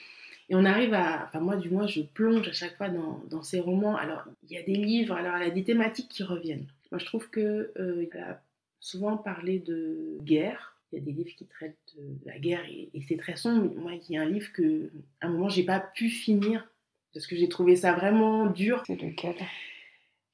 et 0.50 0.54
on 0.54 0.66
arrive 0.66 0.92
à, 0.92 1.24
enfin 1.24 1.40
moi 1.40 1.56
du 1.56 1.70
moins 1.70 1.86
je 1.86 2.02
plonge 2.02 2.46
à 2.48 2.52
chaque 2.52 2.76
fois 2.76 2.90
dans, 2.90 3.22
dans 3.30 3.42
ses 3.42 3.60
romans. 3.60 3.96
Alors 3.96 4.24
il 4.44 4.54
y 4.54 4.58
a 4.58 4.62
des 4.62 4.74
livres, 4.74 5.14
alors 5.14 5.34
elle 5.36 5.48
a 5.48 5.50
des 5.50 5.64
thématiques 5.64 6.10
qui 6.10 6.22
reviennent. 6.22 6.66
Moi 6.92 6.98
je 6.98 7.06
trouve 7.06 7.30
que 7.30 7.72
euh, 7.78 8.06
a 8.14 8.38
souvent 8.80 9.16
parlé 9.16 9.58
de 9.58 10.18
guerre. 10.20 10.74
Il 10.92 10.98
y 10.98 11.02
a 11.02 11.04
des 11.04 11.12
livres 11.12 11.34
qui 11.34 11.46
traitent 11.46 11.94
de 11.96 12.30
la 12.30 12.38
guerre 12.38 12.64
et, 12.66 12.90
et 12.92 13.02
c'est 13.08 13.16
très 13.16 13.36
sombre. 13.36 13.74
Moi 13.74 13.92
il 13.94 14.14
y 14.14 14.18
a 14.18 14.20
un 14.20 14.26
livre 14.26 14.52
que 14.52 14.90
à 15.22 15.28
un 15.28 15.30
moment 15.30 15.48
j'ai 15.48 15.64
pas 15.64 15.80
pu 15.80 16.10
finir 16.10 16.68
parce 17.14 17.26
que 17.26 17.36
j'ai 17.36 17.48
trouvé 17.48 17.74
ça 17.74 17.94
vraiment 17.94 18.44
dur. 18.44 18.82
C'est 18.86 19.00
lequel? 19.00 19.34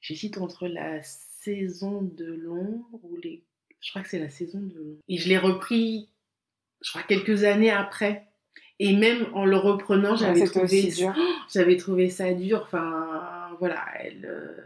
J'hésite 0.03 0.37
entre 0.37 0.67
la 0.67 1.01
saison 1.01 2.01
de 2.01 2.25
l'ombre 2.25 2.99
ou 3.03 3.15
les. 3.15 3.41
Je 3.79 3.89
crois 3.89 4.01
que 4.01 4.09
c'est 4.09 4.19
la 4.19 4.29
saison 4.29 4.59
de 4.59 4.75
l'ombre. 4.75 4.99
Et 5.07 5.17
je 5.17 5.29
l'ai 5.29 5.37
repris, 5.37 6.09
je 6.81 6.89
crois, 6.89 7.03
quelques 7.03 7.45
années 7.45 7.71
après. 7.71 8.27
Et 8.79 8.93
même 8.97 9.27
en 9.33 9.45
le 9.45 9.55
reprenant, 9.55 10.17
j'avais 10.17 10.43
trouvé, 10.43 10.91
j'avais 11.53 11.77
trouvé 11.77 12.09
ça 12.09 12.33
dur. 12.33 12.63
Enfin, 12.63 13.55
voilà, 13.59 13.85
elle. 14.01 14.25
Euh, 14.25 14.57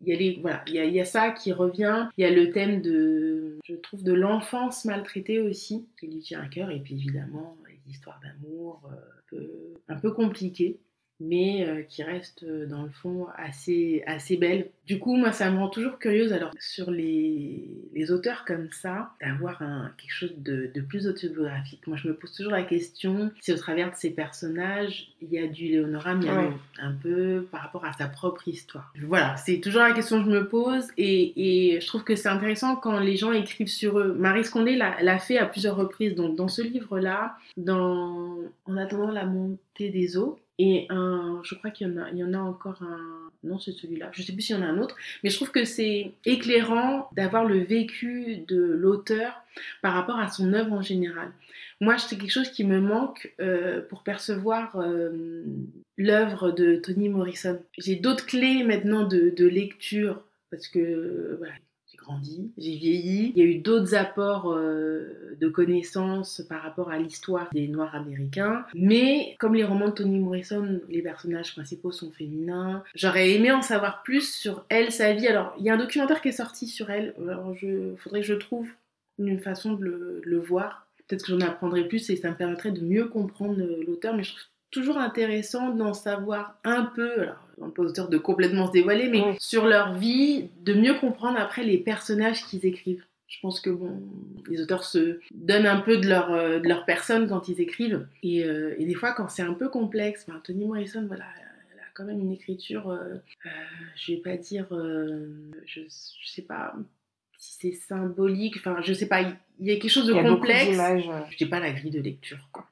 il 0.00 0.08
y, 0.08 0.12
a 0.12 0.16
les, 0.16 0.38
voilà, 0.40 0.64
il, 0.68 0.74
y 0.74 0.78
a, 0.78 0.84
il 0.84 0.94
y 0.94 1.00
a 1.00 1.04
ça 1.04 1.30
qui 1.30 1.52
revient. 1.52 2.08
Il 2.16 2.22
y 2.22 2.24
a 2.24 2.30
le 2.30 2.50
thème 2.50 2.82
de, 2.82 3.58
je 3.64 3.74
trouve, 3.74 4.02
de 4.02 4.12
l'enfance 4.12 4.84
maltraitée 4.84 5.40
aussi, 5.40 5.86
qui 5.98 6.08
lui 6.08 6.20
tient 6.20 6.40
à 6.40 6.48
cœur. 6.48 6.70
Et 6.70 6.80
puis 6.80 6.94
évidemment, 6.94 7.56
les 7.68 7.92
histoires 7.92 8.20
d'amour 8.22 8.82
euh, 8.86 8.94
un, 8.94 9.22
peu, 9.28 9.50
un 9.88 9.96
peu 9.96 10.12
compliquées 10.12 10.80
mais 11.20 11.66
euh, 11.66 11.82
qui 11.82 12.02
reste 12.02 12.44
euh, 12.44 12.66
dans 12.66 12.82
le 12.82 12.90
fond 12.90 13.26
assez, 13.36 14.02
assez 14.06 14.36
belle. 14.36 14.70
Du 14.86 14.98
coup, 14.98 15.16
moi, 15.16 15.32
ça 15.32 15.50
me 15.50 15.58
rend 15.58 15.68
toujours 15.68 15.98
curieuse, 15.98 16.32
alors, 16.32 16.52
sur 16.58 16.90
les, 16.90 17.68
les 17.92 18.10
auteurs 18.10 18.44
comme 18.46 18.70
ça, 18.72 19.10
d'avoir 19.20 19.58
quelque 19.98 20.12
chose 20.12 20.34
de, 20.38 20.70
de, 20.74 20.80
plus 20.80 21.06
autobiographique. 21.06 21.86
Moi, 21.86 21.98
je 21.98 22.08
me 22.08 22.14
pose 22.14 22.32
toujours 22.32 22.52
la 22.52 22.62
question 22.62 23.30
si 23.40 23.52
au 23.52 23.56
travers 23.56 23.90
de 23.90 23.96
ces 23.96 24.10
personnages, 24.10 25.12
il 25.20 25.28
y 25.30 25.38
a 25.38 25.46
du 25.46 25.66
Léonora 25.66 26.14
Miano, 26.14 26.54
un 26.80 26.92
peu 26.92 27.46
par 27.50 27.62
rapport 27.62 27.84
à 27.84 27.92
sa 27.92 28.06
propre 28.06 28.48
histoire. 28.48 28.92
Voilà, 29.02 29.36
c'est 29.36 29.60
toujours 29.60 29.82
la 29.82 29.92
question 29.92 30.24
que 30.24 30.30
je 30.30 30.34
me 30.34 30.48
pose, 30.48 30.86
et, 30.96 31.74
et 31.74 31.80
je 31.80 31.86
trouve 31.86 32.04
que 32.04 32.16
c'est 32.16 32.28
intéressant 32.28 32.76
quand 32.76 32.98
les 32.98 33.16
gens 33.16 33.32
écrivent 33.32 33.68
sur 33.68 33.98
eux. 33.98 34.14
Marie 34.14 34.44
Scondé 34.44 34.76
l'a 34.76 35.18
fait 35.18 35.36
à 35.36 35.44
plusieurs 35.46 35.76
reprises, 35.76 36.14
donc 36.14 36.36
dans 36.36 36.48
ce 36.48 36.62
livre-là, 36.62 37.36
dans 37.56 38.38
En 38.64 38.76
attendant 38.76 39.10
la 39.10 39.26
montée 39.26 39.90
des 39.90 40.16
eaux, 40.16 40.38
et 40.58 40.86
un, 40.90 41.40
je 41.44 41.54
crois 41.54 41.70
qu'il 41.70 41.86
y, 41.86 41.90
en 41.90 42.02
a, 42.02 42.10
y 42.10 42.24
en 42.24 42.34
a 42.34 42.38
encore 42.38 42.82
un, 42.82 43.30
non 43.44 43.58
c'est 43.58 43.72
celui-là, 43.72 44.10
je 44.12 44.22
sais 44.22 44.32
plus 44.32 44.42
s'il 44.42 44.56
y 44.56 44.58
en 44.58 44.62
a 44.62 44.66
un 44.66 44.78
autre, 44.78 44.96
mais 45.22 45.30
je 45.30 45.36
trouve 45.36 45.50
que 45.52 45.64
c'est 45.64 46.12
éclairant 46.24 47.08
d'avoir 47.12 47.44
le 47.44 47.58
vécu 47.58 48.38
de 48.48 48.60
l'auteur 48.60 49.42
par 49.82 49.94
rapport 49.94 50.18
à 50.18 50.28
son 50.28 50.52
œuvre 50.52 50.72
en 50.72 50.82
général. 50.82 51.32
Moi, 51.80 51.96
c'est 51.98 52.18
quelque 52.18 52.32
chose 52.32 52.50
qui 52.50 52.64
me 52.64 52.80
manque 52.80 53.32
euh, 53.40 53.82
pour 53.82 54.02
percevoir 54.02 54.76
euh, 54.76 55.44
l'œuvre 55.96 56.50
de 56.50 56.76
Toni 56.76 57.08
Morrison. 57.08 57.60
J'ai 57.78 57.94
d'autres 57.94 58.26
clés 58.26 58.64
maintenant 58.64 59.04
de, 59.04 59.46
lecture 59.46 60.24
parce 60.50 60.66
que 60.66 61.38
j'ai 62.56 62.76
vieilli. 62.76 63.32
Il 63.34 63.38
y 63.38 63.46
a 63.46 63.50
eu 63.50 63.58
d'autres 63.58 63.94
apports 63.94 64.52
euh, 64.52 65.36
de 65.40 65.48
connaissances 65.48 66.42
par 66.48 66.62
rapport 66.62 66.90
à 66.90 66.98
l'histoire 66.98 67.48
des 67.52 67.68
Noirs 67.68 67.94
américains. 67.94 68.64
Mais 68.74 69.36
comme 69.38 69.54
les 69.54 69.64
romans 69.64 69.88
de 69.88 69.94
Toni 69.94 70.18
Morrison, 70.18 70.80
les 70.88 71.02
personnages 71.02 71.52
principaux 71.52 71.92
sont 71.92 72.10
féminins, 72.10 72.82
j'aurais 72.94 73.30
aimé 73.30 73.52
en 73.52 73.62
savoir 73.62 74.02
plus 74.02 74.34
sur 74.34 74.64
elle, 74.68 74.92
sa 74.92 75.12
vie. 75.12 75.26
Alors, 75.26 75.54
il 75.58 75.64
y 75.64 75.70
a 75.70 75.74
un 75.74 75.78
documentaire 75.78 76.20
qui 76.20 76.28
est 76.28 76.32
sorti 76.32 76.66
sur 76.66 76.90
elle. 76.90 77.14
Alors, 77.20 77.54
je 77.54 77.94
faudrait 77.96 78.20
que 78.20 78.26
je 78.26 78.34
trouve 78.34 78.68
une 79.18 79.40
façon 79.40 79.74
de 79.74 80.20
le, 80.24 80.38
voir. 80.38 80.86
Peut-être 81.06 81.24
que 81.24 81.32
j'en 81.32 81.40
apprendrai 81.40 81.88
plus 81.88 82.10
et 82.10 82.16
ça 82.16 82.30
me 82.30 82.36
permettrait 82.36 82.70
de 82.70 82.80
mieux 82.80 83.06
comprendre 83.06 83.60
l'auteur. 83.86 84.14
Mais 84.14 84.22
je 84.22 84.30
trouve 84.30 84.44
toujours 84.70 84.98
intéressant 84.98 85.70
d'en 85.70 85.94
savoir 85.94 86.58
un 86.64 86.84
peu, 86.84 87.22
alors 87.22 87.48
on 87.60 87.70
pas 87.70 87.82
de 87.84 88.18
complètement 88.18 88.66
se 88.66 88.72
dévoiler, 88.72 89.08
mais 89.08 89.36
sur 89.38 89.66
leur 89.66 89.94
vie, 89.94 90.50
de 90.62 90.74
mieux 90.74 90.94
comprendre 90.94 91.38
après 91.38 91.64
les 91.64 91.78
personnages 91.78 92.44
qu'ils 92.46 92.66
écrivent. 92.66 93.04
Je 93.26 93.38
pense 93.40 93.60
que 93.60 93.68
bon, 93.68 94.02
les 94.48 94.62
auteurs 94.62 94.84
se 94.84 95.20
donnent 95.32 95.66
un 95.66 95.80
peu 95.80 95.98
de 95.98 96.08
leur, 96.08 96.32
euh, 96.32 96.60
de 96.60 96.68
leur 96.68 96.86
personne 96.86 97.28
quand 97.28 97.48
ils 97.48 97.60
écrivent. 97.60 98.06
Et, 98.22 98.44
euh, 98.44 98.74
et 98.78 98.86
des 98.86 98.94
fois, 98.94 99.12
quand 99.12 99.28
c'est 99.28 99.42
un 99.42 99.52
peu 99.52 99.68
complexe, 99.68 100.24
ben, 100.26 100.40
Toni 100.42 100.64
Morrison, 100.64 101.04
voilà, 101.06 101.24
elle 101.72 101.80
a 101.80 101.84
quand 101.94 102.04
même 102.04 102.20
une 102.20 102.32
écriture, 102.32 102.88
euh, 102.88 103.16
je 103.96 104.12
vais 104.12 104.18
pas 104.18 104.36
dire, 104.38 104.66
je, 104.70 105.80
je 105.82 106.28
sais 106.28 106.42
pas 106.42 106.74
si 107.36 107.54
c'est 107.60 107.72
symbolique, 107.72 108.56
enfin, 108.56 108.78
je 108.82 108.92
sais 108.92 109.06
pas, 109.06 109.20
il 109.20 109.66
y 109.66 109.70
a 109.70 109.76
quelque 109.76 109.90
chose 109.90 110.06
de 110.06 110.14
complexe. 110.14 110.76
Je 110.76 111.44
n'ai 111.44 111.50
pas 111.50 111.60
la 111.60 111.72
grille 111.72 111.90
de 111.90 112.00
lecture, 112.00 112.48
quoi. 112.50 112.66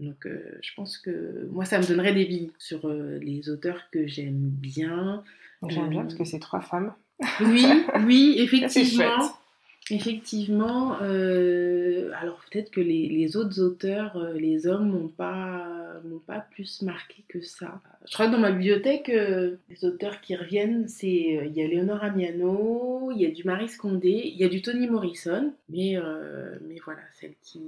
Donc 0.00 0.26
euh, 0.26 0.58
je 0.62 0.70
pense 0.74 0.98
que 0.98 1.46
moi, 1.52 1.64
ça 1.64 1.78
me 1.78 1.86
donnerait 1.86 2.14
des 2.14 2.24
billes 2.24 2.52
sur 2.58 2.86
euh, 2.86 3.18
les 3.20 3.48
auteurs 3.50 3.88
que 3.92 4.06
j'aime 4.06 4.38
bien. 4.38 5.22
J'aime 5.68 5.90
bien 5.90 6.02
parce 6.02 6.14
que 6.14 6.24
c'est 6.24 6.38
trois 6.38 6.62
femmes. 6.62 6.94
Oui, 7.40 7.66
oui, 8.06 8.34
effectivement. 8.38 9.34
Effectivement, 9.90 10.96
euh, 11.02 12.10
alors 12.20 12.40
peut-être 12.50 12.70
que 12.70 12.80
les, 12.80 13.36
autres 13.36 13.60
auteurs, 13.60 14.16
euh, 14.16 14.34
les 14.34 14.66
hommes, 14.66 14.90
m'ont 14.90 15.08
pas, 15.08 15.66
m'ont 16.04 16.20
pas 16.20 16.40
plus 16.50 16.82
marqué 16.82 17.24
que 17.28 17.40
ça. 17.40 17.80
Je 18.06 18.14
crois 18.14 18.26
que 18.26 18.32
dans 18.32 18.38
ma 18.38 18.52
bibliothèque, 18.52 19.08
euh, 19.08 19.56
les 19.68 19.84
auteurs 19.84 20.20
qui 20.20 20.36
reviennent, 20.36 20.86
c'est 20.88 21.08
il 21.08 21.52
y 21.52 21.62
a 21.62 21.66
Léonore 21.66 22.04
Amiano, 22.04 23.10
il 23.12 23.20
y 23.20 23.26
a 23.26 23.30
du 23.30 23.44
Marie 23.44 23.68
Scondé, 23.68 24.22
il 24.24 24.36
y 24.36 24.44
a 24.44 24.48
du 24.48 24.62
Toni 24.62 24.86
Morrison, 24.86 25.52
mais, 25.68 25.96
mais 26.66 26.76
voilà, 26.84 27.00
celles 27.12 27.34
qui. 27.42 27.62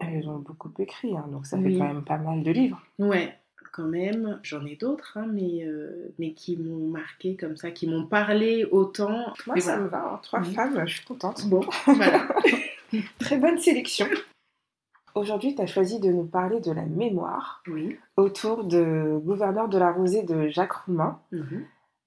Elles 0.00 0.28
ont 0.28 0.38
beaucoup 0.38 0.72
écrit, 0.78 1.16
hein, 1.16 1.26
donc 1.30 1.46
ça 1.46 1.58
fait 1.58 1.72
quand 1.72 1.92
même 1.92 2.04
pas 2.04 2.18
mal 2.18 2.42
de 2.42 2.50
livres. 2.50 2.82
Ouais, 2.98 3.34
quand 3.76 3.84
même. 3.84 4.40
J'en 4.42 4.64
ai 4.64 4.74
d'autres, 4.76 5.18
hein, 5.18 5.26
mais, 5.30 5.64
euh, 5.64 6.08
mais 6.18 6.32
qui 6.32 6.56
m'ont 6.56 6.88
marqué 6.88 7.36
comme 7.36 7.56
ça, 7.56 7.70
qui 7.70 7.86
m'ont 7.86 8.06
parlé 8.06 8.64
autant. 8.64 9.34
Moi, 9.46 9.60
ça 9.60 9.76
voilà. 9.76 9.78
me 9.82 9.88
va. 9.88 10.12
hein. 10.14 10.20
Trois 10.22 10.40
Oui. 10.40 10.54
femmes, 10.54 10.82
je 10.86 10.94
suis 10.94 11.04
contente. 11.04 11.46
Bon, 11.46 11.60
voilà. 11.86 12.26
Très 13.18 13.36
bonne 13.36 13.58
sélection. 13.58 14.06
Aujourd'hui, 15.14 15.54
tu 15.54 15.62
as 15.62 15.66
choisi 15.66 15.98
de 16.00 16.10
nous 16.10 16.24
parler 16.26 16.60
de 16.60 16.70
la 16.72 16.84
mémoire 16.84 17.62
oui. 17.68 17.96
autour 18.16 18.64
de 18.64 19.18
Gouverneur 19.24 19.68
de 19.68 19.78
la 19.78 19.90
Rosée 19.92 20.22
de 20.24 20.48
Jacques 20.48 20.72
Roumain. 20.72 21.18
Mhm. 21.32 21.64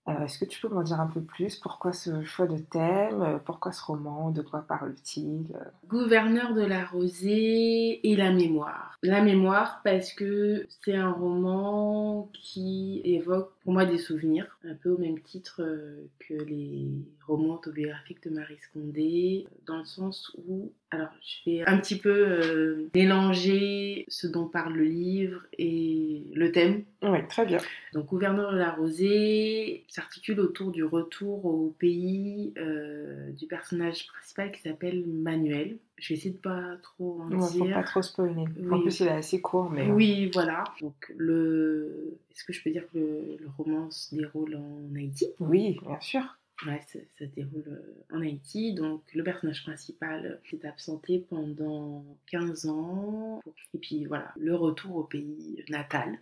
Euh, 0.08 0.24
Est-ce 0.24 0.40
que 0.40 0.46
tu 0.46 0.60
peux 0.60 0.70
m'en 0.70 0.82
dire 0.82 1.00
un 1.00 1.08
peu 1.08 1.22
plus? 1.22 1.56
Pourquoi 1.58 1.94
ce 1.94 2.24
choix 2.24 2.48
de 2.48 2.58
thème? 2.58 3.22
Euh, 3.22 3.38
Pourquoi 3.38 3.72
ce 3.72 3.84
roman? 3.84 4.32
De 4.32 4.42
quoi 4.42 4.62
parle-t-il? 4.62 5.46
Gouverneur 5.88 6.54
de 6.56 6.62
la 6.62 6.86
Rosée 6.86 8.00
et 8.10 8.16
la 8.16 8.32
mémoire. 8.32 8.98
La 9.04 9.22
mémoire 9.22 9.82
parce 9.84 10.14
que 10.14 10.66
c'est 10.84 10.96
un 10.96 11.12
roman 11.12 12.30
qui 12.34 13.02
évoque 13.04 13.52
pour 13.64 13.74
moi 13.74 13.86
des 13.86 13.98
souvenirs, 14.00 14.58
un 14.64 14.74
peu 14.76 14.90
au 14.90 14.98
même 14.98 15.20
titre 15.20 15.62
euh, 15.62 16.06
que 16.20 16.34
les 16.34 16.88
romans 17.28 17.56
autobiographiques 17.56 18.24
de 18.24 18.32
Marie 18.32 18.58
Scondé, 18.58 19.46
dans 19.68 19.78
le 19.78 19.86
sens 19.86 20.36
où, 20.48 20.72
alors 20.92 21.10
je 21.22 21.52
vais 21.52 21.62
un 21.68 21.78
petit 21.78 21.98
peu 21.98 22.10
euh, 22.12 22.90
mélanger 22.96 24.06
ce 24.08 24.26
dont 24.28 24.46
parle 24.48 24.74
le 24.74 24.86
livre 24.86 25.42
et 25.58 26.24
le 26.34 26.52
thème 26.52 26.84
Oui, 27.04 27.20
très 27.28 27.46
bien. 27.46 27.60
donc, 27.94 28.08
Gouverneur 28.08 28.52
de 28.54 28.58
la 28.58 28.72
Rosée 28.72 29.84
s'articule 29.88 30.40
autour 30.40 30.72
du 30.72 30.84
retour 30.84 31.46
au 31.46 31.76
pays 31.78 32.54
euh, 32.58 33.32
du 33.34 33.46
personnage 33.46 34.08
principal 34.08 34.52
qui 34.52 34.62
s'appelle 34.62 35.04
Manuel. 35.06 35.78
Je 35.98 36.10
vais 36.10 36.16
essayer 36.16 36.32
de 36.34 36.38
pas 36.40 36.78
trop 36.82 37.22
en 37.22 37.30
Il 37.30 37.36
ne 37.38 37.42
faut 37.42 37.66
dire. 37.66 37.76
pas 37.76 37.84
trop 37.84 38.02
spoiler. 38.02 38.46
En 38.72 38.80
plus, 38.82 39.02
il 39.02 39.08
est 39.08 39.12
assez 39.12 39.42
court, 39.42 39.70
mais... 39.70 39.88
euh, 39.90 39.94
Oui, 39.94 40.32
voilà. 40.34 40.64
Donc, 40.82 41.14
le... 41.18 42.18
est-ce 42.32 42.46
que 42.46 42.54
je 42.54 42.64
peux 42.64 42.70
dire 42.72 42.84
que 42.94 42.98
le, 42.98 43.38
le 43.40 43.48
roman 43.58 43.92
se 43.92 44.16
déroule 44.16 44.56
en 44.56 44.96
Haïti? 44.96 45.28
Oui, 45.40 45.78
bien 45.86 46.00
sûr. 46.00 46.22
Ouais, 46.68 46.82
ça, 46.88 47.00
se 47.18 47.24
déroule 47.24 47.64
euh, 47.68 48.16
en 48.16 48.22
Haïti. 48.22 48.74
Donc, 48.74 49.04
le 49.14 49.24
personnage 49.24 49.64
principal 49.64 50.26
euh, 50.26 50.50
s'est 50.50 50.68
absenté 50.68 51.20
pendant 51.30 52.04
15 52.32 52.66
ans. 52.66 53.42
Et 53.74 53.78
puis, 53.78 54.06
voilà, 54.06 54.34
le 54.38 54.56
retour 54.56 54.98
au 54.98 55.04
pays 55.04 55.64
natal. 55.70 56.20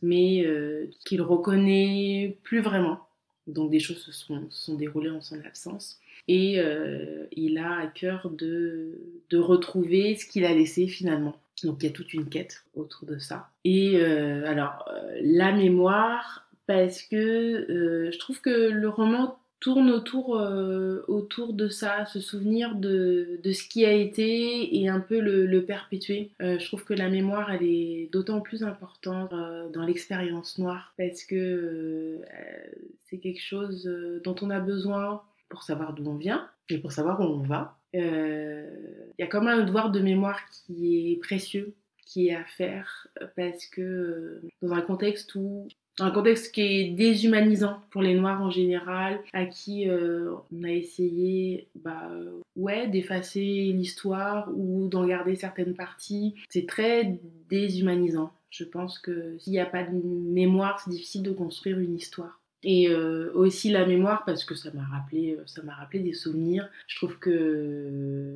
Mais 0.00 0.44
euh, 0.46 0.86
qu'il 1.04 1.20
reconnaît 1.20 2.38
plus 2.44 2.60
vraiment. 2.60 3.00
Donc, 3.46 3.70
des 3.70 3.80
choses 3.80 3.98
se 3.98 4.12
sont, 4.12 4.46
sont 4.48 4.74
déroulées 4.74 5.10
en 5.10 5.20
son 5.20 5.38
absence. 5.44 6.00
Et 6.28 6.60
euh, 6.60 7.26
il 7.32 7.58
a 7.58 7.80
à 7.80 7.86
cœur 7.86 8.30
de, 8.30 8.98
de 9.28 9.38
retrouver 9.38 10.16
ce 10.16 10.24
qu'il 10.24 10.46
a 10.46 10.54
laissé 10.54 10.88
finalement. 10.88 11.38
Donc, 11.62 11.82
il 11.82 11.86
y 11.86 11.88
a 11.90 11.92
toute 11.92 12.14
une 12.14 12.30
quête 12.30 12.64
autour 12.74 13.06
de 13.06 13.18
ça. 13.18 13.50
Et 13.64 14.00
alors, 14.00 14.90
la 15.20 15.52
mémoire, 15.52 16.48
parce 16.66 17.02
que 17.02 18.08
je 18.10 18.18
trouve 18.18 18.40
que 18.40 18.70
le 18.70 18.88
roman 18.88 19.38
tourne 19.64 19.88
autour, 19.88 20.38
euh, 20.38 21.02
autour 21.08 21.54
de 21.54 21.70
ça, 21.70 22.04
se 22.04 22.20
souvenir 22.20 22.74
de, 22.74 23.40
de 23.42 23.52
ce 23.52 23.66
qui 23.66 23.86
a 23.86 23.92
été 23.92 24.78
et 24.78 24.90
un 24.90 25.00
peu 25.00 25.20
le, 25.20 25.64
perpétuer. 25.64 26.32
Euh, 26.42 26.58
je 26.58 26.66
trouve 26.66 26.84
que 26.84 26.92
la 26.92 27.08
mémoire, 27.08 27.50
elle 27.50 27.62
est 27.62 28.10
d'autant 28.12 28.42
plus 28.42 28.62
importante 28.62 29.32
euh, 29.32 29.70
dans 29.70 29.82
l'expérience 29.86 30.58
noire 30.58 30.92
parce 30.98 31.24
que 31.24 32.20
c'est 33.06 33.16
quelque 33.16 33.40
chose 33.40 33.90
dont 34.22 34.36
on 34.42 34.50
a 34.50 34.60
besoin 34.60 35.22
pour 35.48 35.62
savoir 35.62 35.94
d'où 35.94 36.10
on 36.10 36.16
vient 36.16 36.46
et 36.68 36.76
pour 36.76 36.92
savoir 36.92 37.20
où 37.20 37.24
on 37.24 37.42
va. 37.42 37.78
Il 37.94 38.00
y 39.18 39.22
a 39.22 39.40
même 39.40 39.48
un 39.48 39.64
devoir 39.64 39.90
de 39.90 40.00
mémoire 40.00 40.40
qui 40.50 41.12
est 41.12 41.16
précieux, 41.22 41.74
qui 42.04 42.28
est 42.28 42.34
à 42.34 42.44
faire 42.44 43.08
parce 43.34 43.64
que 43.64 44.42
dans 44.60 44.74
un 44.74 44.82
contexte 44.82 45.34
où 45.36 45.68
un 46.00 46.10
contexte 46.10 46.52
qui 46.52 46.60
est 46.60 46.90
déshumanisant 46.90 47.80
pour 47.90 48.02
les 48.02 48.14
Noirs 48.14 48.42
en 48.42 48.50
général, 48.50 49.20
à 49.32 49.46
qui 49.46 49.88
euh, 49.88 50.34
on 50.52 50.64
a 50.64 50.70
essayé, 50.70 51.68
bah, 51.76 52.10
ouais, 52.56 52.88
d'effacer 52.88 53.40
l'histoire 53.40 54.50
ou 54.54 54.88
d'en 54.88 55.06
garder 55.06 55.36
certaines 55.36 55.74
parties. 55.74 56.34
C'est 56.48 56.66
très 56.66 57.18
déshumanisant. 57.48 58.32
Je 58.50 58.64
pense 58.64 58.98
que 58.98 59.36
s'il 59.38 59.52
n'y 59.52 59.60
a 59.60 59.66
pas 59.66 59.82
de 59.82 60.00
mémoire, 60.04 60.80
c'est 60.80 60.90
difficile 60.90 61.22
de 61.22 61.32
construire 61.32 61.78
une 61.78 61.96
histoire. 61.96 62.40
Et 62.66 62.88
euh, 62.88 63.30
aussi 63.34 63.70
la 63.70 63.84
mémoire 63.86 64.24
parce 64.24 64.44
que 64.44 64.54
ça 64.54 64.70
m'a 64.72 64.82
rappelé, 64.84 65.36
ça 65.46 65.62
m'a 65.62 65.74
rappelé 65.74 66.00
des 66.00 66.14
souvenirs. 66.14 66.68
Je 66.86 66.96
trouve 66.96 67.18
que 67.18 67.90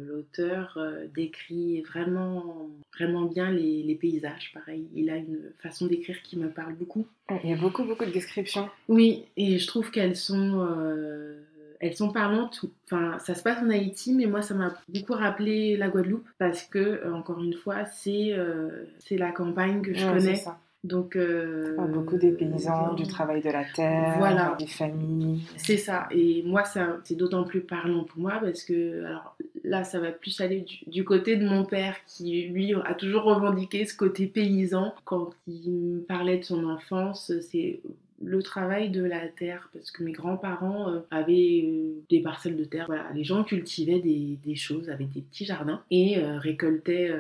l'auteur 0.09 0.75
euh, 0.77 1.07
décrit 1.15 1.83
vraiment, 1.83 2.69
vraiment 2.95 3.23
bien 3.23 3.51
les, 3.51 3.83
les 3.83 3.95
paysages. 3.95 4.53
Pareil, 4.53 4.87
il 4.95 5.09
a 5.11 5.17
une 5.17 5.39
façon 5.59 5.87
d'écrire 5.87 6.21
qui 6.23 6.39
me 6.39 6.49
parle 6.51 6.75
beaucoup. 6.75 7.07
Il 7.43 7.51
y 7.51 7.53
a 7.53 7.57
beaucoup, 7.57 7.85
beaucoup 7.85 8.05
de 8.05 8.11
descriptions. 8.11 8.69
Oui, 8.89 9.25
et 9.37 9.59
je 9.59 9.67
trouve 9.67 9.91
qu'elles 9.91 10.17
sont, 10.17 10.67
euh, 10.71 11.41
elles 11.81 11.95
sont 11.97 12.11
parlantes. 12.13 12.65
Enfin, 12.87 13.19
ça 13.21 13.35
se 13.35 13.43
passe 13.43 13.63
en 13.63 13.71
Haïti, 13.71 14.13
mais 14.15 14.27
moi, 14.27 14.43
ça 14.43 14.55
m'a 14.55 14.75
beaucoup 14.89 15.13
rappelé 15.15 15.77
la 15.77 15.89
Guadeloupe 15.89 16.29
parce 16.39 16.63
que, 16.65 16.79
euh, 16.79 17.13
encore 17.15 17.43
une 17.43 17.55
fois, 17.55 17.85
c'est 17.87 18.33
euh, 18.33 18.85
c'est 18.99 19.17
la 19.19 19.31
campagne 19.33 19.83
que 19.83 19.95
je 19.95 20.07
Ouais, 20.07 20.15
connais. 20.15 20.37
ça. 20.37 20.59
Donc, 20.85 21.17
euh, 21.17 21.77
beaucoup 21.89 22.17
des 22.17 22.31
paysans, 22.31 22.93
euh, 22.93 22.95
du 22.95 23.07
travail 23.07 23.43
de 23.43 23.51
la 23.51 23.65
terre, 23.65 24.15
Voilà. 24.19 24.57
des 24.59 24.67
familles. 24.69 25.41
C'est 25.57 25.77
ça. 25.77 26.07
Et 26.13 26.43
moi, 26.45 26.63
c'est 27.05 27.17
d'autant 27.17 27.43
plus 27.45 27.63
parlant 27.63 28.05
pour 28.05 28.21
moi 28.21 28.39
parce 28.41 28.63
que, 28.63 29.05
alors 29.05 29.37
là, 29.65 29.83
ça 29.83 29.99
va 29.99 30.13
plus 30.13 30.41
aller 30.41 30.61
du, 30.61 30.79
du 30.87 31.05
côté 31.05 31.37
de 31.37 31.45
mon 31.47 31.65
père 31.65 31.97
qui, 32.07 32.43
lui, 32.49 32.75
a 32.85 32.95
toujours 32.95 33.25
revendiqué 33.25 33.85
ce 33.87 33.97
côté 33.97 34.27
paysan. 34.27 34.95
Quand 35.05 35.31
il 35.49 35.73
me 35.73 36.01
parlait 36.01 36.39
de 36.39 36.45
son 36.45 36.65
enfance, 36.65 37.33
c'est 37.51 37.81
le 38.23 38.43
travail 38.43 38.91
de 38.91 39.03
la 39.05 39.29
terre 39.29 39.71
parce 39.73 39.91
que 39.91 40.03
mes 40.03 40.13
grands-parents 40.13 40.91
euh, 40.91 41.01
avaient 41.11 41.65
euh, 41.65 41.93
des 42.11 42.21
parcelles 42.21 42.57
de 42.57 42.65
terre. 42.65 42.87
Voilà, 42.87 43.07
les 43.15 43.25
gens 43.25 43.45
cultivaient 43.45 44.01
des, 44.01 44.39
des 44.45 44.55
choses, 44.57 44.91
avaient 44.91 45.05
des 45.05 45.21
petits 45.23 45.45
jardins 45.45 45.83
et 45.91 46.19
euh, 46.19 46.39
récoltaient 46.39 47.13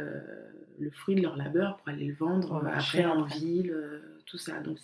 le 0.80 0.90
fruit 0.90 1.14
de 1.14 1.22
leur 1.22 1.36
labeur 1.36 1.76
pour 1.76 1.88
aller 1.88 2.06
le 2.06 2.14
vendre 2.14 2.62
marché, 2.62 2.98
après 2.98 3.10
en 3.10 3.24
après. 3.24 3.38
ville, 3.38 3.70
euh, 3.70 4.00
tout 4.26 4.38
ça. 4.38 4.60
Donc 4.60 4.78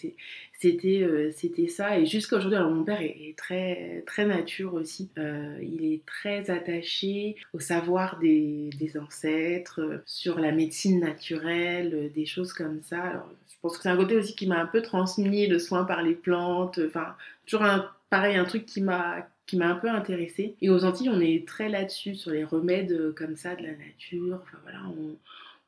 c'était 0.53 1.03
euh, 1.03 1.31
c'était 1.33 1.69
ça. 1.69 1.99
Et 1.99 2.07
jusqu'à 2.07 2.37
aujourd'hui 2.37 2.57
alors 2.57 2.71
mon 2.71 2.85
père 2.85 3.01
est, 3.01 3.17
est 3.29 3.37
très 3.37 4.03
très 4.07 4.25
nature 4.27 4.75
aussi. 4.75 5.11
Euh, 5.19 5.59
il 5.63 5.85
est 5.85 6.05
très 6.07 6.51
attaché 6.51 7.37
au 7.53 7.61
savoir 7.61 8.19
des, 8.19 8.71
des 8.79 8.99
ancêtres 8.99 10.03
sur 10.07 10.39
la 10.39 10.53
médecine 10.53 11.01
naturelle 11.01 12.11
des 12.15 12.27
choses 12.27 12.53
comme 12.53 12.83
ça. 12.83 13.03
Alors 13.03 13.31
je 13.49 13.55
pense 13.63 13.77
que 13.77 13.83
c'est 13.83 13.91
un 13.91 13.97
côté 13.97 14.17
aussi 14.17 14.35
qui 14.35 14.47
m'a 14.47 14.61
un 14.61 14.67
peu 14.67 14.83
transmis 14.83 15.47
le 15.47 15.59
soin 15.59 15.85
par 15.85 16.03
les 16.03 16.15
plantes. 16.15 16.81
Enfin 16.87 17.15
toujours 17.47 17.65
un 17.65 17.91
pareil 18.11 18.37
un 18.37 18.45
truc 18.45 18.67
qui 18.67 18.81
m'a 18.81 19.29
qui 19.47 19.59
m'a 19.59 19.69
un 19.69 19.77
peu 19.77 19.91
intéressée. 19.91 20.55
Et 20.63 20.71
aux 20.71 20.85
Antilles 20.85 21.11
on 21.11 21.21
est 21.21 21.47
très 21.47 21.69
là-dessus 21.69 22.15
sur 22.15 22.31
les 22.31 22.45
remèdes 22.45 23.13
comme 23.15 23.37
ça 23.37 23.55
de 23.55 23.63
la 23.63 23.73
nature. 23.73 24.41
Enfin 24.43 24.59
voilà 24.63 24.81
on 24.89 25.17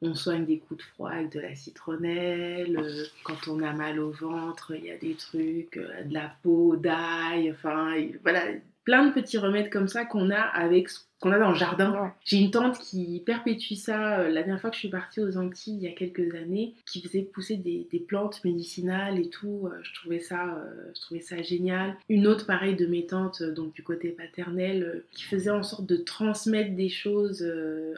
on 0.03 0.15
soigne 0.15 0.45
des 0.45 0.59
coups 0.59 0.79
de 0.79 0.87
froid 0.95 1.11
avec 1.11 1.33
de 1.33 1.41
la 1.41 1.55
citronnelle. 1.55 2.79
euh, 2.79 3.05
quand 3.25 3.49
on 3.49 3.63
a 3.63 3.73
mal 3.73 3.99
au 4.01 4.11
ventre, 4.11 4.73
il 4.77 4.85
y 4.85 4.91
a 4.91 4.97
des 4.99 5.15
trucs, 5.15 5.77
euh, 5.77 6.05
de 6.05 6.15
la 6.15 6.33
peau 6.43 6.77
d'ail. 6.77 7.51
Enfin, 7.51 7.95
voilà, 8.23 8.43
plein 8.85 9.07
de 9.07 9.13
petits 9.13 9.39
remèdes 9.39 9.71
comme 9.71 9.89
ça 9.89 10.05
qu'on 10.05 10.31
a 10.31 10.41
avec 10.41 10.89
ce 10.91 11.01
qu'on 11.19 11.33
a 11.33 11.39
dans 11.39 11.49
le 11.49 11.57
jardin. 11.57 11.93
Ouais. 11.99 12.11
J'ai 12.27 12.37
une 12.37 12.51
tante 12.51 12.79
qui 12.79 13.23
perpétue 13.25 13.73
ça. 13.73 14.21
euh, 14.21 14.29
La 14.29 14.43
dernière 14.43 14.61
fois 14.61 14.69
que 14.69 14.77
je 14.77 14.81
suis 14.81 14.91
partie 14.91 15.21
aux 15.21 15.39
Antilles, 15.39 15.79
il 15.79 15.83
y 15.83 15.89
a 15.89 15.93
quelques 15.93 16.35
années, 16.35 16.75
qui 16.85 17.01
faisait 17.01 17.23
pousser 17.23 17.57
des, 17.57 17.89
des 17.91 17.99
plantes 18.01 18.45
médicinales 18.45 19.19
et 19.19 19.31
tout. 19.31 19.63
Euh, 19.73 19.79
Je 19.83 19.95
trouvais 19.95 20.21
ça, 20.21 20.57
euh, 20.59 20.91
je 20.95 21.01
trouvais 21.01 21.21
ça 21.23 21.41
génial. 21.41 21.97
Une 22.11 22.27
autre, 22.27 22.45
pareil, 22.47 22.77
de 22.77 22.87
mes 22.87 23.07
tantes, 23.07 23.43
donc 23.43 23.73
du 23.73 23.83
côté 23.83 24.11
paternel, 24.11 25.05
qui 25.13 25.23
faisait 25.25 25.51
en 25.51 25.63
sorte 25.63 25.87
de 25.87 25.97
transmettre 25.97 26.77
des 26.77 26.91
choses 26.91 27.43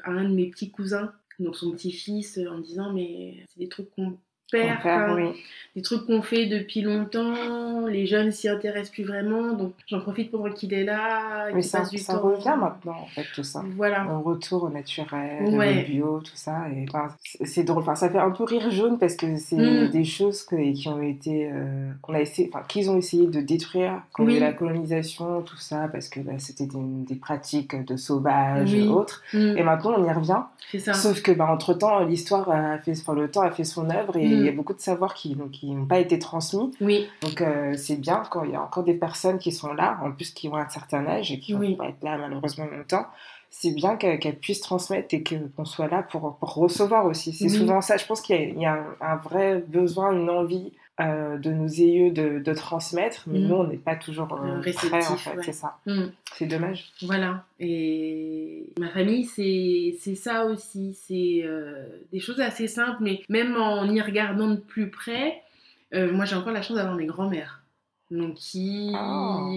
à 0.05 0.11
un 0.12 0.24
de 0.24 0.32
mes 0.34 0.46
petits 0.46 0.70
cousins, 0.70 1.12
donc 1.39 1.57
son 1.57 1.72
petit-fils, 1.72 2.39
euh, 2.39 2.49
en 2.49 2.59
disant 2.61 2.93
mais 2.93 3.45
c'est 3.49 3.61
des 3.61 3.68
trucs 3.68 3.91
qu'on 3.91 4.18
père, 4.51 5.12
oui. 5.16 5.30
des 5.76 5.82
trucs 5.82 6.07
qu'on 6.07 6.22
fait 6.22 6.46
depuis 6.46 6.80
longtemps, 6.80 7.86
les 7.86 8.07
jeunes 8.07 8.32
s'y 8.32 8.49
intéressent 8.49 8.90
plus 8.90 9.05
vraiment, 9.05 9.53
donc 9.53 9.72
j'en 9.86 10.01
profite 10.01 10.30
pendant 10.32 10.51
qu'il 10.51 10.74
est 10.74 10.82
là, 10.84 11.51
Mais 11.55 11.62
ça, 11.62 11.78
passe 11.80 11.90
du 11.90 11.99
ça 11.99 12.14
temps. 12.14 12.22
revient 12.22 12.57
maintenant, 12.59 12.96
en 13.03 13.07
fait, 13.07 13.24
tout 13.34 13.44
ça. 13.44 13.62
Voilà. 13.76 14.03
Un 14.03 14.18
retour 14.18 14.64
au 14.64 14.70
naturel, 14.70 15.44
Ouais. 15.55 15.84
au 15.86 15.92
bio, 15.92 16.20
tout 16.20 16.32
ça. 16.34 16.62
Et, 16.74 16.84
enfin, 16.88 17.09
c'est 17.44 17.62
drôle. 17.64 17.82
Enfin, 17.82 17.94
ça 17.94 18.11
fait 18.11 18.18
un 18.18 18.30
peu 18.30 18.44
rire 18.44 18.70
jaune 18.70 18.99
parce 18.99 19.14
que 19.14 19.36
c'est 19.36 19.57
Mm. 19.57 19.90
des 19.90 20.05
choses 20.05 20.42
que- 20.42 20.72
qui 20.72 20.88
ont 20.88 21.01
été, 21.03 21.49
euh, 21.53 21.90
qu'on 22.03 22.14
a 22.14 22.20
essayé, 22.20 22.51
enfin, 22.53 22.64
qu'ils 22.66 22.90
ont 22.90 22.96
essayé 22.96 23.26
de 23.28 23.40
détruire 23.40 24.03
quand 24.12 24.24
il 24.24 24.30
y 24.30 24.32
a 24.32 24.38
eu 24.38 24.40
Oui. 24.40 24.46
la 24.46 24.53
colonisation, 24.53 25.42
tout 25.42 25.59
ça, 25.59 25.88
parce 25.92 26.09
que 26.09 26.20
bah, 26.20 26.32
c'était 26.38 26.66
des, 26.66 26.78
des 27.07 27.14
pratiques 27.14 27.76
de 27.86 27.96
sauvages 27.96 28.72
Oui. 28.72 28.84
et 28.86 28.88
autres. 28.88 29.22
Mm, 29.32 29.57
Et 29.59 29.62
maintenant, 29.62 29.94
on 29.99 30.05
y 30.05 30.12
revient. 30.12 30.40
c'est 30.70 30.78
ça. 30.80 30.92
Sauf 30.94 31.22
que, 31.22 31.32
bah, 31.32 31.46
entre 31.51 31.72
temps, 31.74 32.01
l'histoire 32.01 32.51
a 32.51 32.78
fait, 32.78 32.92
enfin, 32.99 33.14
le 33.14 33.30
temps 33.30 33.42
a 33.42 33.51
fait 33.51 33.64
son 33.64 33.88
œuvre 33.90 34.16
et 34.16 34.26
Mm. 34.28 34.38
Il 34.39 34.45
y 34.47 34.49
a 34.49 34.53
beaucoup 34.53 34.74
de 34.74 34.80
savoirs 34.80 35.14
qui 35.14 35.34
donc, 35.34 35.51
qui 35.53 35.70
n'ont 35.70 35.86
pas 35.86 35.99
été 35.99 36.18
transmis. 36.18 36.70
Oui, 36.80 37.09
Donc 37.22 37.41
euh, 37.41 37.74
c'est 37.76 37.97
bien 37.97 38.22
quand 38.30 38.45
il 38.45 38.53
y 38.53 38.55
a 38.57 38.62
encore 38.62 38.84
des 38.84 38.95
personnes 38.95 39.39
qui 39.39 39.53
sont 39.53 39.72
là, 39.72 39.99
en 40.03 40.12
plus 40.12 40.30
qui 40.32 40.49
ont 40.49 40.57
un 40.57 40.68
certain 40.68 41.07
âge 41.07 41.30
et 41.32 41.39
qui 41.41 41.53
vont 41.53 41.61
Oui. 41.61 41.76
pas 41.76 41.89
être 41.89 42.03
là 42.03 42.16
malheureusement 42.18 42.66
longtemps, 42.66 43.07
c'est 43.51 43.70
bien 43.72 43.97
qu'elle 43.97 44.39
puisse 44.39 44.61
transmettre 44.61 45.14
et 45.14 45.22
qu'on 45.24 45.64
soit 45.64 45.89
là 45.89 46.03
pour, 46.03 46.36
pour 46.36 46.55
recevoir 46.55 47.07
aussi. 47.07 47.32
C'est 47.32 47.45
Oui. 47.45 47.51
souvent 47.51 47.80
ça. 47.80 47.97
Je 47.97 48.05
pense 48.07 48.20
qu'il 48.20 48.36
y 48.36 48.39
a, 48.39 48.43
il 48.45 48.61
y 48.61 48.66
a 48.66 48.74
un, 48.74 49.12
un 49.12 49.16
vrai 49.16 49.64
besoin, 49.66 50.12
une 50.12 50.28
envie 50.28 50.72
euh, 51.01 51.38
de 51.38 51.51
nos 51.53 51.68
aïeux 51.68 52.11
de, 52.11 52.40
de 52.40 52.55
transmettre, 52.55 53.24
mais 53.28 53.38
Mhm. 53.38 53.46
nous, 53.49 53.55
on 53.55 53.66
n'est 53.68 53.76
pas 53.76 53.94
toujours 53.96 54.32
euh, 54.32 54.59
Euh, 54.59 54.61
prêts, 54.72 55.07
en 55.07 55.16
fait. 55.16 55.36
ouais. 55.36 55.42
C'est 55.44 55.53
ça. 55.53 55.76
Mm. 55.86 56.07
C'est 56.34 56.46
dommage. 56.46 56.92
Voilà. 57.03 57.44
Et 57.61 58.64
ma 58.78 58.88
famille, 58.88 59.24
c'est 59.24 59.96
c'est 60.01 60.14
ça 60.16 60.44
aussi. 60.46 60.94
C'est 61.07 61.42
euh, 61.44 61.84
des 62.12 62.20
choses 62.20 62.40
assez 62.40 62.66
simples, 62.68 62.99
mais 63.01 63.22
même 63.28 63.57
en 63.57 63.84
y 63.88 64.01
regardant 64.01 64.49
de 64.51 64.57
plus 64.57 64.90
près, 64.90 65.42
moi 65.92 66.24
j'ai 66.26 66.36
encore 66.36 66.53
la 66.53 66.61
chance 66.62 66.76
d'avoir 66.76 66.96
mes 66.96 67.07
grands-mères. 67.07 67.57
Donc 68.11 68.34
qui... 68.36 68.90
Oh, 68.94 69.50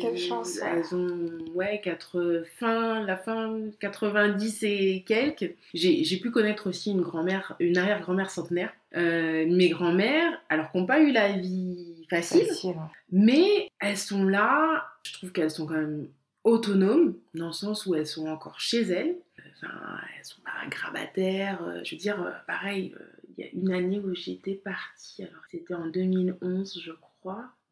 quelle 0.00 0.18
chance. 0.18 0.58
Elles 0.58 0.94
ont, 0.94 1.38
ouais, 1.54 1.80
quatre, 1.82 2.42
fin, 2.58 3.02
la 3.04 3.16
fin 3.16 3.58
90 3.80 4.62
et 4.64 5.04
quelques. 5.06 5.54
J'ai 5.72 6.16
pu 6.18 6.30
connaître 6.30 6.68
aussi 6.68 6.90
une 6.90 7.00
grand-mère, 7.00 7.56
une 7.58 7.78
arrière-grand-mère 7.78 8.30
centenaire. 8.30 8.72
Euh, 8.96 9.46
mes 9.48 9.68
grands-mères, 9.70 10.40
alors 10.48 10.70
qu'on 10.70 10.80
n'ont 10.80 10.86
pas 10.86 11.00
eu 11.00 11.10
la 11.12 11.32
vie 11.32 12.06
facile, 12.08 12.46
Facile. 12.46 12.74
mais 13.12 13.68
elles 13.80 13.96
sont 13.98 14.24
là, 14.24 14.86
je 15.04 15.12
trouve 15.14 15.32
qu'elles 15.32 15.50
sont 15.50 15.66
quand 15.66 15.74
même 15.74 16.08
autonomes, 16.44 17.14
dans 17.34 17.48
le 17.48 17.52
sens 17.52 17.84
où 17.86 17.94
elles 17.94 18.06
sont 18.06 18.26
encore 18.28 18.60
chez 18.60 18.82
elles. 18.82 19.16
Enfin, 19.62 19.72
elles 20.18 20.24
sont 20.24 20.40
pas 20.42 20.66
grabataires. 20.70 21.62
euh, 21.64 21.80
Je 21.82 21.94
veux 21.94 21.98
dire, 21.98 22.22
euh, 22.22 22.30
pareil, 22.46 22.94
il 23.36 23.44
y 23.44 23.48
a 23.48 23.50
une 23.52 23.72
année 23.72 23.98
où 23.98 24.14
j'étais 24.14 24.54
partie, 24.54 25.22
alors 25.24 25.42
c'était 25.50 25.74
en 25.74 25.86
2011, 25.88 26.80
je 26.82 26.92
crois. 26.92 27.05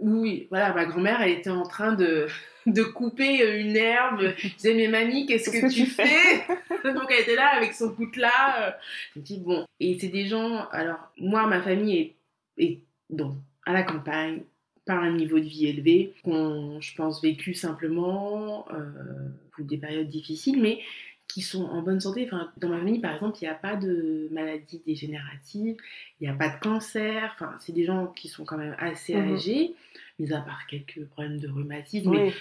Oui, 0.00 0.48
voilà, 0.50 0.74
ma 0.74 0.84
grand-mère, 0.86 1.20
elle 1.22 1.30
était 1.32 1.50
en 1.50 1.62
train 1.62 1.92
de, 1.92 2.26
de 2.66 2.82
couper 2.82 3.60
une 3.60 3.76
herbe. 3.76 4.34
Je 4.36 4.48
disais, 4.48 4.74
mais 4.74 4.88
mamie, 4.88 5.26
qu'est-ce 5.26 5.50
que, 5.50 5.72
tu 5.72 5.86
fais 5.86 6.44
Donc 6.92 7.10
elle 7.10 7.22
était 7.22 7.36
là 7.36 7.48
avec 7.56 7.74
son 7.74 7.94
coutelas. 7.94 8.66
euh. 8.68 8.70
Je 9.14 9.20
me 9.20 9.24
dis, 9.24 9.38
bon, 9.38 9.64
et 9.80 9.98
c'est 9.98 10.08
des 10.08 10.26
gens, 10.26 10.66
alors 10.70 10.98
moi, 11.18 11.46
ma 11.46 11.62
famille 11.62 11.96
est, 11.98 12.16
est 12.58 12.80
donc, 13.10 13.36
à 13.64 13.72
la 13.72 13.82
campagne, 13.82 14.42
pas 14.84 14.94
un 14.94 15.12
niveau 15.12 15.38
de 15.38 15.44
vie 15.44 15.66
élevé, 15.66 16.14
qu'on, 16.24 16.80
je 16.80 16.94
pense, 16.94 17.22
vécu 17.22 17.54
simplement, 17.54 18.66
euh, 18.72 19.28
des 19.58 19.78
périodes 19.78 20.08
difficiles, 20.08 20.60
mais 20.60 20.80
qui 21.28 21.40
sont 21.42 21.64
en 21.64 21.82
bonne 21.82 22.00
santé. 22.00 22.24
Enfin, 22.26 22.50
dans 22.58 22.68
ma 22.68 22.78
famille, 22.78 23.00
par 23.00 23.14
exemple, 23.14 23.38
il 23.40 23.44
n'y 23.44 23.50
a 23.50 23.54
pas 23.54 23.76
de 23.76 24.28
maladie 24.30 24.80
dégénérative, 24.86 25.76
il 26.20 26.28
n'y 26.28 26.32
a 26.32 26.36
pas 26.36 26.48
de 26.48 26.60
cancer. 26.60 27.32
Enfin, 27.34 27.52
c'est 27.60 27.72
des 27.72 27.84
gens 27.84 28.06
qui 28.08 28.28
sont 28.28 28.44
quand 28.44 28.56
même 28.58 28.76
assez 28.78 29.14
Mhm. 29.14 29.34
âgés, 29.34 29.74
mis 30.18 30.32
à 30.32 30.40
part 30.40 30.66
quelques 30.68 31.04
problèmes 31.06 31.38
de 31.40 31.48
rhumatisme, 31.48 32.10
mais 32.10 32.32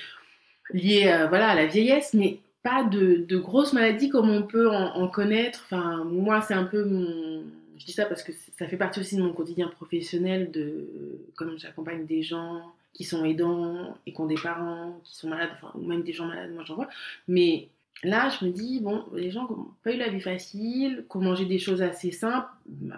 liés 0.73 1.07
euh, 1.07 1.27
voilà, 1.27 1.49
à 1.49 1.55
la 1.55 1.65
vieillesse, 1.65 2.13
mais 2.13 2.39
pas 2.61 2.83
de, 2.83 3.25
de 3.27 3.37
grosses 3.37 3.73
maladies 3.73 4.09
comme 4.09 4.29
on 4.29 4.43
peut 4.43 4.69
en, 4.69 4.95
en 4.95 5.07
connaître. 5.07 5.61
Enfin, 5.65 6.03
moi, 6.05 6.41
c'est 6.41 6.53
un 6.53 6.63
peu 6.65 6.83
mon... 6.85 7.43
Je 7.77 7.85
dis 7.85 7.91
ça 7.91 8.05
parce 8.05 8.23
que 8.23 8.31
ça 8.57 8.67
fait 8.67 8.77
partie 8.77 8.99
aussi 8.99 9.17
de 9.17 9.21
mon 9.23 9.33
quotidien 9.33 9.67
professionnel, 9.67 10.51
de 10.51 10.87
comme 11.35 11.57
j'accompagne 11.57 12.05
des 12.05 12.21
gens 12.23 12.61
qui 12.93 13.03
sont 13.03 13.25
aidants 13.25 13.97
et 14.05 14.13
qui 14.13 14.21
ont 14.21 14.27
des 14.27 14.35
parents 14.35 14.99
qui 15.03 15.15
sont 15.17 15.27
malades, 15.27 15.49
enfin, 15.53 15.71
ou 15.75 15.85
même 15.85 16.03
des 16.03 16.13
gens 16.13 16.27
malades, 16.27 16.53
moi 16.53 16.63
j'en 16.63 16.75
vois. 16.75 16.87
Mais 17.27 17.67
là, 18.03 18.29
je 18.29 18.45
me 18.45 18.51
dis, 18.51 18.79
bon, 18.81 19.05
les 19.13 19.31
gens 19.31 19.49
n'ont 19.49 19.67
pas 19.83 19.93
eu 19.93 19.97
la 19.97 20.09
vie 20.09 20.21
facile, 20.21 21.05
qui 21.09 21.17
ont 21.17 21.21
mangé 21.21 21.45
des 21.45 21.59
choses 21.59 21.81
assez 21.81 22.11
simples, 22.11 22.49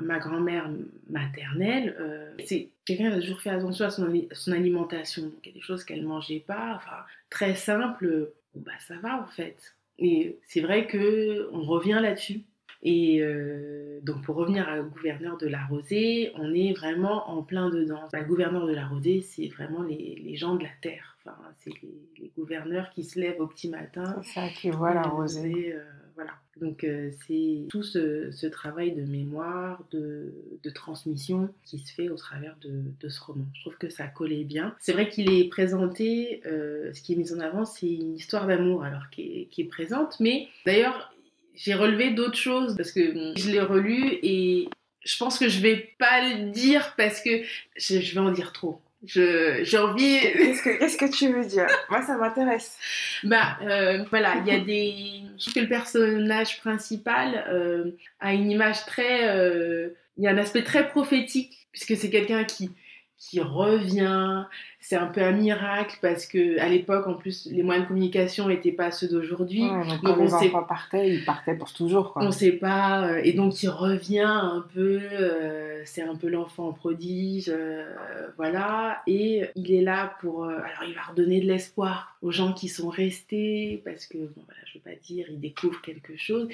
ma, 0.02 0.20
grand-mère 0.20 0.70
maternelle, 1.10 1.96
euh, 2.00 2.34
c'est 2.46 2.70
quelqu'un 2.86 3.10
qui 3.12 3.18
a 3.18 3.22
toujours 3.22 3.42
fait 3.42 3.50
attention 3.50 3.86
à 3.86 3.90
son, 3.90 4.06
ali- 4.06 4.28
son 4.32 4.52
alimentation. 4.52 5.24
Donc 5.24 5.34
il 5.44 5.50
y 5.50 5.52
a 5.52 5.54
des 5.56 5.62
choses 5.62 5.84
qu'elle 5.84 6.02
ne 6.02 6.08
mangeait 6.08 6.44
pas, 6.46 6.74
enfin, 6.76 6.98
très 7.30 7.56
simple, 7.56 8.32
bah 8.56 8.72
ça 8.80 8.96
va 8.98 9.22
en 9.22 9.28
fait. 9.28 9.76
Et 10.00 10.38
c'est 10.48 10.62
vrai 10.62 10.88
que 10.88 11.50
on 11.54 11.64
revient 11.64 12.00
là-dessus. 12.02 12.42
Et 12.84 13.22
euh, 13.22 14.00
donc 14.04 14.24
pour 14.24 14.36
revenir 14.36 14.68
au 14.80 14.84
gouverneur 14.84 15.38
de 15.38 15.48
la 15.48 15.66
Rosée, 15.66 16.32
on 16.36 16.54
est 16.54 16.74
vraiment 16.74 17.30
en 17.30 17.42
plein 17.42 17.70
dedans. 17.70 18.02
Bah, 18.12 18.20
le 18.20 18.28
gouverneur 18.28 18.68
de 18.68 18.74
la 18.74 18.86
Rosée, 18.86 19.22
c'est 19.22 19.48
vraiment 19.48 19.82
les 19.82 20.36
gens 20.36 20.56
de 20.56 20.64
la 20.64 20.70
terre. 20.82 21.15
Enfin, 21.26 21.38
c'est 21.60 21.72
les, 21.82 21.96
les 22.20 22.32
gouverneurs 22.38 22.90
qui 22.94 23.04
se 23.04 23.20
lèvent 23.20 23.42
au 23.42 23.48
petit 23.48 23.70
matin. 23.70 24.22
C'est 24.24 24.34
ça 24.34 24.50
qui 24.50 24.70
voit 24.70 24.94
la 24.94 25.04
rosée. 25.04 25.74
euh, 25.74 25.84
voilà. 26.16 26.32
Donc 26.62 26.86
euh, 26.86 27.12
c'est 27.28 27.66
tout 27.70 27.84
ce, 27.84 28.32
ce 28.32 28.48
travail 28.48 28.94
de 28.94 29.02
mémoire, 29.02 29.84
de, 29.92 30.34
de 30.64 30.70
transmission 30.70 31.50
qui 31.66 31.80
se 31.80 31.94
fait 31.94 32.08
au 32.10 32.16
travers 32.16 32.56
de, 32.62 32.84
de 33.02 33.10
ce 33.10 33.20
roman. 33.22 33.46
Je 33.54 33.62
trouve 33.62 33.78
que 33.78 33.90
ça 33.90 34.08
collait 34.08 34.46
bien. 34.46 34.74
C'est 34.80 34.94
vrai 34.94 35.10
qu'il 35.10 35.30
est 35.34 35.50
présenté, 35.50 36.42
euh, 36.46 36.94
ce 36.94 37.02
qui 37.02 37.14
est 37.14 37.16
mis 37.18 37.34
en 37.34 37.40
avant, 37.42 37.66
c'est 37.66 37.92
une 37.92 38.16
histoire 38.16 38.48
d'amour 38.48 38.84
alors 38.86 39.10
qui 39.12 39.22
est, 39.42 39.46
qui 39.52 39.62
est 39.64 39.68
présente. 39.68 40.18
Mais 40.22 40.48
d'ailleurs, 40.66 41.14
j'ai 41.56 41.74
relevé 41.74 42.12
d'autres 42.14 42.38
choses 42.38 42.76
parce 42.78 42.92
que 42.94 43.14
bon, 43.14 43.34
je 43.36 43.50
l'ai 43.52 43.60
relu 43.62 44.18
et 44.24 44.70
je 45.04 45.18
pense 45.18 45.38
que 45.38 45.50
je 45.50 45.60
vais 45.60 45.90
pas 46.00 46.22
le 46.30 46.52
dire 46.52 46.94
parce 46.96 47.20
que 47.22 47.42
je, 47.76 48.00
je 48.00 48.14
vais 48.14 48.22
en 48.22 48.32
dire 48.32 48.54
trop. 48.54 48.80
Je- 49.06 49.60
J'ai 49.64 49.78
envie. 49.78 50.20
Qu'est-ce 50.20 50.62
que, 50.64 50.78
qu'est-ce 50.80 50.98
que 50.98 51.06
tu 51.12 51.32
veux 51.32 51.46
dire? 51.46 51.68
Moi, 51.90 52.02
ça 52.02 52.18
m'intéresse. 52.18 52.78
Bah 53.24 53.58
euh, 53.62 54.04
voilà, 54.10 54.36
il 54.46 54.52
y 54.52 54.56
a 54.56 54.60
des. 54.60 54.94
Je 55.38 55.44
trouve 55.44 55.54
que 55.56 55.60
le 55.62 55.68
personnage 55.70 56.60
principal 56.62 57.46
euh, 57.50 57.92
a 58.20 58.34
une 58.34 58.50
image 58.52 58.86
très. 58.86 59.30
euh, 59.30 59.90
Il 60.18 60.24
y 60.24 60.28
a 60.28 60.32
un 60.32 60.38
aspect 60.38 60.64
très 60.64 60.88
prophétique 60.88 61.68
puisque 61.72 61.98
c'est 61.98 62.10
quelqu'un 62.10 62.44
qui 62.46 62.72
qui 63.18 63.40
revient. 63.40 64.44
C'est 64.80 64.98
un 64.98 65.08
peu 65.08 65.22
un 65.22 65.32
miracle 65.32 65.98
parce 66.02 66.26
que 66.28 66.60
à 66.60 66.68
l'époque, 66.70 67.08
en 67.08 67.16
plus, 67.16 67.48
les 67.52 67.64
moyens 67.64 67.86
de 67.86 67.88
communication 67.88 68.48
n'étaient 68.50 68.72
pas 68.72 68.92
ceux 68.92 69.08
d'aujourd'hui. 69.08 69.64
Ouais, 69.64 69.70
donc, 69.70 69.88
donc 69.88 70.02
quand 70.04 70.18
on 70.20 70.24
les 70.24 70.30
sait- 70.30 70.50
enfants 70.50 70.64
partaient, 70.64 71.10
ils 71.10 71.26
partaient 71.26 71.56
pour 71.56 71.74
toujours. 71.74 72.14
Quoi. 72.14 72.24
On 72.24 72.32
sait 72.32 72.52
pas, 72.52 73.08
euh, 73.08 73.22
et 73.24 73.34
donc 73.34 73.64
il 73.64 73.70
revient 73.70 74.20
un 74.20 74.64
peu, 74.74 75.00
euh, 75.02 75.82
c'est 75.86 76.04
un 76.04 76.16
peu 76.16 76.28
l'enfant 76.30 76.72
prodige, 76.74 77.46
euh, 77.48 77.90
voilà, 78.38 79.02
et 79.08 79.46
il 79.56 79.74
est 79.74 79.82
là 79.82 80.16
pour, 80.20 80.44
euh, 80.44 80.50
alors 80.58 80.84
il 80.88 80.94
va 80.94 81.02
redonner 81.10 81.40
de 81.42 81.48
l'espoir 81.48 82.18
aux 82.22 82.32
gens 82.32 82.54
qui 82.54 82.68
sont 82.68 82.90
restés, 82.90 83.82
parce 83.86 84.06
que, 84.06 84.18
bon 84.18 84.44
voilà, 84.46 84.62
je 84.66 84.78
veux 84.78 84.84
pas 84.84 84.96
dire, 85.02 85.26
il 85.30 85.40
découvre 85.40 85.82
quelque 85.82 86.16
chose, 86.18 86.48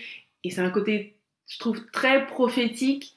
et 0.44 0.50
c'est 0.52 0.62
un 0.62 0.70
côté, 0.70 1.16
je 1.50 1.60
trouve, 1.60 1.86
très 1.92 2.26
prophétique, 2.28 3.16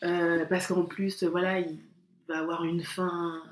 parce 0.00 0.68
qu'en 0.68 0.84
plus, 0.84 1.24
voilà, 1.24 1.58
il 1.58 1.78
va 2.28 2.38
avoir 2.38 2.64
une 2.64 2.82
fin 2.82 3.42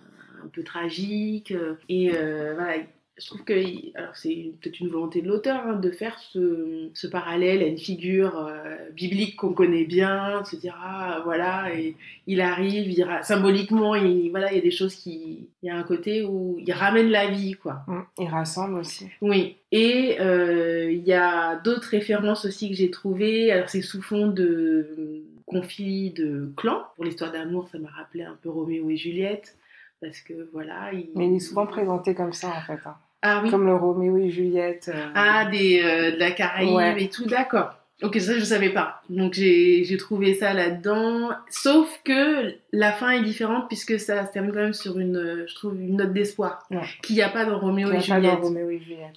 un 0.44 0.48
peu 0.48 0.62
tragique, 0.62 1.52
euh, 1.52 1.74
et 1.88 2.10
euh, 2.14 2.54
voilà, 2.54 2.74
je 3.16 3.26
trouve 3.26 3.44
que 3.44 3.54
alors 3.96 4.14
c'est 4.16 4.52
peut-être 4.60 4.80
une 4.80 4.88
volonté 4.88 5.22
de 5.22 5.28
l'auteur 5.28 5.60
hein, 5.64 5.76
de 5.76 5.90
faire 5.92 6.18
ce, 6.18 6.90
ce 6.94 7.06
parallèle 7.06 7.62
à 7.62 7.66
une 7.66 7.78
figure 7.78 8.36
euh, 8.38 8.74
biblique 8.90 9.36
qu'on 9.36 9.52
connaît 9.54 9.84
bien, 9.84 10.40
de 10.40 10.46
se 10.46 10.56
dire 10.56 10.76
ah 10.82 11.20
voilà 11.24 11.72
et 11.72 11.94
il 12.26 12.40
arrive, 12.40 12.90
il 12.90 13.02
ra- 13.04 13.22
symboliquement 13.22 13.94
il 13.94 14.30
voilà 14.30 14.50
il 14.52 14.56
y 14.56 14.58
a 14.58 14.62
des 14.62 14.72
choses 14.72 14.96
qui 14.96 15.48
il 15.62 15.66
y 15.68 15.70
a 15.70 15.76
un 15.76 15.84
côté 15.84 16.24
où 16.24 16.56
il 16.58 16.72
ramène 16.72 17.08
la 17.08 17.30
vie 17.30 17.52
quoi. 17.54 17.84
Mm, 17.86 18.00
Ils 18.18 18.28
rassemblent 18.28 18.78
aussi. 18.80 19.06
Oui, 19.22 19.56
et 19.70 20.16
euh, 20.20 20.90
il 20.90 21.04
y 21.04 21.12
a 21.12 21.54
d'autres 21.60 21.88
références 21.90 22.44
aussi 22.44 22.68
que 22.68 22.74
j'ai 22.74 22.90
trouvées. 22.90 23.52
Alors, 23.52 23.68
c'est 23.70 23.80
sous 23.80 24.02
fond 24.02 24.26
de 24.26 25.22
conflit 25.47 26.11
de 26.11 26.51
clan. 26.57 26.84
Pour 26.97 27.05
l'histoire 27.05 27.32
d'amour, 27.32 27.68
ça 27.68 27.78
m'a 27.78 27.90
rappelé 27.90 28.24
un 28.24 28.36
peu 28.42 28.49
Roméo 28.51 28.88
et 28.90 28.97
Juliette. 28.97 29.57
Parce 30.01 30.20
que 30.20 30.49
voilà. 30.53 30.90
Il... 30.92 31.09
Mais 31.14 31.28
il 31.28 31.36
est 31.36 31.40
souvent 31.40 31.66
présenté 31.66 32.14
comme 32.14 32.32
ça, 32.32 32.49
en 32.49 32.61
fait. 32.62 32.80
hein. 32.86 32.97
Ah 33.22 33.40
oui. 33.42 33.51
Comme 33.51 33.64
le 33.66 33.74
Roméo 33.74 34.16
et 34.18 34.28
Juliette. 34.30 34.90
euh, 34.95 35.07
Ah, 35.14 35.47
des, 35.51 35.80
euh, 35.82 36.11
de 36.11 36.16
la 36.18 36.30
Caraïbe 36.30 36.74
Ouais. 36.74 37.03
et 37.03 37.09
tout, 37.09 37.24
d'accord. 37.26 37.74
Ok, 38.03 38.18
ça 38.18 38.36
je 38.38 38.45
savais 38.45 38.70
pas. 38.70 39.03
Donc 39.09 39.34
j'ai 39.34 39.97
trouvé 39.99 40.34
ça 40.34 40.53
là-dedans. 40.53 41.30
Sauf 41.49 42.01
que 42.05 42.53
la 42.72 42.92
fin 42.92 43.11
est 43.11 43.22
différente 43.22 43.68
puisque 43.68 43.99
ça 44.01 44.26
se 44.26 44.32
termine 44.32 44.51
quand 44.53 44.59
même 44.59 44.72
sur 44.74 44.99
une, 44.99 45.16
euh, 45.16 45.47
je 45.47 45.55
trouve, 45.55 45.80
une 45.80 45.97
note 45.97 46.12
d'espoir 46.12 46.66
Ouais. 46.72 46.80
qu'il 47.03 47.14
n'y 47.16 47.22
a 47.22 47.28
pas 47.30 47.45
dans 47.47 47.59
Roméo 47.59 47.90
et 47.92 47.97
et 47.97 48.01
Juliette. 48.01 48.40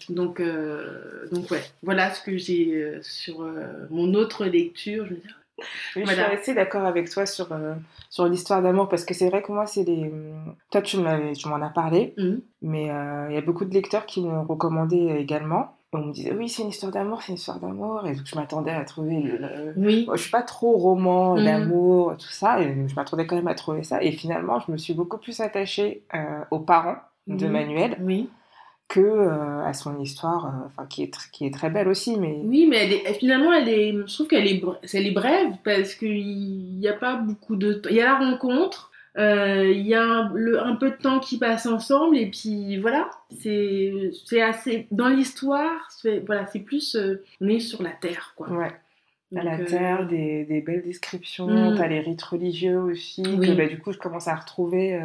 Donc, 0.10 0.40
euh, 0.40 1.28
donc 1.32 1.50
ouais, 1.52 1.64
voilà 1.82 2.12
ce 2.14 2.22
que 2.24 2.38
j'ai 2.38 3.00
sur 3.02 3.46
mon 3.90 4.14
autre 4.14 4.46
lecture. 4.46 5.06
Je 5.08 5.16
me 5.16 5.18
dis, 5.18 5.28
Oui, 5.96 6.04
Voilà. 6.04 6.24
Je 6.24 6.28
suis 6.28 6.36
assez 6.42 6.54
d'accord 6.54 6.86
avec 6.86 7.10
toi 7.10 7.26
sur, 7.26 7.52
euh, 7.52 7.74
sur 8.10 8.26
l'histoire 8.28 8.62
d'amour 8.62 8.90
parce 8.90 9.06
que 9.06 9.14
c'est 9.14 9.30
vrai 9.30 9.42
que 9.42 9.52
moi, 9.52 9.66
c'est 9.66 9.84
les. 9.84 10.12
Toi, 10.72 10.82
tu 10.82 10.98
me 10.98 11.50
m'en 11.50 11.66
as 11.66 11.70
parlé, 11.70 12.14
Hum, 12.18 12.42
mais 12.62 12.90
euh, 12.92 13.28
il 13.30 13.36
y 13.36 13.38
a 13.38 13.42
beaucoup 13.42 13.66
de 13.66 13.74
lecteurs 13.74 14.06
qui 14.06 14.22
m'ont 14.22 14.44
recommandé 14.44 15.16
également. 15.18 15.74
Et 15.94 15.98
on 15.98 16.06
me 16.08 16.12
disait, 16.12 16.34
oui, 16.34 16.50
c'est 16.50 16.64
une 16.64 16.70
histoire 16.70 16.92
d'amour, 16.92 17.22
c'est 17.22 17.30
une 17.32 17.38
histoire 17.38 17.60
d'amour. 17.60 18.06
Et 18.06 18.14
donc, 18.14 18.26
je 18.26 18.36
m'attendais 18.36 18.72
à 18.72 18.84
trouver. 18.84 19.22
Le, 19.22 19.74
oui, 19.78 20.04
Moi, 20.06 20.18
je 20.18 20.22
suis 20.24 20.32
pas 20.32 20.44
trop 20.44 20.78
roman 20.78 21.36
Mhm. 21.38 21.44
d'amour, 21.46 22.18
tout 22.18 22.28
ça, 22.30 22.62
et 22.62 22.88
je 22.88 22.94
m'attendais 22.96 23.26
quand 23.26 23.38
même 23.38 23.48
à 23.48 23.56
trouver 23.56 23.84
ça. 23.84 24.04
Et 24.04 24.12
finalement, 24.12 24.60
je 24.60 24.72
me 24.72 24.78
suis 24.78 24.94
beaucoup 24.94 25.18
plus 25.18 25.40
attachée 25.40 26.04
euh, 26.14 26.42
aux 26.52 26.60
parents 26.60 26.98
de 27.28 27.46
Mhm. 27.46 27.52
Manuel 27.52 27.98
oui, 28.02 28.30
que 28.88 29.00
euh, 29.02 29.66
à 29.66 29.74
son 29.74 30.00
histoire, 30.00 30.46
euh, 30.46 30.66
enfin 30.68 30.86
qui 30.88 31.04
est 31.04 31.12
qui 31.34 31.46
est 31.46 31.54
très 31.54 31.70
belle 31.70 31.88
aussi, 31.90 32.18
mais 32.18 32.40
oui, 32.44 32.68
mais 32.70 32.78
elle 32.86 32.94
est, 32.94 33.14
finalement, 33.20 33.52
elle 33.52 33.68
est, 33.70 33.92
je 33.92 34.14
trouve 34.14 34.28
qu'elle 34.28 34.48
est, 34.48 34.64
bre- 34.64 34.78
elle 34.94 35.08
est 35.08 35.12
brève 35.12 35.52
parce 35.66 35.94
qu'il 35.96 36.78
n'y 36.80 36.88
a 36.88 36.94
pas 36.94 37.16
beaucoup 37.18 37.56
de 37.58 37.74
temps. 37.74 37.90
Il 37.90 37.98
y 37.98 38.02
a 38.02 38.06
la 38.06 38.18
rencontre. 38.18 38.92
Euh, 39.18 39.72
Il 39.72 39.88
y 39.88 39.96
a 39.96 40.04
un, 40.04 40.32
le- 40.36 40.62
un 40.62 40.76
peu 40.76 40.92
de 40.92 40.96
temps 40.96 41.20
qui 41.20 41.40
passe 41.40 41.66
ensemble 41.66 42.16
et 42.18 42.28
puis 42.30 42.78
voilà, 42.78 43.10
c'est 43.42 44.12
c'est 44.28 44.42
assez 44.44 44.88
dans 44.92 45.10
l'histoire, 45.10 45.90
c'est 45.90 46.20
voilà, 46.20 46.46
c'est 46.46 46.60
plus 46.60 46.96
on 47.42 47.48
est 47.50 47.60
sur 47.60 47.82
la 47.82 47.90
terre 47.90 48.34
quoi. 48.38 48.48
Ouais. 48.52 48.72
La 49.32 49.58
terre, 49.58 50.08
des, 50.08 50.46
des 50.46 50.62
belles 50.62 50.84
descriptions, 50.84 51.48
Mm. 51.48 51.76
t'as 51.78 51.88
les 51.88 52.00
rites 52.00 52.22
religieux 52.22 52.78
aussi, 52.80 53.24
Oui. 53.26 53.48
que 53.48 53.54
bah, 53.56 53.66
du 53.66 53.80
coup 53.80 53.92
je 53.92 53.98
commence 53.98 54.28
à 54.30 54.36
retrouver 54.36 54.98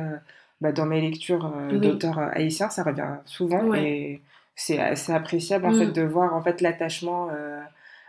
bah, 0.63 0.73
dans 0.73 0.87
mes 0.87 1.01
lectures 1.01 1.47
euh, 1.47 1.73
Oui. 1.73 1.81
d'auteurs 1.81 2.19
euh, 2.19 2.29
haïtiens, 2.33 2.71
ça 2.71 2.83
revient 2.85 3.17
souvent 3.27 3.63
Ouais. 3.65 3.83
et 3.85 4.23
c'est 4.55 4.79
assez 4.79 5.13
appréciable 5.13 5.67
en 5.67 5.73
Mm. 5.73 5.79
fait 5.81 5.93
de 5.93 6.03
voir 6.03 6.35
en 6.35 6.43
fait 6.43 6.61
l'attachement 6.61 7.29
euh, 7.33 7.61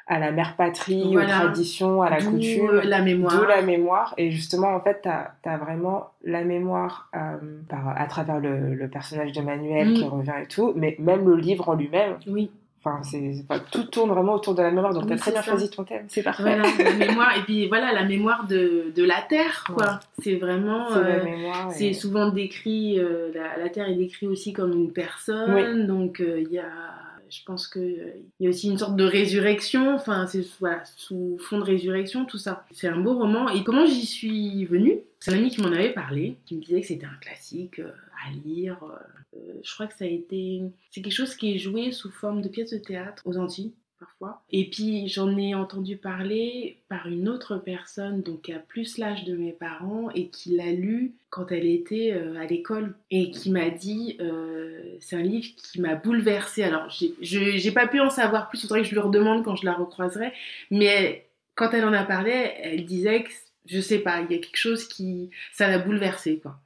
à 0.07 0.19
la 0.19 0.31
mère 0.33 0.55
patrie, 0.57 1.13
Voilà. 1.13 1.37
aux 1.37 1.41
traditions, 1.45 2.01
à 2.01 2.09
la 2.09 2.17
coutume. 2.21 2.81
la 2.83 3.01
mémoire. 3.01 3.33
D'où 3.37 3.45
la 3.45 3.61
mémoire. 3.61 4.13
Et 4.17 4.31
justement, 4.31 4.75
en 4.75 4.81
fait, 4.81 4.99
tu 5.03 5.09
as, 5.49 5.57
vraiment 5.57 6.07
la 6.25 6.43
mémoire 6.43 7.09
euh, 7.15 7.37
par, 7.69 7.87
à 7.97 8.05
travers 8.07 8.39
le, 8.39 8.75
le 8.75 8.87
personnage 8.89 9.31
de 9.31 9.41
Manuel 9.41 9.91
Mm. 9.91 9.93
qui 9.93 10.03
revient 10.03 10.33
et 10.43 10.47
tout, 10.47 10.73
mais 10.75 10.95
même 10.99 11.25
le 11.27 11.35
livre 11.37 11.69
en 11.69 11.75
lui-même. 11.75 12.17
Oui. 12.27 12.51
Enfin, 12.85 13.01
c'est, 13.03 13.33
enfin, 13.49 13.63
tout 13.71 13.83
tourne 13.85 14.09
vraiment 14.09 14.33
autour 14.33 14.55
de 14.55 14.61
la 14.61 14.69
mémoire. 14.71 14.93
Donc, 14.93 15.03
Oui, 15.03 15.07
tu 15.09 15.13
as 15.13 15.17
très 15.17 15.25
c'est 15.31 15.35
bien 15.35 15.41
ça. 15.41 15.51
choisi 15.51 15.69
ton 15.69 15.83
thème. 15.85 16.05
C'est 16.09 16.21
parfait. 16.23 16.43
Voilà, 16.43 16.63
la 16.77 16.93
mémoire, 16.93 17.37
et 17.37 17.41
puis 17.43 17.67
voilà, 17.67 17.93
la 17.93 18.03
mémoire 18.03 18.45
de, 18.47 18.91
de 18.93 19.03
la 19.03 19.21
Terre, 19.21 19.63
quoi. 19.73 19.99
C'est 20.19 20.35
vraiment. 20.35 20.89
C'est 20.89 20.97
euh, 20.99 21.17
la 21.17 21.23
mémoire. 21.23 21.71
c'est 21.71 21.87
et- 21.87 21.93
souvent 21.93 22.29
décrit, 22.29 22.99
euh, 22.99 23.31
la, 23.33 23.57
la 23.63 23.69
Terre 23.69 23.87
est 23.87 23.95
décrite 23.95 24.27
aussi 24.29 24.51
comme 24.51 24.73
une 24.73 24.91
personne, 24.91 25.87
donc 25.87 26.19
euh, 26.19 26.41
il 26.41 26.51
y 26.51 26.59
a. 26.59 26.65
Je 27.29 27.39
pense 27.45 27.67
qu'il 27.67 28.13
y 28.41 28.45
a 28.45 28.49
aussi 28.49 28.69
une 28.69 28.77
sorte 28.77 28.95
de 28.95 29.05
résurrection, 29.05 29.95
enfin, 29.95 30.27
c'est 30.27 30.45
voilà, 30.59 30.83
sous 30.97 31.37
fond 31.39 31.57
de 31.57 31.63
résurrection, 31.63 32.25
tout 32.25 32.37
ça. 32.37 32.63
C'est 32.71 32.87
un 32.87 32.97
beau 32.97 33.15
roman. 33.15 33.49
Et 33.49 33.63
comment 33.63 33.87
j'y 33.87 34.05
suis 34.05 34.65
venue? 34.65 34.99
C'est 35.19 35.31
un 35.33 35.37
ami 35.37 35.49
qui 35.49 35.61
m'en 35.61 35.69
avait 35.71 35.93
parlé, 35.93 36.35
qui 36.45 36.55
me 36.57 36.61
disait 36.61 36.81
que 36.81 36.85
c'était 36.87 37.07
un 37.07 37.17
classique 37.21 37.79
euh, 37.79 37.87
à 38.27 38.31
lire. 38.45 38.77
euh, 38.83 39.37
je 39.63 39.73
crois 39.73 39.87
que 39.87 39.95
ça 39.95 40.05
a 40.05 40.07
été. 40.07 40.61
C'est 40.91 41.01
quelque 41.01 41.13
chose 41.13 41.35
qui 41.35 41.53
est 41.55 41.59
joué 41.59 41.91
sous 41.91 42.11
forme 42.11 42.41
de 42.41 42.49
pièce 42.49 42.71
de 42.71 42.77
théâtre 42.77 43.21
aux 43.25 43.37
Antilles 43.37 43.73
parfois. 43.99 44.41
Et 44.51 44.69
puis 44.69 45.07
j'en 45.07 45.37
ai 45.37 45.55
entendu 45.55 45.95
parler 45.95 46.77
par 46.89 47.07
une 47.07 47.29
autre 47.29 47.55
personne, 47.57 48.21
donc 48.21 48.49
a 48.49 48.59
plus 48.59 48.97
l'âge 48.97 49.23
de 49.23 49.35
mes 49.35 49.53
parents 49.53 50.09
et 50.11 50.27
qui 50.27 50.55
l'a 50.57 50.73
lu 50.73 51.13
quand 51.29 51.51
elle 51.53 51.65
était 51.65 52.11
euh, 52.11 52.35
à 52.37 52.45
l'école 52.45 52.95
et 53.11 53.31
qui 53.31 53.49
m'a 53.49 53.69
dit 53.69 54.17
euh, 54.19 54.81
c'est 54.99 55.15
un 55.15 55.21
livre 55.21 55.47
qui 55.55 55.79
m'a 55.79 55.95
bouleversée. 55.95 56.63
Alors 56.63 56.89
j'ai- 56.89 57.71
pas 57.71 57.87
pu 57.87 58.01
en 58.01 58.09
savoir 58.09 58.49
plus, 58.49 58.59
il 58.59 58.61
faudrait 58.67 58.81
que 58.81 58.87
je 58.87 58.93
lui 58.93 58.99
redemande 58.99 59.43
quand 59.45 59.55
je 59.55 59.65
la 59.65 59.73
recroiserai, 59.73 60.33
mais 60.69 61.25
quand 61.55 61.71
elle 61.71 61.85
en 61.85 61.93
a 61.93 62.03
parlé, 62.03 62.31
elle 62.31 62.85
disait 62.85 63.23
que 63.23 63.29
je 63.65 63.79
sais 63.79 63.99
pas, 63.99 64.21
il 64.21 64.31
y 64.31 64.35
a 64.35 64.39
quelque 64.41 64.57
chose 64.57 64.87
qui 64.87 65.29
ça 65.51 65.67
l'a 65.67 65.79
bouleversée 65.79 66.39
quoi. 66.39 66.57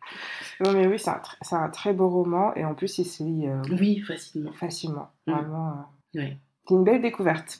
Ouais, 0.59 0.73
mais 0.73 0.87
oui, 0.87 0.97
c'est 0.99 1.09
un, 1.11 1.17
tr- 1.21 1.55
un 1.55 1.69
très 1.69 1.93
beau 1.93 2.09
roman. 2.09 2.53
Et 2.55 2.65
en 2.65 2.73
plus, 2.73 2.97
il 2.97 3.05
se 3.05 3.23
lit 3.23 3.47
euh, 3.47 3.61
Oui, 3.79 3.99
facilement. 4.01 4.51
facilement. 4.53 5.11
Mm. 5.27 5.31
Vraiment. 5.33 5.87
euh, 6.15 6.19
Ouais. 6.19 6.37
C'est 6.67 6.73
une 6.73 6.83
belle 6.83 7.01
découverte 7.01 7.59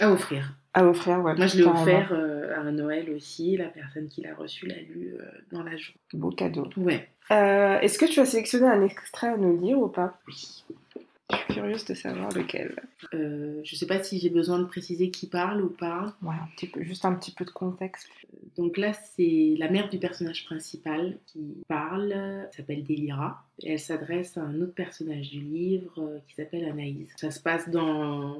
À 0.00 0.10
offrir. 0.10 0.54
à 0.74 0.84
offrir. 0.86 1.20
Ouais, 1.20 1.34
Moi 1.36 1.46
je 1.46 1.56
l'ai 1.58 1.64
offert 1.64 2.12
euh, 2.12 2.58
à 2.58 2.62
Noël 2.70 3.10
aussi, 3.10 3.56
la 3.56 3.66
personne 3.66 4.08
qui 4.08 4.22
l'a 4.22 4.34
reçu 4.34 4.66
l'a 4.66 4.76
lu 4.80 5.14
euh, 5.18 5.24
dans 5.52 5.62
la 5.62 5.76
journée. 5.76 5.98
Beau 6.14 6.30
cadeau. 6.30 6.68
Ouais. 6.76 7.08
Est-ce 7.30 7.98
que 7.98 8.06
tu 8.06 8.20
as 8.20 8.24
sélectionné 8.24 8.66
un 8.66 8.82
extrait 8.82 9.28
à 9.28 9.36
nous 9.36 9.60
lire 9.60 9.78
ou 9.78 9.88
pas? 9.88 10.18
Oui. 10.26 10.64
Je 11.32 11.36
suis 11.36 11.54
curieuse 11.54 11.84
de 11.86 11.94
savoir 11.94 12.30
lequel. 12.32 12.76
Euh, 13.14 13.60
je 13.64 13.74
sais 13.76 13.86
pas 13.86 14.02
si 14.02 14.18
j'ai 14.20 14.30
besoin 14.30 14.58
de 14.58 14.64
préciser 14.64 15.10
qui 15.10 15.26
parle 15.28 15.62
ou 15.62 15.68
pas. 15.70 16.14
Ouais, 16.22 16.34
un 16.34 16.48
petit 16.56 16.66
peu, 16.66 16.82
juste 16.82 17.04
un 17.04 17.14
petit 17.14 17.32
peu 17.32 17.44
de 17.44 17.50
contexte. 17.50 18.08
Donc 18.56 18.76
là, 18.76 18.92
c'est 18.92 19.54
la 19.58 19.68
mère 19.70 19.88
du 19.88 19.98
personnage 19.98 20.44
principal 20.44 21.18
qui 21.26 21.56
parle, 21.68 22.12
elle 22.12 22.48
s'appelle 22.56 22.84
Délira, 22.84 23.42
et 23.62 23.72
elle 23.72 23.80
s'adresse 23.80 24.36
à 24.36 24.42
un 24.42 24.60
autre 24.60 24.74
personnage 24.74 25.30
du 25.30 25.40
livre 25.40 25.92
euh, 25.98 26.18
qui 26.28 26.34
s'appelle 26.34 26.64
Anaïs. 26.66 27.08
Ça 27.16 27.30
se 27.30 27.40
passe 27.40 27.68
dans... 27.70 28.36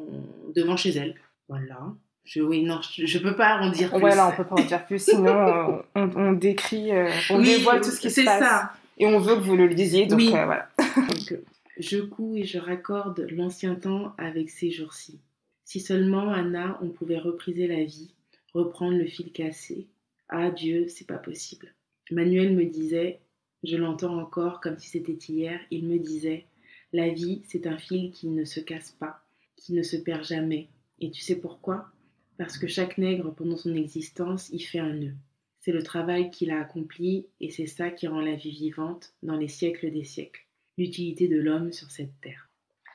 devant 0.54 0.76
chez 0.76 0.90
elle. 0.90 1.14
Voilà. 1.48 1.78
Je, 2.24 2.40
oui, 2.40 2.62
non, 2.62 2.80
je, 2.82 3.04
je 3.06 3.18
peux 3.18 3.34
pas 3.34 3.58
en 3.60 3.70
dire 3.70 3.90
plus. 3.90 4.02
Ouais, 4.02 4.14
là, 4.14 4.28
on 4.32 4.36
peut 4.36 4.44
pas 4.48 4.60
en 4.60 4.64
dire 4.64 4.84
plus, 4.86 5.02
sinon 5.02 5.26
euh, 5.26 5.82
on, 5.96 6.10
on 6.16 6.32
décrit, 6.32 6.92
euh, 6.92 7.10
on 7.30 7.38
Oui, 7.38 7.44
dévoile 7.56 7.80
tout 7.80 7.90
ce 7.90 8.00
qui 8.00 8.10
se 8.10 8.16
c'est 8.16 8.24
passe. 8.24 8.40
ça. 8.42 8.72
Et 8.98 9.06
on 9.06 9.18
veut 9.18 9.34
que 9.36 9.40
vous 9.40 9.56
le 9.56 9.66
lisiez, 9.66 10.06
donc 10.06 10.18
Oui. 10.18 10.28
euh, 10.36 10.44
voilà. 10.44 10.68
Donc, 10.78 11.32
euh, 11.32 11.42
je 11.78 11.98
couds 11.98 12.36
et 12.36 12.44
je 12.44 12.58
raccorde 12.58 13.26
l'ancien 13.30 13.74
temps 13.74 14.14
avec 14.18 14.50
ces 14.50 14.70
jours-ci. 14.70 15.20
Si 15.64 15.80
seulement, 15.80 16.30
Anna, 16.30 16.78
on 16.82 16.90
pouvait 16.90 17.18
repriser 17.18 17.66
la 17.66 17.82
vie, 17.84 18.14
reprendre 18.52 18.98
le 18.98 19.06
fil 19.06 19.32
cassé. 19.32 19.86
Ah 20.28 20.50
Dieu, 20.50 20.86
c'est 20.88 21.06
pas 21.06 21.18
possible. 21.18 21.74
Manuel 22.10 22.54
me 22.54 22.66
disait, 22.66 23.20
je 23.62 23.76
l'entends 23.76 24.18
encore 24.18 24.60
comme 24.60 24.78
si 24.78 24.88
c'était 24.88 25.12
hier, 25.12 25.60
il 25.70 25.86
me 25.86 25.98
disait, 25.98 26.44
la 26.92 27.08
vie, 27.08 27.42
c'est 27.46 27.66
un 27.66 27.78
fil 27.78 28.10
qui 28.10 28.28
ne 28.28 28.44
se 28.44 28.60
casse 28.60 28.90
pas, 28.90 29.24
qui 29.56 29.72
ne 29.72 29.82
se 29.82 29.96
perd 29.96 30.24
jamais. 30.24 30.68
Et 31.00 31.10
tu 31.10 31.22
sais 31.22 31.36
pourquoi? 31.36 31.90
Parce 32.36 32.58
que 32.58 32.66
chaque 32.66 32.98
nègre, 32.98 33.34
pendant 33.34 33.56
son 33.56 33.74
existence, 33.74 34.50
y 34.50 34.60
fait 34.60 34.78
un 34.78 34.92
nœud. 34.92 35.14
C'est 35.60 35.72
le 35.72 35.82
travail 35.82 36.30
qu'il 36.30 36.50
a 36.50 36.60
accompli 36.60 37.26
et 37.40 37.50
c'est 37.50 37.66
ça 37.66 37.90
qui 37.90 38.08
rend 38.08 38.20
la 38.20 38.34
vie 38.34 38.50
vivante 38.50 39.14
dans 39.22 39.36
les 39.36 39.48
siècles 39.48 39.90
des 39.90 40.04
siècles 40.04 40.44
l'utilité 40.82 41.28
de 41.28 41.40
l'homme 41.40 41.72
sur 41.72 41.90
cette 41.90 42.20
terre. 42.20 42.48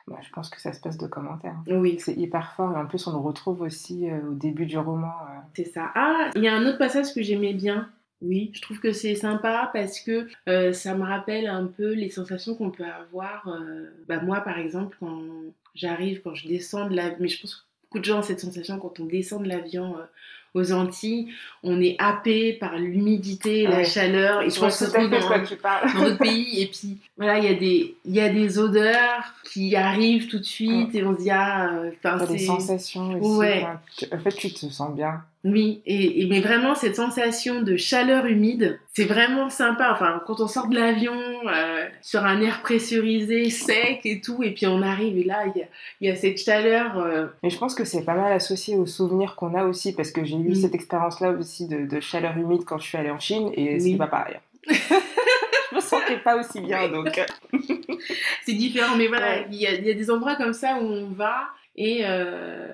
Bah, 0.06 0.18
je 0.22 0.30
pense 0.30 0.48
que 0.48 0.60
ça 0.60 0.72
se 0.72 0.80
passe 0.80 0.96
de 0.96 1.06
commentaires. 1.06 1.56
Oui, 1.66 1.98
C'est 2.00 2.14
hyper 2.14 2.52
fort, 2.54 2.72
et 2.72 2.80
en 2.80 2.86
plus, 2.86 3.06
on 3.06 3.12
le 3.12 3.18
retrouve 3.18 3.60
aussi 3.60 4.08
euh, 4.08 4.30
au 4.30 4.34
début 4.34 4.64
du 4.66 4.78
roman. 4.78 5.08
euh. 5.08 5.40
c'est 5.54 5.66
ça. 5.66 5.90
Ah, 5.94 6.30
il 6.34 6.42
y 6.42 6.48
a 6.48 6.54
un 6.54 6.64
autre 6.66 6.78
passage 6.78 7.12
que 7.14 7.22
j'aimais 7.22 7.52
bien. 7.52 7.90
Oui, 8.22 8.50
je 8.54 8.62
trouve 8.62 8.80
que 8.80 8.92
c'est 8.92 9.14
sympa 9.14 9.70
parce 9.72 10.00
que 10.00 10.26
euh, 10.48 10.72
ça 10.72 10.94
me 10.94 11.04
rappelle 11.04 11.46
un 11.46 11.66
peu 11.66 11.92
les 11.92 12.10
sensations 12.10 12.54
qu'on 12.54 12.70
peut 12.70 12.84
avoir. 12.84 13.48
bah, 14.08 14.20
moi, 14.20 14.40
par 14.40 14.58
exemple, 14.58 14.96
quand 14.98 15.20
j'arrive, 15.74 16.22
quand 16.22 16.34
je 16.34 16.48
descends 16.48 16.88
de 16.88 16.96
la... 16.96 17.14
Mais 17.20 17.28
je 17.28 17.40
pense 17.40 17.54
que 17.54 17.60
beaucoup 17.84 17.98
de 18.00 18.04
gens 18.04 18.18
ont 18.18 18.22
cette 18.22 18.40
sensation 18.40 18.78
quand 18.78 18.98
on 18.98 19.04
descend 19.04 19.44
de 19.44 19.48
l'avion 19.48 19.96
aux 20.54 20.72
Antilles, 20.72 21.28
on 21.62 21.80
est 21.80 21.96
happé 21.98 22.52
par 22.54 22.76
l'humidité, 22.76 23.64
Ah 23.66 23.70
la 23.70 23.76
ouais. 23.78 23.84
chaleur. 23.84 24.42
Et 24.42 24.50
Je 24.50 24.56
on 24.56 24.60
vois 24.60 24.70
se 24.70 24.84
tout 24.84 24.90
à 24.96 25.00
retrouve 25.00 25.10
fait 25.10 25.20
de 25.20 25.56
quoi 25.56 25.82
dans, 25.84 25.92
dans 25.94 26.04
notre 26.06 26.18
pays. 26.18 26.62
Et 26.62 26.66
puis, 26.66 26.98
voilà, 27.16 27.38
il 27.38 27.44
y, 27.44 27.48
a 27.48 27.54
des- 27.54 27.94
il 28.04 28.14
y 28.14 28.20
a 28.20 28.28
des 28.28 28.58
odeurs 28.58 29.34
qui 29.52 29.76
arrivent 29.76 30.28
tout 30.28 30.38
de 30.38 30.44
suite 30.44 30.94
et 30.94 31.04
on 31.04 31.16
se 31.16 31.22
dit, 31.22 31.30
ah, 31.30 31.70
euh, 31.72 31.90
enfin, 32.04 32.18
T'as 32.18 32.26
des 32.26 32.38
sensations 32.38 33.20
aussi. 33.20 33.38
Ouais. 33.38 33.66
En 34.12 34.18
fait, 34.18 34.30
tu 34.34 34.52
te 34.52 34.66
sens 34.66 34.94
bien. 34.94 35.22
Oui, 35.50 35.80
et, 35.86 36.22
et- 36.22 36.26
mais 36.26 36.40
vraiment 36.40 36.74
cette 36.74 36.96
sensation 36.96 37.62
de 37.62 37.76
chaleur 37.76 38.26
humide, 38.26 38.78
c'est 38.94 39.04
vraiment 39.04 39.48
sympa. 39.50 39.90
Enfin, 39.92 40.22
quand 40.26 40.40
on 40.40 40.48
sort 40.48 40.66
de 40.68 40.74
l'avion 40.76 41.14
euh, 41.46 41.86
sur 42.02 42.24
un 42.24 42.40
air 42.40 42.60
pressurisé, 42.62 43.50
sec 43.50 44.00
et 44.04 44.20
tout, 44.20 44.42
et 44.42 44.50
puis 44.52 44.66
on 44.66 44.82
arrive 44.82 45.16
et 45.16 45.24
là 45.24 45.44
il 45.54 45.58
y 45.60 45.62
a, 45.62 45.66
il 46.00 46.08
y 46.08 46.10
a 46.10 46.16
cette 46.16 46.38
chaleur. 46.38 46.98
euh, 46.98 47.26
Mais 47.42 47.50
je 47.50 47.58
pense 47.58 47.74
que 47.74 47.84
c'est 47.84 48.04
pas 48.04 48.14
mal 48.14 48.32
associé 48.32 48.76
aux 48.76 48.86
souvenirs 48.86 49.36
qu'on 49.36 49.54
a 49.54 49.64
aussi, 49.64 49.94
parce 49.94 50.10
que 50.10 50.24
j'ai 50.24 50.36
eu 50.36 50.54
cette 50.54 50.74
expérience-là 50.74 51.30
aussi 51.30 51.68
de, 51.68 51.86
de 51.86 52.00
chaleur 52.00 52.36
humide 52.36 52.64
quand 52.66 52.78
je 52.78 52.86
suis 52.88 52.98
allée 52.98 53.10
en 53.10 53.18
Chine, 53.20 53.50
et 53.54 53.74
Oui. 53.74 53.92
c'est 53.92 53.96
pas 53.98 54.06
pareil. 54.08 54.36
je 54.68 55.76
me 55.76 55.80
sentais 55.80 56.18
pas 56.18 56.36
aussi 56.36 56.60
bien, 56.60 56.88
donc... 56.88 57.20
c'est 58.44 58.52
différent, 58.54 58.96
mais 58.96 59.06
voilà, 59.06 59.26
Ouais. 59.28 59.46
il 59.50 59.56
y, 59.60 59.66
a, 59.66 59.74
il 59.74 59.86
y 59.86 59.90
a 59.90 59.94
des 59.94 60.10
endroits 60.10 60.36
comme 60.36 60.52
ça 60.52 60.78
où 60.80 60.84
on 60.86 61.06
va 61.08 61.48
et 61.76 62.00
euh, 62.04 62.68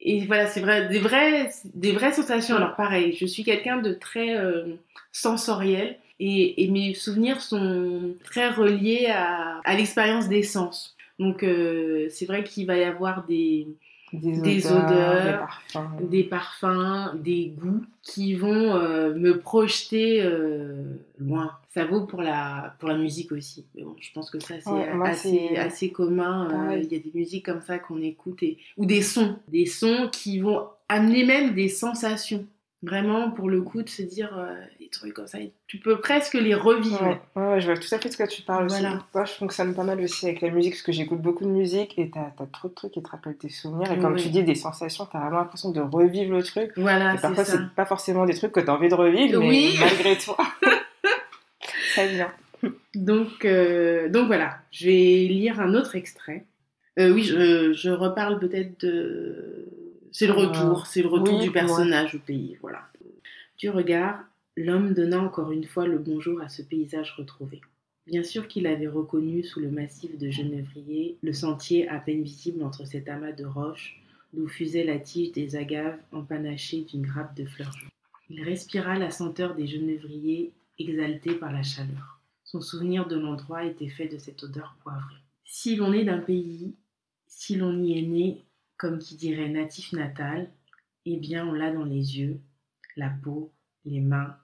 et 0.00 0.26
voilà, 0.26 0.46
c'est 0.46 0.60
vrai, 0.60 0.88
des 0.88 0.98
vraies, 0.98 1.50
des 1.64 1.92
vraies 1.92 2.12
sensations. 2.12 2.56
Alors 2.56 2.76
pareil, 2.76 3.16
je 3.18 3.26
suis 3.26 3.44
quelqu'un 3.44 3.78
de 3.78 3.92
très 3.92 4.36
euh, 4.36 4.74
sensoriel 5.12 5.96
et, 6.20 6.64
et 6.64 6.68
mes 6.68 6.94
souvenirs 6.94 7.40
sont 7.40 8.14
très 8.24 8.50
reliés 8.50 9.06
à, 9.10 9.60
à 9.64 9.74
l'expérience 9.74 10.28
des 10.28 10.42
sens. 10.42 10.96
Donc 11.18 11.42
euh, 11.42 12.08
c'est 12.10 12.26
vrai 12.26 12.44
qu'il 12.44 12.66
va 12.66 12.76
y 12.76 12.84
avoir 12.84 13.24
des, 13.26 13.68
Des, 14.12 14.40
Des 14.40 14.66
odeurs, 14.72 14.84
odeurs, 14.84 15.62
des 15.70 15.72
parfums. 15.72 16.08
des 16.10 16.24
parfums, 16.24 17.14
des 17.22 17.46
goûts 17.58 17.84
qui 18.02 18.34
vont 18.34 18.74
euh, 18.76 19.12
me 19.14 19.38
projeter 19.40 20.22
euh, 20.22 20.84
loin. 21.18 21.50
Ça 21.74 21.84
vaut 21.84 22.06
pour 22.06 22.22
la, 22.22 22.74
pour 22.78 22.88
la 22.88 22.96
musique 22.96 23.32
aussi. 23.32 23.66
Mais 23.74 23.82
bon, 23.82 23.96
je 24.00 24.10
pense 24.12 24.30
que 24.30 24.38
ça, 24.38 24.54
c'est 24.60 24.70
Ouais, 24.70 24.88
assez, 25.02 25.56
assez 25.56 25.90
commun. 25.90 26.70
Euh. 26.70 26.78
Il 26.78 26.92
y 26.92 26.96
a 26.96 27.00
des 27.00 27.10
musiques 27.14 27.46
comme 27.46 27.60
ça 27.62 27.78
qu'on 27.80 28.00
écoute, 28.00 28.42
et, 28.42 28.58
ou 28.76 28.86
des 28.86 29.02
sons. 29.02 29.36
Des 29.48 29.66
sons 29.66 30.08
qui 30.12 30.38
vont 30.38 30.66
amener 30.88 31.24
même 31.24 31.54
des 31.54 31.68
sensations. 31.68 32.46
Vraiment, 32.82 33.30
pour 33.32 33.48
le 33.50 33.60
coup, 33.62 33.82
de 33.82 33.88
se 33.88 34.02
dire 34.02 34.38
des 34.86 34.90
trucs 34.90 35.14
comme 35.14 35.26
ça. 35.26 35.38
Tu 35.66 35.78
peux 35.78 35.98
presque 36.00 36.34
les 36.34 36.54
revivre. 36.54 37.02
Ouais, 37.02 37.20
ouais, 37.34 37.48
ouais, 37.54 37.60
je 37.60 37.66
vois 37.66 37.76
tout 37.76 37.92
à 37.92 37.98
fait 37.98 38.08
de 38.08 38.14
ce 38.14 38.18
que 38.18 38.28
tu 38.28 38.42
parles 38.42 38.68
Voilà. 38.68 38.94
aussi. 38.94 38.98
Moi, 39.14 39.24
je 39.24 39.32
fonctionne 39.32 39.74
pas 39.74 39.82
mal 39.82 40.00
aussi 40.00 40.26
avec 40.26 40.40
la 40.40 40.50
musique 40.50 40.74
parce 40.74 40.82
que 40.82 40.92
j'écoute 40.92 41.20
beaucoup 41.20 41.44
de 41.44 41.50
musique 41.50 41.98
et 41.98 42.08
t'as 42.10 42.28
as 42.42 42.46
trop 42.52 42.68
de 42.68 42.74
trucs 42.74 42.92
qui 42.92 43.02
te 43.02 43.08
rappellent 43.10 43.36
tes 43.36 43.48
souvenirs. 43.48 43.90
Et 43.90 43.98
comme 43.98 44.14
Oui. 44.14 44.22
tu 44.22 44.28
dis, 44.28 44.44
des 44.44 44.54
sensations, 44.54 45.06
t'as 45.10 45.18
vraiment 45.18 45.38
l'impression 45.38 45.70
de 45.72 45.80
revivre 45.80 46.32
le 46.36 46.42
truc. 46.44 46.70
Voilà, 46.76 47.14
et 47.14 47.18
parfois, 47.18 47.44
c'est 47.44 47.68
pas 47.74 47.84
forcément 47.86 48.24
des 48.26 48.34
trucs 48.34 48.52
que 48.52 48.60
t'as 48.60 48.72
envie 48.74 48.88
de 48.88 48.94
revivre, 48.94 49.40
Oui. 49.40 49.74
mais 49.78 49.86
malgré 49.86 50.16
toi, 50.18 50.36
ça 51.94 52.06
vient. 52.06 52.32
Donc, 52.94 53.44
euh, 53.44 54.08
donc 54.08 54.26
voilà, 54.28 54.58
je 54.70 54.86
vais 54.86 54.92
lire 55.28 55.60
un 55.60 55.74
autre 55.74 55.96
extrait. 55.96 56.44
Euh, 56.98 57.10
oui, 57.12 57.22
je, 57.24 57.72
je 57.72 57.90
reparle 57.90 58.38
peut-être 58.38 58.80
de... 58.80 59.68
C'est 60.12 60.26
le 60.26 60.32
retour, 60.32 60.86
c'est 60.86 61.02
le 61.02 61.08
retour 61.08 61.34
oui, 61.38 61.44
du 61.44 61.50
personnage 61.50 62.14
au 62.14 62.18
pays, 62.18 62.56
voilà. 62.62 62.80
Du 63.58 63.68
regard, 63.70 64.20
l'homme 64.56 64.94
donna 64.94 65.20
encore 65.20 65.52
une 65.52 65.64
fois 65.64 65.86
le 65.86 65.98
bonjour 65.98 66.40
à 66.40 66.48
ce 66.48 66.62
paysage 66.62 67.14
retrouvé. 67.18 67.60
Bien 68.06 68.22
sûr 68.22 68.48
qu'il 68.48 68.66
avait 68.66 68.86
reconnu 68.86 69.44
sous 69.44 69.60
le 69.60 69.70
massif 69.70 70.16
de 70.16 70.30
genévrier 70.30 71.18
le 71.22 71.32
sentier 71.34 71.88
à 71.88 71.98
peine 71.98 72.22
visible 72.22 72.62
entre 72.62 72.86
cet 72.86 73.08
amas 73.08 73.32
de 73.32 73.44
roches 73.44 74.00
d'où 74.32 74.48
fusait 74.48 74.84
la 74.84 74.98
tige 74.98 75.32
des 75.32 75.56
agaves 75.56 75.98
empanachées 76.10 76.82
d'une 76.82 77.02
grappe 77.02 77.36
de 77.36 77.44
fleurs 77.44 77.72
jaunes. 77.72 77.90
Il 78.30 78.42
respira 78.42 78.98
la 78.98 79.10
senteur 79.10 79.54
des 79.54 79.66
genévriers 79.66 80.52
exaltés 80.78 81.34
par 81.34 81.52
la 81.52 81.62
chaleur. 81.62 82.20
Son 82.44 82.60
souvenir 82.60 83.06
de 83.06 83.16
l'endroit 83.16 83.64
était 83.64 83.88
fait 83.88 84.08
de 84.08 84.18
cette 84.18 84.42
odeur 84.42 84.76
poivrée. 84.82 85.20
Si 85.44 85.76
l'on 85.76 85.92
est 85.92 86.04
d'un 86.04 86.18
pays, 86.18 86.74
si 87.26 87.56
l'on 87.56 87.82
y 87.82 87.98
est 87.98 88.06
né, 88.06 88.42
comme 88.78 88.98
qui 88.98 89.16
dirait 89.16 89.48
natif 89.48 89.92
natal, 89.92 90.50
eh 91.04 91.16
bien 91.18 91.46
on 91.46 91.52
l'a 91.52 91.72
dans 91.72 91.84
les 91.84 92.18
yeux, 92.18 92.40
la 92.96 93.10
peau, 93.10 93.52
les 93.84 94.00
mains, 94.00 94.36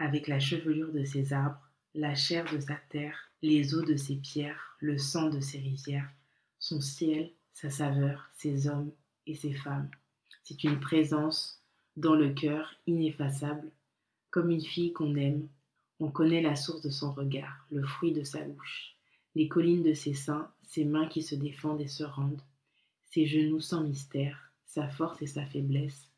avec 0.00 0.28
la 0.28 0.40
chevelure 0.40 0.92
de 0.92 1.04
ses 1.04 1.34
arbres, 1.34 1.60
la 1.94 2.14
chair 2.14 2.50
de 2.50 2.58
sa 2.58 2.76
terre, 2.88 3.30
les 3.42 3.74
eaux 3.74 3.82
de 3.82 3.96
ses 3.96 4.16
pierres, 4.16 4.76
le 4.80 4.96
sang 4.96 5.28
de 5.28 5.40
ses 5.40 5.58
rivières, 5.58 6.10
son 6.58 6.80
ciel, 6.80 7.30
sa 7.52 7.68
saveur, 7.68 8.30
ses 8.34 8.66
hommes 8.66 8.90
et 9.26 9.34
ses 9.34 9.52
femmes. 9.52 9.90
C'est 10.42 10.64
une 10.64 10.80
présence 10.80 11.62
dans 11.98 12.14
le 12.14 12.30
cœur 12.30 12.76
ineffaçable, 12.86 13.70
comme 14.30 14.50
une 14.50 14.64
fille 14.64 14.94
qu'on 14.94 15.16
aime. 15.16 15.46
On 16.00 16.10
connaît 16.10 16.40
la 16.40 16.56
source 16.56 16.80
de 16.80 16.90
son 16.90 17.12
regard, 17.12 17.66
le 17.70 17.84
fruit 17.84 18.12
de 18.12 18.24
sa 18.24 18.40
bouche, 18.40 18.96
les 19.34 19.48
collines 19.48 19.82
de 19.82 19.92
ses 19.92 20.14
seins, 20.14 20.50
ses 20.62 20.86
mains 20.86 21.08
qui 21.08 21.22
se 21.22 21.34
défendent 21.34 21.82
et 21.82 21.88
se 21.88 22.04
rendent, 22.04 22.42
ses 23.10 23.26
genoux 23.26 23.60
sans 23.60 23.82
mystère, 23.82 24.50
sa 24.64 24.88
force 24.88 25.20
et 25.20 25.26
sa 25.26 25.44
faiblesse, 25.44 26.08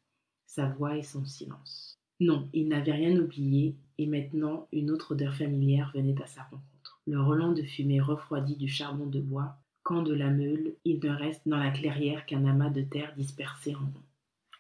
sa 0.47 0.69
voix 0.69 0.97
et 0.97 1.03
son 1.03 1.25
silence. 1.25 1.99
Non, 2.29 2.49
il 2.53 2.69
n'avait 2.69 2.93
rien 2.93 3.17
oublié, 3.19 3.75
et 3.99 4.07
maintenant 4.07 4.69
une 4.73 4.91
autre 4.91 5.13
odeur 5.13 5.35
familière 5.35 5.91
venait 5.95 6.21
à 6.23 6.27
sa 6.27 6.43
rencontre. 6.43 7.01
Le 7.07 7.21
relent 7.21 7.53
de 7.53 7.63
fumée 7.63 8.01
refroidi 8.01 8.57
du 8.57 8.69
charbon 8.69 9.07
de 9.07 9.21
bois, 9.21 9.57
quand 9.83 10.03
de 10.03 10.15
la 10.15 10.31
meule, 10.31 10.73
il 10.85 11.01
ne 11.03 11.11
reste 11.11 11.43
dans 11.47 11.57
la 11.57 11.71
clairière 11.71 12.25
qu'un 12.27 12.45
amas 12.47 12.71
de 12.71 12.83
terre 12.83 13.13
dispersé 13.17 13.75
en 13.75 13.81
rond. 13.81 14.03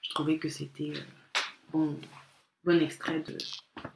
Je 0.02 0.10
trouvais 0.10 0.38
que 0.38 0.48
c'était 0.48 0.90
euh, 0.90 1.00
bon, 1.72 1.96
bon 2.64 2.82
extrait 2.82 3.20
de, 3.28 3.36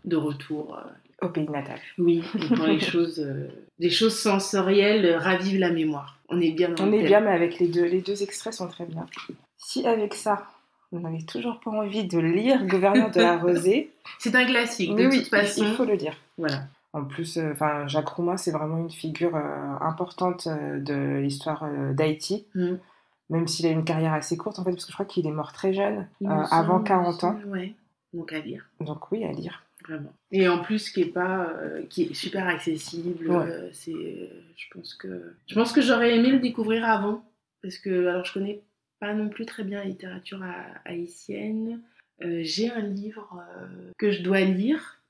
de 0.04 0.16
retour. 0.16 0.78
euh, 0.78 1.26
Au 1.26 1.30
pays 1.30 1.48
natal. 1.48 1.80
oui, 1.98 2.22
quand 2.56 2.66
les 2.66 2.78
choses, 2.78 3.18
euh, 3.18 3.48
des 3.80 3.90
choses 3.90 4.16
sensorielles 4.16 5.04
euh, 5.06 5.18
ravivent 5.18 5.58
la 5.58 5.72
mémoire. 5.72 6.18
On 6.28 6.40
est 6.40 6.52
bien 6.52 6.68
dans 6.70 6.84
On 6.84 6.92
est 6.92 6.98
thème. 6.98 7.06
bien, 7.08 7.20
mais 7.20 7.30
avec 7.32 7.58
les 7.58 7.68
deux, 7.68 7.84
les 7.86 8.02
deux 8.02 8.22
extraits 8.22 8.54
sont 8.54 8.68
très 8.68 8.86
bien. 8.86 9.06
Si 9.58 9.84
avec 9.86 10.14
ça, 10.14 10.46
vous 10.92 11.00
n'avez 11.00 11.24
toujours 11.24 11.60
pas 11.60 11.70
envie 11.70 12.04
de 12.04 12.18
lire 12.18 12.64
Gouverneur 12.66 13.10
de 13.10 13.20
la 13.20 13.36
Rosée, 13.42 13.90
C'est 14.18 14.34
un 14.34 14.44
classique, 14.44 14.94
de 14.94 15.06
oui, 15.06 15.18
toute 15.18 15.28
façon. 15.28 15.64
il 15.66 15.74
faut 15.74 15.84
le 15.84 15.94
lire. 15.94 16.14
Voilà. 16.38 16.64
En 16.92 17.04
plus, 17.04 17.36
euh, 17.36 17.52
Jacques 17.88 18.08
Roumain, 18.08 18.36
c'est 18.38 18.52
vraiment 18.52 18.78
une 18.78 18.90
figure 18.90 19.36
euh, 19.36 19.74
importante 19.80 20.46
euh, 20.46 20.78
de 20.80 21.18
l'histoire 21.18 21.64
d'Haïti, 21.92 22.46
Mm. 22.54 22.76
même 23.30 23.46
s'il 23.48 23.66
a 23.66 23.70
une 23.70 23.84
carrière 23.84 24.14
assez 24.14 24.36
courte, 24.36 24.58
en 24.58 24.64
fait, 24.64 24.70
parce 24.70 24.84
que 24.86 24.90
je 24.92 24.96
crois 24.96 25.04
qu'il 25.06 25.26
est 25.26 25.30
mort 25.32 25.52
très 25.52 25.74
jeune, 25.74 26.06
avant 26.26 26.74
semble 26.78 26.84
40 26.84 27.24
ans. 27.24 27.38
Ouais, 27.48 27.74
donc 28.14 28.32
à 28.32 28.38
lire, 28.38 28.64
Donc 28.80 29.10
oui, 29.12 29.24
à 29.24 29.32
lire. 29.32 29.62
vraiment. 29.86 30.12
Et 30.32 30.48
en 30.48 30.60
plus, 30.62 30.88
qui 30.90 31.02
est 31.02 31.12
pas, 31.12 31.50
qui 31.90 32.04
est 32.04 32.14
super 32.14 32.46
accessible. 32.48 33.30
Ouais. 33.30 33.68
c'est, 33.72 33.92
je 34.56 34.64
pense 34.72 34.94
que, 34.94 35.34
je 35.48 35.54
pense 35.54 35.72
que 35.72 35.82
j'aurais 35.82 36.16
aimé 36.16 36.30
le 36.30 36.38
découvrir 36.38 36.86
avant, 36.88 37.22
parce 37.62 37.76
que 37.78 38.06
alors 38.06 38.24
je 38.24 38.32
connais 38.32 38.62
pas 39.00 39.14
non 39.14 39.28
plus 39.28 39.46
très 39.46 39.64
bien 39.64 39.78
la 39.80 39.86
littérature 39.86 40.42
ha- 40.42 40.80
haïtienne. 40.84 41.82
Euh, 42.22 42.40
J'ai 42.42 42.70
un 42.70 42.80
livre 42.80 43.38
euh, 43.60 43.90
que 43.98 44.10
je 44.10 44.22
dois 44.22 44.40
lire. 44.40 45.02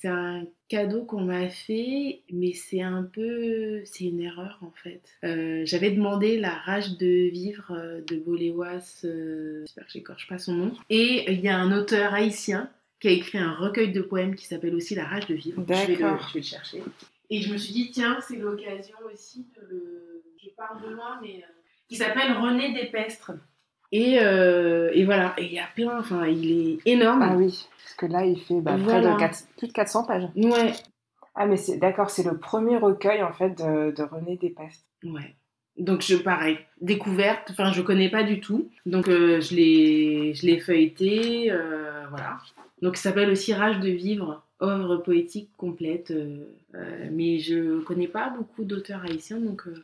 C'est 0.00 0.08
un 0.08 0.46
cadeau 0.68 1.04
qu'on 1.04 1.20
m'a 1.20 1.50
fait, 1.50 2.22
mais 2.32 2.52
c'est 2.54 2.80
un 2.80 3.02
peu, 3.02 3.82
c'est 3.84 4.04
une 4.04 4.20
erreur 4.20 4.58
en 4.62 4.70
fait. 4.70 5.02
Euh, 5.24 5.62
J'avais 5.66 5.90
demandé 5.90 6.38
La 6.38 6.54
rage 6.54 6.96
de 6.96 7.28
vivre 7.30 8.00
de 8.06 8.16
Boléwas, 8.16 9.00
j'espère 9.02 9.84
que 9.86 9.92
j'écorche 9.92 10.26
pas 10.26 10.38
son 10.38 10.54
nom. 10.54 10.72
Et 10.88 11.30
il 11.30 11.40
y 11.40 11.48
a 11.48 11.58
un 11.58 11.70
auteur 11.78 12.14
haïtien 12.14 12.70
qui 12.98 13.08
a 13.08 13.10
écrit 13.10 13.36
un 13.38 13.52
recueil 13.52 13.92
de 13.92 14.00
poèmes 14.00 14.34
qui 14.36 14.46
s'appelle 14.46 14.74
aussi 14.74 14.94
La 14.94 15.04
rage 15.04 15.26
de 15.26 15.34
vivre. 15.34 15.62
Je 15.68 15.72
vais, 15.74 15.86
le, 15.96 15.98
je 16.28 16.32
vais 16.34 16.40
le 16.40 16.42
chercher. 16.46 16.82
Et 17.28 17.42
je 17.42 17.52
me 17.52 17.58
suis 17.58 17.72
dit, 17.74 17.90
tiens, 17.90 18.18
c'est 18.26 18.36
l'occasion 18.36 18.96
aussi 19.12 19.46
de 19.56 19.60
le. 19.70 20.22
Je 20.42 20.48
parle 20.56 20.82
de 20.82 20.94
loin, 20.94 21.18
mais. 21.22 21.44
Qui 21.90 21.96
s'appelle 21.96 22.32
René 22.38 22.72
Despestre. 22.72 23.32
Et, 23.92 24.20
euh, 24.20 24.90
et 24.94 25.04
voilà, 25.04 25.34
et 25.36 25.46
il 25.46 25.52
y 25.52 25.58
a 25.58 25.66
plein, 25.74 25.98
enfin, 25.98 26.24
il 26.28 26.52
est 26.52 26.78
énorme. 26.86 27.22
Ah 27.22 27.34
oui, 27.36 27.66
parce 27.82 27.94
que 27.94 28.06
là, 28.06 28.24
il 28.24 28.38
fait 28.40 28.60
bah, 28.60 28.74
près 28.74 28.82
Voilà. 29.00 29.14
de 29.14 29.18
quatre- 29.18 29.48
plus 29.58 29.66
de 29.66 29.72
400 29.72 30.04
pages. 30.04 30.28
Ouais, 30.36 30.72
Ah, 31.34 31.46
mais 31.46 31.56
c'est 31.56 31.78
d'accord, 31.78 32.10
c'est 32.10 32.22
le 32.22 32.38
premier 32.38 32.76
recueil, 32.76 33.22
en 33.24 33.32
fait, 33.32 33.50
de, 33.50 33.90
de 33.90 34.02
René 34.04 34.36
Despestre. 34.36 34.84
ouais. 35.02 35.34
Donc, 35.76 36.02
je, 36.02 36.14
pareil, 36.16 36.58
découverte, 36.80 37.48
enfin, 37.50 37.72
je 37.72 37.82
connais 37.82 38.08
pas 38.10 38.22
du 38.22 38.38
tout. 38.40 38.68
Donc, 38.86 39.08
euh, 39.08 39.40
je 39.40 39.54
l'ai 39.56 40.34
je 40.34 40.46
l'ai 40.46 40.60
feuilleté, 40.60 41.50
euh, 41.50 42.04
voilà. 42.10 42.38
Donc, 42.82 42.96
ça 42.96 43.04
s'appelle 43.10 43.30
aussi 43.30 43.52
Rage 43.54 43.80
de 43.80 43.88
vivre, 43.88 44.44
œuvre 44.62 44.98
poétique 44.98 45.50
complète. 45.56 46.12
euh, 46.12 46.44
euh, 46.76 47.08
mais 47.10 47.38
je 47.40 47.80
connais 47.80 48.06
pas 48.08 48.30
beaucoup 48.36 48.62
d'auteurs 48.64 49.02
haïtiens, 49.04 49.38
donc 49.40 49.66
euh, 49.66 49.74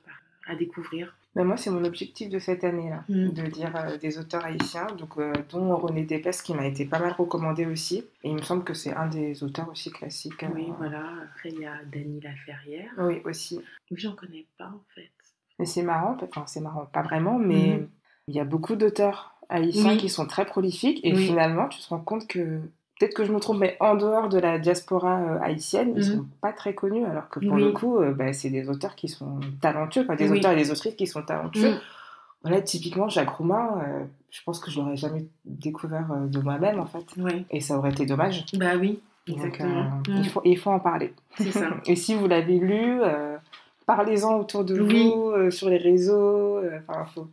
à 0.46 0.54
découvrir. 0.54 1.16
Mais 1.36 1.44
moi, 1.44 1.56
c'est 1.58 1.70
mon 1.70 1.84
objectif 1.84 2.30
de 2.30 2.38
cette 2.38 2.64
année-là, 2.64 3.04
Mm. 3.10 3.28
de 3.30 3.42
lire 3.42 3.76
euh, 3.76 3.98
des 3.98 4.18
auteurs 4.18 4.44
haïtiens, 4.44 4.86
donc, 4.98 5.18
euh, 5.18 5.32
dont 5.50 5.76
René 5.76 6.02
Despestre, 6.02 6.42
qui 6.42 6.54
m'a 6.54 6.64
été 6.66 6.86
pas 6.86 6.98
mal 6.98 7.12
recommandé 7.12 7.66
aussi. 7.66 7.98
Et 8.24 8.30
il 8.30 8.34
me 8.34 8.42
semble 8.42 8.64
que 8.64 8.72
c'est 8.72 8.94
un 8.94 9.06
des 9.06 9.44
auteurs 9.44 9.68
aussi 9.68 9.90
classiques. 9.90 10.42
euh, 10.42 10.48
Oui, 10.54 10.72
voilà. 10.78 11.04
Après, 11.30 11.50
il 11.50 11.60
y 11.60 11.66
a 11.66 11.74
Dany 11.92 12.20
Laferrière. 12.20 12.90
Oui, 12.98 13.20
aussi. 13.26 13.60
Oui, 13.90 13.98
j'en 13.98 14.14
connais 14.16 14.46
pas, 14.58 14.66
en 14.68 14.82
fait. 14.94 15.10
Mais 15.58 15.66
c'est 15.66 15.82
marrant, 15.82 16.16
enfin, 16.22 16.44
c'est 16.46 16.60
marrant, 16.60 16.86
pas 16.86 17.02
vraiment, 17.02 17.38
mais 17.38 17.78
Mhm. 17.78 17.88
il 18.28 18.34
y 18.34 18.40
a 18.40 18.44
beaucoup 18.44 18.74
d'auteurs 18.74 19.34
haïtiens 19.50 19.92
Oui. 19.92 19.96
qui 19.98 20.08
sont 20.08 20.26
très 20.26 20.46
prolifiques, 20.46 21.00
et 21.04 21.14
Oui. 21.14 21.26
finalement, 21.26 21.68
tu 21.68 21.80
te 21.80 21.88
rends 21.88 22.00
compte 22.00 22.26
que. 22.26 22.60
Peut-être 22.98 23.14
que 23.14 23.24
je 23.24 23.32
me 23.32 23.38
trompe, 23.40 23.58
mais 23.58 23.76
en 23.80 23.94
dehors 23.94 24.28
de 24.30 24.38
la 24.38 24.58
diaspora 24.58 25.18
euh, 25.20 25.38
haïtienne, 25.42 25.92
ils 25.96 26.08
Mhm. 26.10 26.16
sont 26.18 26.26
pas 26.40 26.52
très 26.52 26.74
connus, 26.74 27.04
alors 27.04 27.28
que 27.28 27.40
pour 27.40 27.54
Oui. 27.56 27.62
le 27.64 27.72
coup, 27.72 27.98
euh, 27.98 28.12
bah, 28.14 28.32
c'est 28.32 28.48
des 28.48 28.68
auteurs 28.70 28.94
qui 28.94 29.08
sont 29.08 29.38
talentueux, 29.60 30.02
enfin, 30.04 30.16
des 30.16 30.30
Oui. 30.30 30.38
auteurs 30.38 30.52
et 30.52 30.56
des 30.56 30.70
autrices 30.70 30.94
qui 30.94 31.06
sont 31.06 31.22
talentueux. 31.22 31.72
Mm. 31.74 31.80
Voilà, 32.42 32.60
typiquement, 32.62 33.08
Jacques 33.08 33.30
Roumain, 33.30 33.82
euh, 33.86 34.04
je 34.30 34.40
pense 34.44 34.60
que 34.60 34.70
je 34.70 34.80
l'aurais 34.80 34.96
jamais 34.96 35.26
découvert 35.44 36.06
euh, 36.12 36.26
de 36.26 36.38
moi-même, 36.40 36.78
en 36.80 36.86
fait. 36.86 37.04
Et 37.50 37.60
ça 37.60 37.76
aurait 37.76 37.90
été 37.90 38.06
dommage. 38.06 38.44
Bah 38.54 38.76
oui, 38.80 39.00
exactement. 39.26 39.82
Mm. 39.84 40.02
il, 40.08 40.28
faut, 40.30 40.40
il 40.44 40.56
faut 40.58 40.70
en 40.70 40.80
parler. 40.80 41.12
C'est 41.36 41.50
ça. 41.50 41.68
Et 41.86 41.96
si 41.96 42.14
vous 42.14 42.26
l'avez 42.28 42.58
lu, 42.58 43.00
parlez-en 43.86 44.38
autour 44.38 44.64
de 44.64 44.78
vous, 44.80 45.50
sur 45.50 45.68
les 45.68 45.76
réseaux. 45.78 46.60
enfin, 46.88 47.04
faut- 47.14 47.28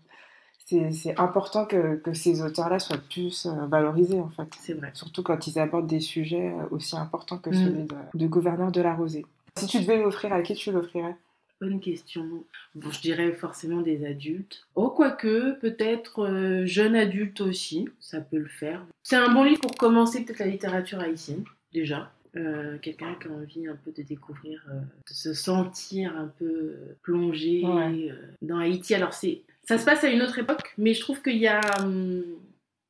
c'est, 0.92 1.20
important 1.20 1.66
que, 1.66 1.96
que 1.98 2.14
ces 2.14 2.42
auteurs-là 2.42 2.80
soient 2.80 2.98
plus 3.10 3.46
euh, 3.46 3.66
valorisés, 3.68 4.20
en 4.20 4.30
fait. 4.30 4.48
C'est 4.60 4.74
vrai. 4.74 4.92
Surtout 4.94 5.24
quand 5.24 5.48
ils 5.48 5.60
abordent 5.60 5.88
des 5.88 6.00
sujets 6.00 6.50
euh, 6.52 6.66
aussi 6.72 6.96
importants 6.96 7.38
que 7.38 7.50
Mm. 7.50 7.54
celui 7.54 7.84
de, 7.84 7.96
de 8.14 8.28
Gouverneur 8.28 8.72
de 8.72 8.82
la 8.82 8.94
Rosée. 8.96 9.26
Si 9.58 9.68
tu 9.68 9.80
devais 9.82 10.00
l'offrir, 10.02 10.34
à 10.34 10.42
qui 10.42 10.56
tu 10.56 10.72
l'offrirais? 10.72 11.16
Bonne 11.62 11.80
question. 11.80 12.26
Bon, 12.76 12.90
je 12.92 13.00
dirais 13.02 13.32
forcément 13.34 13.82
des 13.82 14.06
adultes. 14.06 14.66
Oh, 14.76 14.90
quoique, 14.90 15.54
peut-être 15.60 16.24
euh, 16.26 16.66
jeunes 16.66 16.96
adultes 16.96 17.40
aussi, 17.42 17.88
ça 18.00 18.20
peut 18.20 18.38
le 18.40 18.48
faire. 18.48 18.84
C'est 19.04 19.16
un 19.16 19.32
bon 19.34 19.44
livre 19.44 19.62
pour 19.62 19.76
commencer 19.76 20.26
peut-être 20.26 20.40
la 20.40 20.48
littérature 20.48 21.00
haïtienne, 21.00 21.44
déjà. 21.74 22.12
Euh, 22.36 22.80
Quelqu'un 22.82 23.14
qui 23.22 23.28
a 23.28 23.32
envie 23.32 23.68
un 23.68 23.78
peu 23.86 23.92
de 23.92 24.02
découvrir, 24.02 24.66
euh, 24.72 24.80
de 24.80 25.14
se 25.14 25.34
sentir 25.36 26.18
un 26.18 26.32
peu 26.40 26.74
plongé 27.04 27.64
Ouais. 27.64 28.10
dans 28.42 28.58
Haïti. 28.58 28.96
Alors, 28.96 29.14
c'est, 29.14 29.44
ça 29.64 29.78
se 29.78 29.86
passe 29.86 30.04
à 30.04 30.10
une 30.10 30.22
autre 30.22 30.40
époque, 30.40 30.74
mais 30.78 30.94
je 30.94 31.02
trouve 31.02 31.22
qu'il 31.22 31.38
y 31.38 31.48
a, 31.48 31.62
hum, 31.82 32.24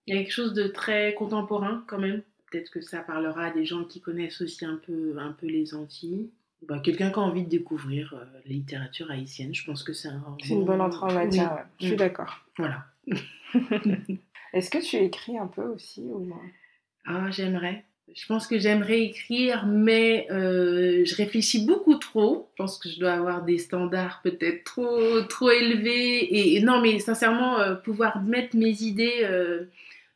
y 0.08 0.14
a 0.14 0.18
quelque 0.18 0.32
chose 0.32 0.54
de 0.54 0.68
très 0.68 1.14
contemporain 1.16 1.84
quand 1.88 2.00
même. 2.00 2.22
Peut-être 2.52 2.70
que 2.70 2.82
ça 2.82 3.00
parlera 3.00 3.46
à 3.46 3.52
des 3.52 3.66
gens 3.66 3.84
qui 3.84 4.00
connaissent 4.02 4.42
aussi 4.42 4.64
un 4.66 4.80
peu, 4.86 5.16
un 5.18 5.32
peu 5.32 5.48
les 5.48 5.74
Antilles. 5.74 6.30
Bah, 6.68 6.80
Quelqu'un 6.80 7.10
qui 7.12 7.20
a 7.20 7.24
envie 7.24 7.44
de 7.44 7.50
découvrir 7.50 8.14
euh, 8.14 8.24
la 8.34 8.40
littérature 8.52 9.10
haïtienne, 9.12 9.54
je 9.54 9.66
pense 9.66 9.84
que 9.84 9.92
c'est 9.92 10.08
un. 10.08 10.24
C'est 10.44 10.54
une 10.54 10.64
bonne 10.66 10.80
entrée 10.82 11.12
en 11.12 11.14
matière, 11.14 11.54
ouais. 11.56 11.62
je 11.80 11.86
suis 11.88 11.96
Mm. 11.96 11.98
d'accord. 11.98 12.46
Voilà. 12.58 12.86
Est-ce 14.54 14.70
que 14.70 14.78
tu 14.84 14.98
écris 14.98 15.38
un 15.38 15.48
peu 15.48 15.64
aussi 15.64 16.02
ou... 16.02 16.32
Ah, 17.06 17.30
j'aimerais. 17.32 17.84
Je 18.16 18.26
pense 18.28 18.48
que 18.48 18.60
j'aimerais 18.60 19.02
écrire, 19.02 19.66
mais 19.66 20.28
euh, 20.30 21.04
je 21.06 21.16
réfléchis 21.16 21.66
beaucoup 21.66 21.96
trop. 21.96 22.50
Je 22.52 22.64
pense 22.64 22.78
que 22.78 22.90
je 22.90 23.00
dois 23.00 23.14
avoir 23.14 23.44
des 23.44 23.58
standards 23.58 24.22
peut-être 24.24 24.64
trop, 24.66 25.22
trop 25.22 25.50
élevés. 25.50 26.56
Et, 26.56 26.62
non, 26.62 26.82
mais 26.82 27.00
sincèrement, 27.00 27.60
euh, 27.60 27.76
pouvoir 27.76 28.22
mettre 28.22 28.56
mes 28.56 28.84
idées 28.84 29.22
euh, 29.24 29.64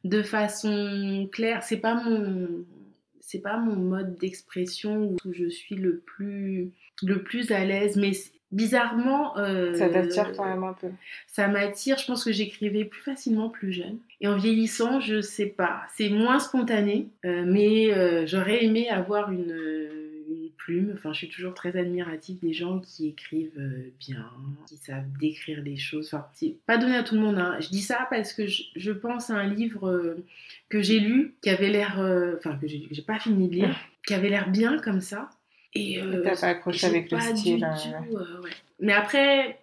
de 0.04 0.22
façon 0.22 1.28
claire, 1.32 1.64
c'est 1.64 1.78
pas 1.78 1.96
mon, 1.96 2.66
c'est 3.20 3.42
pas 3.42 3.58
mon 3.58 3.76
mode 3.76 4.18
d'expression 4.18 5.16
où 5.26 5.34
je 5.34 5.50
suis 5.50 5.76
le 5.76 5.98
plus, 5.98 6.72
le 7.02 7.24
plus 7.24 7.52
à 7.52 7.64
l'aise. 7.66 7.96
Mais 7.96 8.12
bizarrement. 8.52 9.38
euh, 9.38 9.74
Ça 9.76 9.90
t'attire 9.90 10.32
quand 10.36 10.46
même 10.46 10.64
un 10.64 10.74
peu. 10.74 10.88
Ça 11.28 11.48
m'attire. 11.48 11.98
Je 11.98 12.06
pense 12.06 12.24
que 12.24 12.32
j'écrivais 12.32 12.86
plus 12.86 13.02
facilement 13.02 13.50
plus 13.50 13.72
jeune. 13.72 13.98
Et 14.22 14.28
en 14.28 14.38
vieillissant, 14.38 15.00
je 15.00 15.22
sais 15.22 15.46
pas. 15.46 15.82
C'est 15.96 16.10
moins 16.10 16.40
spontané, 16.40 17.08
euh, 17.26 17.44
mais 17.46 17.94
euh, 17.94 18.26
j'aurais 18.26 18.64
aimé 18.64 18.90
avoir 18.90 19.32
une, 19.32 19.56
une 20.30 20.50
plume. 20.58 20.92
Enfin, 20.96 21.14
je 21.14 21.20
suis 21.20 21.30
toujours 21.30 21.54
très 21.54 21.78
admirative 21.78 22.38
des 22.42 22.54
gens 22.54 22.80
qui 22.80 23.08
écrivent 23.10 23.62
bien, 24.00 24.26
qui 24.68 24.78
savent 24.78 25.06
décrire 25.20 25.62
les 25.62 25.78
choses. 25.78 26.08
Enfin, 26.14 26.26
c'est 26.34 26.56
pas 26.66 26.78
donné 26.78 26.96
à 26.96 27.04
tout 27.04 27.16
le 27.16 27.22
monde. 27.22 27.38
hein. 27.38 27.58
Je 27.60 27.70
dis 27.70 27.82
ça 27.82 28.08
parce 28.10 28.34
que 28.34 28.48
je, 28.48 28.64
je 28.76 28.92
pense 28.92 29.30
à 29.30 29.36
un 29.36 29.48
livre 29.48 30.16
que 30.70 30.82
j'ai 30.82 31.00
lu, 31.00 31.36
qui 31.42 31.50
avait 31.50 31.70
l'air. 31.70 32.00
Enfin, 32.38 32.58
que 32.58 32.68
j'ai 32.68 32.82
que 32.82 32.96
j'ai 32.96 33.02
pas 33.04 33.20
fini 33.20 33.48
de 33.48 33.54
lire, 33.54 33.76
qui 34.06 34.14
avait 34.16 34.30
l'air 34.30 34.50
bien 34.50 34.80
comme 34.80 35.02
ça. 35.02 35.30
Et 35.74 36.02
euh, 36.02 36.22
t'as 36.24 36.40
pas 36.40 36.48
accroché 36.48 36.88
avec 36.88 37.12
le 37.12 37.18
pas 37.18 37.36
style, 37.36 37.68
tout, 38.10 38.18
euh, 38.18 38.42
ouais. 38.42 38.50
Mais 38.80 38.94
après, 38.94 39.60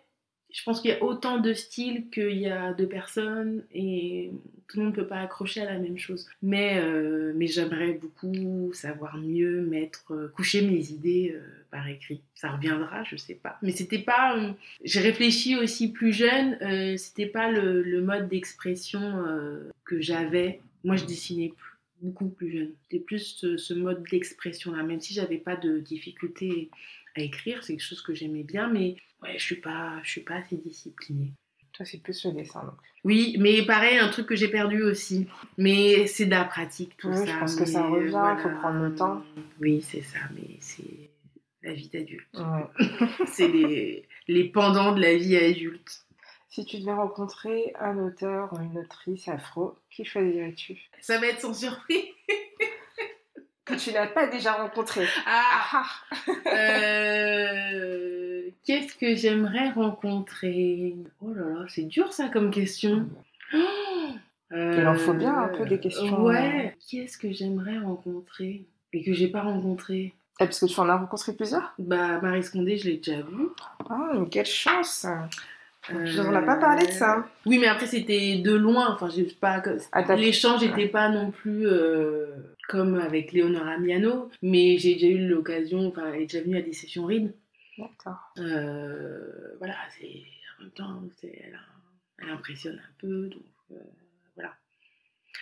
je 0.55 0.63
pense 0.63 0.81
qu'il 0.81 0.91
y 0.91 0.95
a 0.95 1.03
autant 1.03 1.39
de 1.39 1.53
styles 1.53 2.09
qu'il 2.11 2.39
y 2.39 2.47
a 2.47 2.73
de 2.73 2.87
personnes 2.87 3.65
et 3.73 4.31
tout 4.69 4.79
le 4.79 4.85
monde 4.85 4.97
ne 4.97 5.03
peut 5.03 5.07
pas 5.07 5.21
accrocher 5.21 5.63
à 5.63 5.65
la 5.65 5.79
même 5.79 5.99
chose. 5.99 6.27
Mais, 6.43 6.79
euh, 6.79 7.33
mais 7.35 7.49
j'aimerais 7.49 7.93
beaucoup 7.93 8.73
savoir 8.73 9.19
mieux 9.19 9.63
mettre, 9.63 10.13
euh, 10.13 10.29
coucher 10.29 10.63
mes 10.63 10.91
idées 10.91 11.33
euh, 11.35 11.43
par 11.73 11.89
écrit. 11.89 12.21
Ça 12.37 12.53
reviendra, 12.53 13.03
je 13.03 13.17
sais 13.17 13.35
pas. 13.35 13.59
Mais 13.63 13.73
c'était 13.73 13.99
pas. 13.99 14.37
J'ai 14.85 15.01
réfléchi 15.01 15.57
aussi 15.57 15.91
plus 15.91 16.13
jeune, 16.13 16.57
c'était 16.97 17.27
pas 17.27 17.51
le, 17.51 17.83
le 17.83 18.01
mode 18.01 18.29
d'expression 18.29 19.25
que 19.85 20.01
j'avais. 20.01 20.61
Moi, 20.85 20.97
je 20.97 21.05
dessinais 21.05 21.53
plus 21.57 21.74
beaucoup 22.05 22.29
plus 22.29 22.53
jeune. 22.53 22.73
C'était 22.83 23.03
plus 23.03 23.37
ce, 23.39 23.57
ce 23.57 23.75
mode 23.75 24.05
d'expression-là, 24.11 24.83
même 24.83 25.01
si 25.01 25.15
j'avais 25.15 25.39
pas 25.39 25.57
de 25.57 25.79
difficulté 25.81 26.71
à 27.17 27.21
écrire, 27.23 27.63
c'est 27.63 27.75
quelque 27.75 27.87
chose 27.87 28.03
que 28.03 28.15
j'aimais 28.15 28.43
bien, 28.43 28.69
mais 28.69 28.97
ouais, 29.23 29.35
je 29.39 29.43
suis 29.45 29.61
pas, 29.61 30.01
je 30.03 30.11
suis 30.11 30.21
pas 30.23 30.37
assez 30.37 30.57
disciplinée. 30.57 31.33
Toi, 31.73 31.85
c'est 31.85 32.01
plus 32.03 32.25
le 32.25 32.33
dessin. 32.33 32.63
Donc. 32.63 32.75
Oui, 33.03 33.37
mais 33.41 33.65
pareil, 33.67 33.99
un 33.99 34.09
truc 34.09 34.27
que 34.27 34.37
j'ai 34.37 34.47
perdu 34.49 34.83
aussi. 34.83 35.27
Mais 35.59 36.07
c'est 36.07 36.27
de 36.27 36.31
la 36.31 36.45
pratique, 36.45 36.97
tout 36.97 37.09
Oui, 37.09 37.17
ça. 37.17 37.27
je 37.27 37.39
pense 37.39 37.57
que 37.57 37.65
ça 37.65 37.87
revient, 37.89 38.15
euh, 38.15 38.37
faut 38.37 38.57
prendre 38.61 38.81
le 38.81 38.95
temps. 38.95 39.23
Oui, 39.61 39.83
c'est 39.83 40.03
ça, 40.03 40.21
mais 40.37 40.57
c'est 40.61 41.11
la 41.65 41.73
vie 41.73 41.89
d'adulte. 41.89 42.29
Ouais. 42.35 42.87
c'est 43.27 43.49
les, 43.49 44.07
les 44.29 44.45
pendants 44.45 44.95
de 44.95 45.01
la 45.01 45.17
vie 45.17 45.37
adulte. 45.37 46.05
Si 46.49 46.65
tu 46.65 46.79
devais 46.79 46.93
rencontrer 46.93 47.73
un 47.81 47.99
auteur 47.99 48.53
ou 48.53 48.61
une 48.63 48.79
autrice 48.79 49.27
afro, 49.27 49.75
qui 49.95 50.05
choisirais-tu? 50.05 50.77
Ça 51.01 51.19
va 51.19 51.27
être 51.29 51.41
sans 51.41 51.55
surprise. 51.55 52.05
Que 53.65 53.75
tu 53.75 53.93
n'as 53.93 54.07
pas 54.09 54.27
déjà 54.27 54.53
rencontré. 54.55 55.07
Ah, 55.27 55.71
Ah 55.73 55.87
euh, 56.55 58.49
Qu'est-ce 58.65 58.95
que 58.97 59.15
j'aimerais 59.15 59.71
rencontrer? 59.71 60.95
Oh 61.23 61.33
là 61.33 61.43
là, 61.61 61.65
c'est 61.69 61.83
dur 61.85 62.13
ça 62.13 62.29
comme 62.29 62.51
question. 62.51 63.09
Il 64.53 64.87
en 64.87 64.95
faut 64.95 65.15
bien 65.15 65.35
un 65.35 65.49
peu 65.49 65.65
des 65.67 65.81
questions, 65.81 66.23
Ouais. 66.23 66.77
Qu'est-ce 66.89 67.19
que 67.19 67.33
j'aimerais 67.33 67.79
rencontrer? 67.79 68.65
Et 68.93 69.03
que 69.03 69.13
j'ai 69.13 69.29
pas 69.29 69.43
rencontré 69.43 70.13
Ah, 70.39 70.45
parce 70.47 70.61
que 70.61 70.67
tu 70.67 70.79
en 70.79 70.89
as 70.89 70.97
rencontré 70.97 71.33
plusieurs? 71.33 71.75
Bah 71.79 72.21
Marie 72.21 72.45
Scondé, 72.45 72.77
je 72.77 72.91
l'ai 72.91 72.97
déjà 72.99 73.23
vue. 73.23 73.49
Ah, 73.91 74.11
mais 74.15 74.29
quelle 74.29 74.47
chance 74.47 75.07
Euh, 75.93 76.05
Tu 76.07 76.17
n'en 76.17 76.35
as 76.35 76.43
pas 76.43 76.57
parlé 76.57 76.87
de 76.87 76.93
ça 76.93 77.27
Oui, 77.45 77.59
mais 77.59 77.67
après 77.67 77.87
c'était 77.87 78.37
de 78.39 78.53
loin. 78.53 78.93
Enfin, 78.93 79.09
j'ai 79.15 79.25
pas. 79.25 79.63
Ah, 79.93 80.17
L'échange 80.17 80.63
n'était 80.63 80.89
pas 80.89 81.09
non 81.11 81.31
plus 81.31 81.67
euh, 81.67 82.27
comme 82.69 82.95
avec 82.97 83.33
Léonora 83.33 83.79
Miano, 83.79 84.31
mais 84.43 84.79
j'ai 84.79 84.95
déjà 84.95 85.09
eu 85.09 85.27
l'occasion. 85.29 85.89
Enfin, 85.89 86.11
elle 86.13 86.23
est 86.23 86.27
déjà 86.27 86.43
venue 86.43 86.57
à 86.57 86.63
des 86.63 86.73
sessions 86.73 87.05
RID. 87.05 87.33
D'accord. 87.79 88.33
Euh, 88.39 89.55
voilà, 89.59 89.77
c'est 89.99 90.23
en 90.59 90.63
même 90.63 90.71
temps, 90.73 91.03
elle, 91.23 91.59
elle 92.19 92.31
impressionne 92.31 92.79
un 92.79 92.95
peu, 92.99 93.29
donc 93.29 93.43
euh, 93.73 93.77
voilà. 94.37 94.55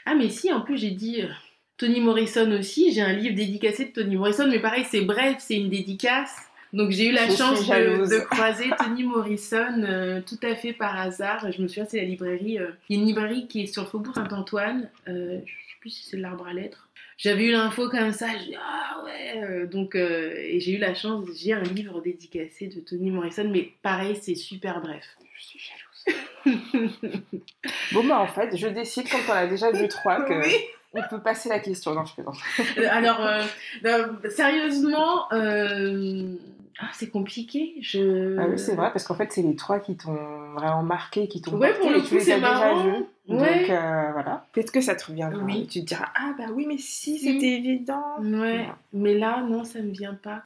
Ah, 0.07 0.15
mais 0.15 0.31
si, 0.31 0.53
en 0.53 0.63
plus, 0.63 0.79
j'ai 0.79 0.91
dit 0.91 1.23
euh, 1.23 1.29
Toni 1.77 2.01
Morrison 2.01 2.51
aussi. 2.53 2.93
J'ai 2.93 3.03
un 3.03 3.13
livre 3.13 3.35
dédicacé 3.35 3.87
de 3.87 3.91
Toni 3.93 4.17
Morrison, 4.17 4.49
mais 4.49 4.61
pareil, 4.61 4.85
c'est 4.91 5.03
bref, 5.03 5.37
c'est 5.41 5.57
une 5.57 5.69
dédicace. 5.69 6.37
Donc 6.73 6.91
j'ai 6.91 7.09
eu 7.09 7.13
la 7.13 7.29
Je 7.29 7.37
chance 7.37 7.67
de, 7.67 8.25
croiser 8.25 8.71
Toni 8.79 9.05
Morrison 9.05 9.83
euh, 9.83 10.21
tout 10.27 10.39
à 10.43 10.55
fait 10.55 10.73
par 10.73 10.99
hasard. 10.99 11.51
Je 11.53 11.61
me 11.61 11.69
souviens, 11.69 11.85
c'est 11.85 11.99
la 11.99 12.05
librairie. 12.05 12.59
euh, 12.59 12.71
Il 12.89 12.97
y 12.97 12.99
a 12.99 13.03
une 13.03 13.07
librairie 13.09 13.47
qui 13.47 13.63
est 13.63 13.67
sur 13.67 13.83
le 13.83 13.89
faubourg 13.89 14.15
Saint-Antoine. 14.15 14.89
euh, 15.09 15.39
je 15.45 15.51
sais 15.53 15.77
plus 15.81 15.91
si 15.91 16.09
c'est 16.09 16.17
l'arbre 16.17 16.47
à 16.47 16.53
lettres. 16.55 16.89
J'avais 17.19 17.45
eu 17.45 17.53
l'info 17.53 17.89
comme 17.91 18.13
ça, 18.13 18.27
je 18.39 18.45
dis 18.47 18.57
ah 18.57 19.03
ouais, 19.05 19.43
euh, 19.45 19.67
donc 19.67 19.95
et 19.95 20.59
j'ai 20.61 20.73
eu 20.73 20.79
la 20.79 20.95
chance, 20.95 21.27
j'ai 21.37 21.53
un 21.53 21.63
livre 21.63 22.01
dédicacé 22.01 22.67
de 22.69 22.81
Toni 22.81 23.11
Morrison, 23.11 23.49
mais 23.53 23.71
pareil, 23.83 24.19
c'est 24.21 24.35
super 24.35 24.81
bref. 24.81 25.05
Je 25.39 25.45
suis 25.45 25.61
jalouse. 25.61 26.17
bon, 27.93 28.05
bah 28.05 28.19
en 28.19 28.27
fait, 28.27 28.57
je 28.57 28.67
décide, 28.67 29.09
quand 29.11 29.19
on 29.29 29.33
a 29.33 29.47
déjà 29.47 29.71
vu 29.71 29.87
trois, 29.89 30.23
que 30.25 30.33
Oui. 30.33 30.55
on 30.95 31.03
peut 31.09 31.21
passer 31.21 31.49
la 31.49 31.59
question. 31.61 31.95
Non, 31.95 32.05
je 32.05 32.15
plaisante. 32.15 32.37
Alors 32.91 33.21
euh, 33.25 33.43
non, 33.85 34.31
sérieusement, 34.31 35.33
euh, 35.33 36.35
ah, 36.79 36.89
c'est 36.93 37.11
compliqué. 37.11 37.75
Je. 37.81 38.37
Ah 38.39 38.47
oui, 38.49 38.59
c'est 38.59 38.75
vrai, 38.75 38.91
parce 38.93 39.05
qu'en 39.07 39.15
fait, 39.15 39.33
c'est 39.33 39.43
les 39.43 39.57
trois 39.57 39.79
qui 39.81 39.97
t'ont 39.97 40.53
vraiment 40.55 40.83
marqué, 40.83 41.29
qui 41.29 41.41
t'ont 41.43 41.53
Ouais, 41.57 41.69
marqué, 41.71 41.81
pour 41.81 41.91
le 41.91 42.01
coup, 42.01 42.07
c'est 42.07 42.19
déjà 42.19 42.39
marrant. 42.39 42.85
Ouais. 42.85 42.99
Donc, 43.29 43.71
euh, 43.71 44.13
voilà. 44.13 44.47
Peut-être 44.53 44.73
que 44.73 44.81
ça 44.81 44.95
te 44.95 45.07
reviendra. 45.07 45.43
Oui. 45.45 45.67
Tu 45.67 45.81
te 45.81 45.87
diras, 45.87 46.09
ah 46.15 46.35
bah 46.37 46.47
oui, 46.55 46.67
mais 46.67 46.79
si, 46.79 47.19
Si. 47.19 47.33
c'était 47.35 47.53
évident. 47.59 48.19
Ouais, 48.21 48.69
mais 48.93 49.15
là, 49.19 49.43
non, 49.43 49.65
ça 49.65 49.81
me 49.81 49.91
vient 49.91 50.15
pas. 50.15 50.43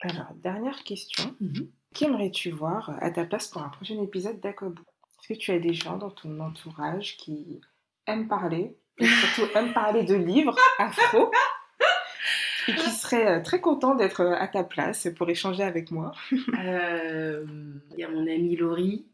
Alors, 0.00 0.26
dernière 0.42 0.82
question. 0.84 1.34
Mhm. 1.40 1.68
Qu'aimerais-tu 1.94 2.50
voir 2.50 2.92
à 3.00 3.10
ta 3.10 3.24
place 3.24 3.48
pour 3.48 3.62
un 3.62 3.68
prochain 3.68 4.00
épisode 4.02 4.40
d'Akobo? 4.40 4.82
Est-ce 5.20 5.34
que 5.34 5.38
tu 5.38 5.52
as 5.52 5.58
des 5.58 5.72
gens 5.74 5.96
dans 5.96 6.10
ton 6.10 6.38
entourage 6.40 7.16
qui 7.16 7.60
aiment 8.06 8.28
parler, 8.28 8.74
et 8.98 9.04
surtout 9.06 9.50
aiment 9.56 9.72
parler 9.72 10.02
de 10.02 10.14
livres 10.14 10.56
afro, 10.78 11.30
seraient 13.08 13.38
euh, 13.38 13.42
très 13.42 13.60
contents 13.60 13.94
d'être 13.94 14.20
euh, 14.20 14.34
à 14.34 14.48
ta 14.48 14.64
place 14.64 15.08
pour 15.16 15.28
échanger 15.28 15.62
avec 15.62 15.90
moi 15.90 16.12
Euh, 16.58 17.44
Il 17.92 18.00
y 18.00 18.04
a 18.04 18.10
mon 18.10 18.26
amie 18.26 18.56
Laurie, 18.56 19.06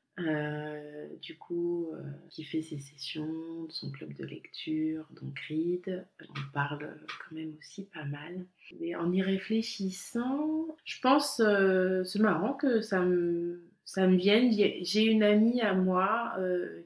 du 1.20 1.36
coup, 1.36 1.88
qui 2.30 2.44
fait 2.44 2.62
ses 2.62 2.78
sessions 2.78 3.66
son 3.68 3.90
club 3.90 4.14
de 4.14 4.24
lecture, 4.24 5.04
donc 5.20 5.38
Read. 5.48 6.06
On 6.20 6.52
parle 6.52 6.96
quand 7.08 7.34
même 7.34 7.52
aussi 7.58 7.84
pas 7.84 8.04
mal. 8.04 8.46
Mais 8.80 8.94
en 8.94 9.12
y 9.12 9.22
réfléchissant, 9.22 10.66
je 10.84 11.00
pense, 11.00 11.40
euh, 11.40 12.04
c'est 12.04 12.20
marrant 12.20 12.54
que 12.54 12.80
ça 12.80 13.00
me, 13.00 13.62
ça 13.84 14.06
me 14.06 14.16
vienne. 14.16 14.52
J'ai 14.82 15.04
une 15.04 15.22
amie 15.22 15.60
à 15.60 15.74
moi 15.74 16.36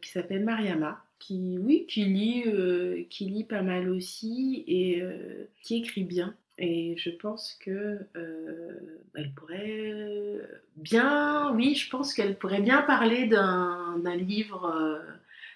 qui 0.01 0.11
s'appelle 0.11 0.45
Mariama. 0.45 1.03
Qui, 1.19 1.59
oui, 1.59 1.85
qui 1.89 2.05
lit, 2.05 2.45
qui 3.11 3.25
lit 3.27 3.45
pas 3.45 3.63
mal 3.63 3.91
aussi 3.91 4.65
et 4.67 5.03
qui 5.63 5.77
écrit 5.77 6.05
bien. 6.05 6.35
Et 6.59 6.97
je 6.97 7.11
pense 7.11 7.57
que 7.61 7.99
euh, 8.17 8.79
elle 9.15 9.33
pourrait 9.33 10.41
bien, 10.79 11.53
oui, 11.55 11.75
je 11.75 11.89
pense 11.91 12.15
qu'elle 12.15 12.37
pourrait 12.37 12.61
bien 12.61 12.83
parler 12.83 13.27
d'un 13.27 14.17
livre, 14.17 14.65
euh, 14.67 14.99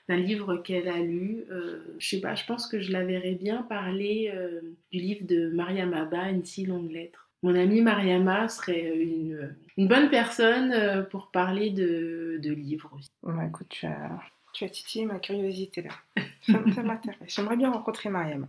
d'un 0.09 0.17
livre 0.17 0.57
qu'elle 0.59 0.89
a 0.89 0.99
lu. 0.99 1.45
Euh, 1.51 1.81
je 1.99 2.09
sais 2.09 2.21
pas, 2.21 2.35
je 2.35 2.45
pense 2.45 2.67
que 2.67 2.81
je 2.81 2.93
la 2.93 3.05
verrais 3.05 3.35
bien 3.35 3.63
parler 3.63 4.31
euh, 4.35 4.61
du 4.91 4.99
livre 4.99 5.27
de 5.27 5.49
Mariam 5.51 5.93
Abba, 5.93 6.31
Une 6.31 6.45
si 6.45 6.67
longue 6.67 6.91
lettre. 6.91 7.29
Mon 7.43 7.57
amie 7.57 7.81
Mariama 7.81 8.49
serait 8.49 8.97
une, 8.97 9.57
une 9.77 9.89
bonne 9.89 10.09
personne 10.11 11.05
pour 11.11 11.33
parler 11.33 11.71
de, 11.71 12.39
de 12.41 12.53
livres 12.53 12.93
aussi. 12.97 13.11
Bah, 13.25 13.47
Écoute, 13.49 13.67
tu 13.69 13.87
as, 13.87 14.21
tu 14.53 14.63
as 14.63 14.69
titillé 14.69 15.07
ma 15.07 15.19
curiosité 15.19 15.83
là. 15.83 15.91
Ça, 16.43 16.61
ça 16.75 16.83
m'intéresse. 16.83 17.35
J'aimerais 17.35 17.57
bien 17.57 17.71
rencontrer 17.71 18.11
Mariam. 18.11 18.49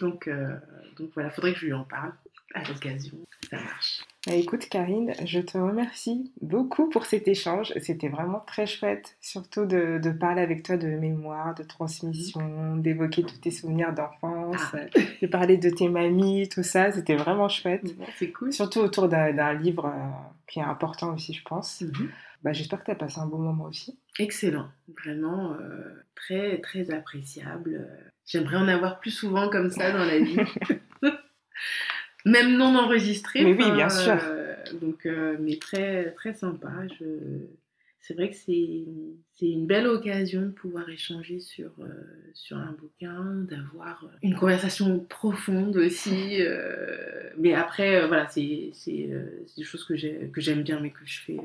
Donc, 0.00 0.30
donc 0.98 1.10
voilà, 1.14 1.30
faudrait 1.30 1.52
que 1.52 1.58
je 1.58 1.66
lui 1.66 1.72
en 1.72 1.84
parle 1.84 2.12
à 2.54 2.62
l'occasion. 2.68 3.16
Ça 3.50 3.56
marche. 3.56 4.02
Bah, 4.26 4.34
écoute 4.34 4.68
Karine, 4.68 5.12
je 5.24 5.40
te 5.40 5.56
remercie 5.58 6.32
beaucoup 6.42 6.88
pour 6.88 7.06
cet 7.06 7.26
échange. 7.26 7.72
C'était 7.80 8.08
vraiment 8.08 8.40
très 8.46 8.66
chouette, 8.66 9.16
surtout 9.20 9.64
de, 9.64 9.98
de 9.98 10.10
parler 10.10 10.42
avec 10.42 10.62
toi 10.62 10.76
de 10.76 10.86
mémoire, 10.88 11.54
de 11.54 11.62
transmission, 11.62 12.76
d'évoquer 12.76 13.22
tous 13.24 13.38
tes 13.38 13.50
souvenirs 13.50 13.92
d'enfance, 13.94 14.60
Ah. 14.74 14.78
de 15.22 15.26
parler 15.26 15.56
de 15.56 15.70
tes 15.70 15.88
mamies, 15.88 16.48
tout 16.48 16.62
ça. 16.62 16.92
C'était 16.92 17.16
vraiment 17.16 17.48
chouette. 17.48 17.82
C'est 18.18 18.30
cool. 18.32 18.52
Surtout 18.52 18.80
autour 18.80 19.08
d'un 19.08 19.54
livre 19.54 19.86
euh, 19.86 20.10
qui 20.46 20.58
est 20.60 20.62
important 20.62 21.14
aussi, 21.14 21.32
je 21.32 21.42
pense. 21.42 21.80
Mhm. 21.80 22.10
Bah, 22.42 22.52
J'espère 22.52 22.80
que 22.80 22.86
tu 22.86 22.90
as 22.90 22.96
passé 22.96 23.18
un 23.20 23.26
bon 23.26 23.38
moment 23.38 23.64
aussi. 23.64 23.98
Excellent, 24.18 24.68
vraiment 25.02 25.52
euh, 25.54 26.04
très 26.14 26.60
très 26.60 26.90
appréciable. 26.90 27.88
J'aimerais 28.26 28.56
en 28.56 28.68
avoir 28.68 29.00
plus 29.00 29.10
souvent 29.10 29.48
comme 29.48 29.70
ça 29.70 29.92
dans 29.92 30.04
la 30.04 30.18
vie. 30.18 30.36
Même 32.24 32.56
non 32.56 32.76
enregistré. 32.76 33.44
Mais 33.44 33.52
oui, 33.52 33.70
bien 33.72 33.88
sûr. 33.88 34.16
euh, 34.22 34.54
donc, 34.80 35.06
euh, 35.06 35.36
mais 35.40 35.56
très 35.56 36.12
très 36.12 36.34
sympa. 36.34 36.70
Je... 36.98 37.04
c'est 38.00 38.14
vrai 38.14 38.30
que 38.30 38.36
c'est 38.36 38.84
une 39.40 39.66
belle 39.66 39.88
occasion 39.88 40.42
de 40.42 40.50
pouvoir 40.50 40.88
échanger 40.88 41.40
sur, 41.40 41.72
euh, 41.80 41.88
sur 42.34 42.56
un 42.56 42.76
bouquin, 42.80 43.44
d'avoir 43.50 44.08
une 44.22 44.36
conversation 44.36 45.00
profonde 45.00 45.76
aussi. 45.76 46.38
Mais 47.38 47.54
après, 47.54 48.06
voilà, 48.06 48.28
c'est 48.28 48.72
des 48.86 49.64
choses 49.64 49.84
que 49.84 49.96
j'aime 49.96 50.62
bien, 50.62 50.78
mais 50.80 50.90
que 50.90 51.04
je 51.04 51.20
fais 51.20 51.36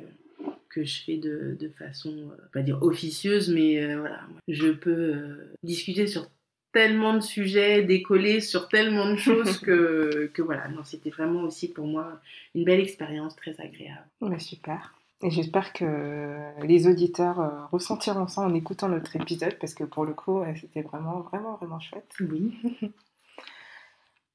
que 0.69 0.83
je 0.83 1.01
fais 1.01 1.17
de, 1.17 1.57
de 1.59 1.69
façon, 1.69 2.29
pas 2.53 2.61
dire 2.61 2.83
officieuse, 2.83 3.49
mais 3.49 3.95
voilà, 3.95 4.21
je 4.47 4.67
peux 4.67 5.15
discuter 5.63 6.05
sur 6.05 6.29
tellement 6.77 7.15
de 7.15 7.21
sujets, 7.21 7.81
décoller 7.81 8.39
sur 8.39 8.67
tellement 8.67 9.09
de 9.09 9.15
choses 9.15 9.57
que, 9.65 10.29
que 10.31 10.43
voilà, 10.43 10.67
non, 10.67 10.83
c'était 10.83 11.09
vraiment 11.09 11.41
aussi 11.41 11.73
pour 11.73 11.87
moi 11.87 12.21
une 12.53 12.65
belle 12.65 12.79
expérience, 12.79 13.35
très 13.35 13.59
agréable. 13.59 14.05
Ouais, 14.21 14.37
super. 14.37 14.93
Et 15.23 15.31
j'espère 15.31 15.73
que 15.73 16.37
les 16.63 16.85
auditeurs 16.85 17.39
euh, 17.39 17.65
ressentiront 17.71 18.27
ça 18.27 18.41
en 18.41 18.53
écoutant 18.53 18.89
notre 18.89 19.15
épisode 19.15 19.57
parce 19.59 19.73
que 19.73 19.85
pour 19.85 20.05
le 20.05 20.13
coup, 20.13 20.43
c'était 20.61 20.83
vraiment, 20.83 21.21
vraiment, 21.21 21.55
vraiment 21.55 21.79
chouette. 21.79 22.13
Oui. 22.19 22.55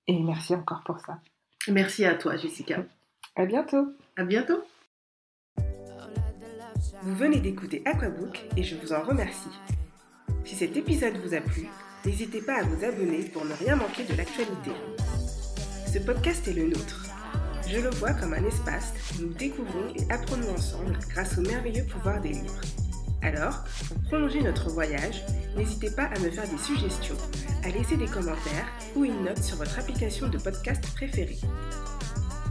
Et 0.08 0.18
merci 0.18 0.56
encore 0.56 0.82
pour 0.82 0.98
ça. 0.98 1.20
Merci 1.68 2.04
à 2.04 2.16
toi, 2.16 2.36
Jessica. 2.36 2.84
À 3.36 3.46
bientôt. 3.46 3.92
À 4.16 4.24
bientôt. 4.24 4.64
Vous 7.04 7.14
venez 7.14 7.38
d'écouter 7.38 7.82
Aquabook 7.84 8.42
et 8.56 8.64
je 8.64 8.74
vous 8.74 8.92
en 8.92 9.02
remercie. 9.02 9.50
Si 10.44 10.56
cet 10.56 10.76
épisode 10.76 11.16
vous 11.18 11.34
a 11.34 11.40
plu, 11.40 11.68
n'hésitez 12.04 12.40
pas 12.40 12.60
à 12.60 12.62
vous 12.62 12.84
abonner 12.84 13.22
pour 13.24 13.44
ne 13.44 13.54
rien 13.54 13.76
manquer 13.76 14.04
de 14.04 14.14
l'actualité. 14.14 14.72
Ce 15.92 15.98
podcast 15.98 16.46
est 16.48 16.52
le 16.52 16.68
nôtre. 16.68 17.06
Je 17.68 17.78
le 17.78 17.90
vois 17.90 18.12
comme 18.12 18.34
un 18.34 18.44
espace 18.44 18.92
où 19.14 19.22
nous 19.22 19.34
découvrons 19.34 19.94
et 19.94 20.12
apprenons 20.12 20.52
ensemble 20.52 20.98
grâce 21.10 21.38
au 21.38 21.42
merveilleux 21.42 21.84
pouvoir 21.84 22.20
des 22.20 22.30
livres. 22.30 22.60
Alors, 23.22 23.64
pour 23.88 23.98
prolonger 24.08 24.42
notre 24.42 24.68
voyage, 24.70 25.22
n'hésitez 25.56 25.90
pas 25.90 26.04
à 26.04 26.18
me 26.18 26.30
faire 26.30 26.48
des 26.48 26.58
suggestions, 26.58 27.16
à 27.62 27.68
laisser 27.68 27.96
des 27.96 28.06
commentaires 28.06 28.66
ou 28.96 29.04
une 29.04 29.24
note 29.24 29.42
sur 29.42 29.56
votre 29.56 29.78
application 29.78 30.28
de 30.28 30.38
podcast 30.38 30.84
préférée. 30.94 31.38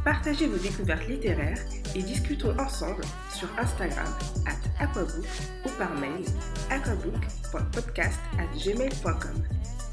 Partagez 0.04 0.48
vos 0.48 0.58
découvertes 0.58 1.08
littéraires 1.08 1.60
et 1.96 2.02
discutons 2.02 2.58
ensemble 2.60 3.04
sur 3.32 3.48
Instagram 3.60 4.08
at 4.48 4.58
aquabook 4.84 5.28
ou 5.66 5.70
par 5.78 5.94
mail 5.96 6.26
aquabook.podcast@gmail.com. 6.72 9.44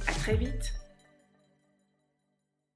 À 0.06 0.12
très 0.12 0.36
vite. 0.36 0.72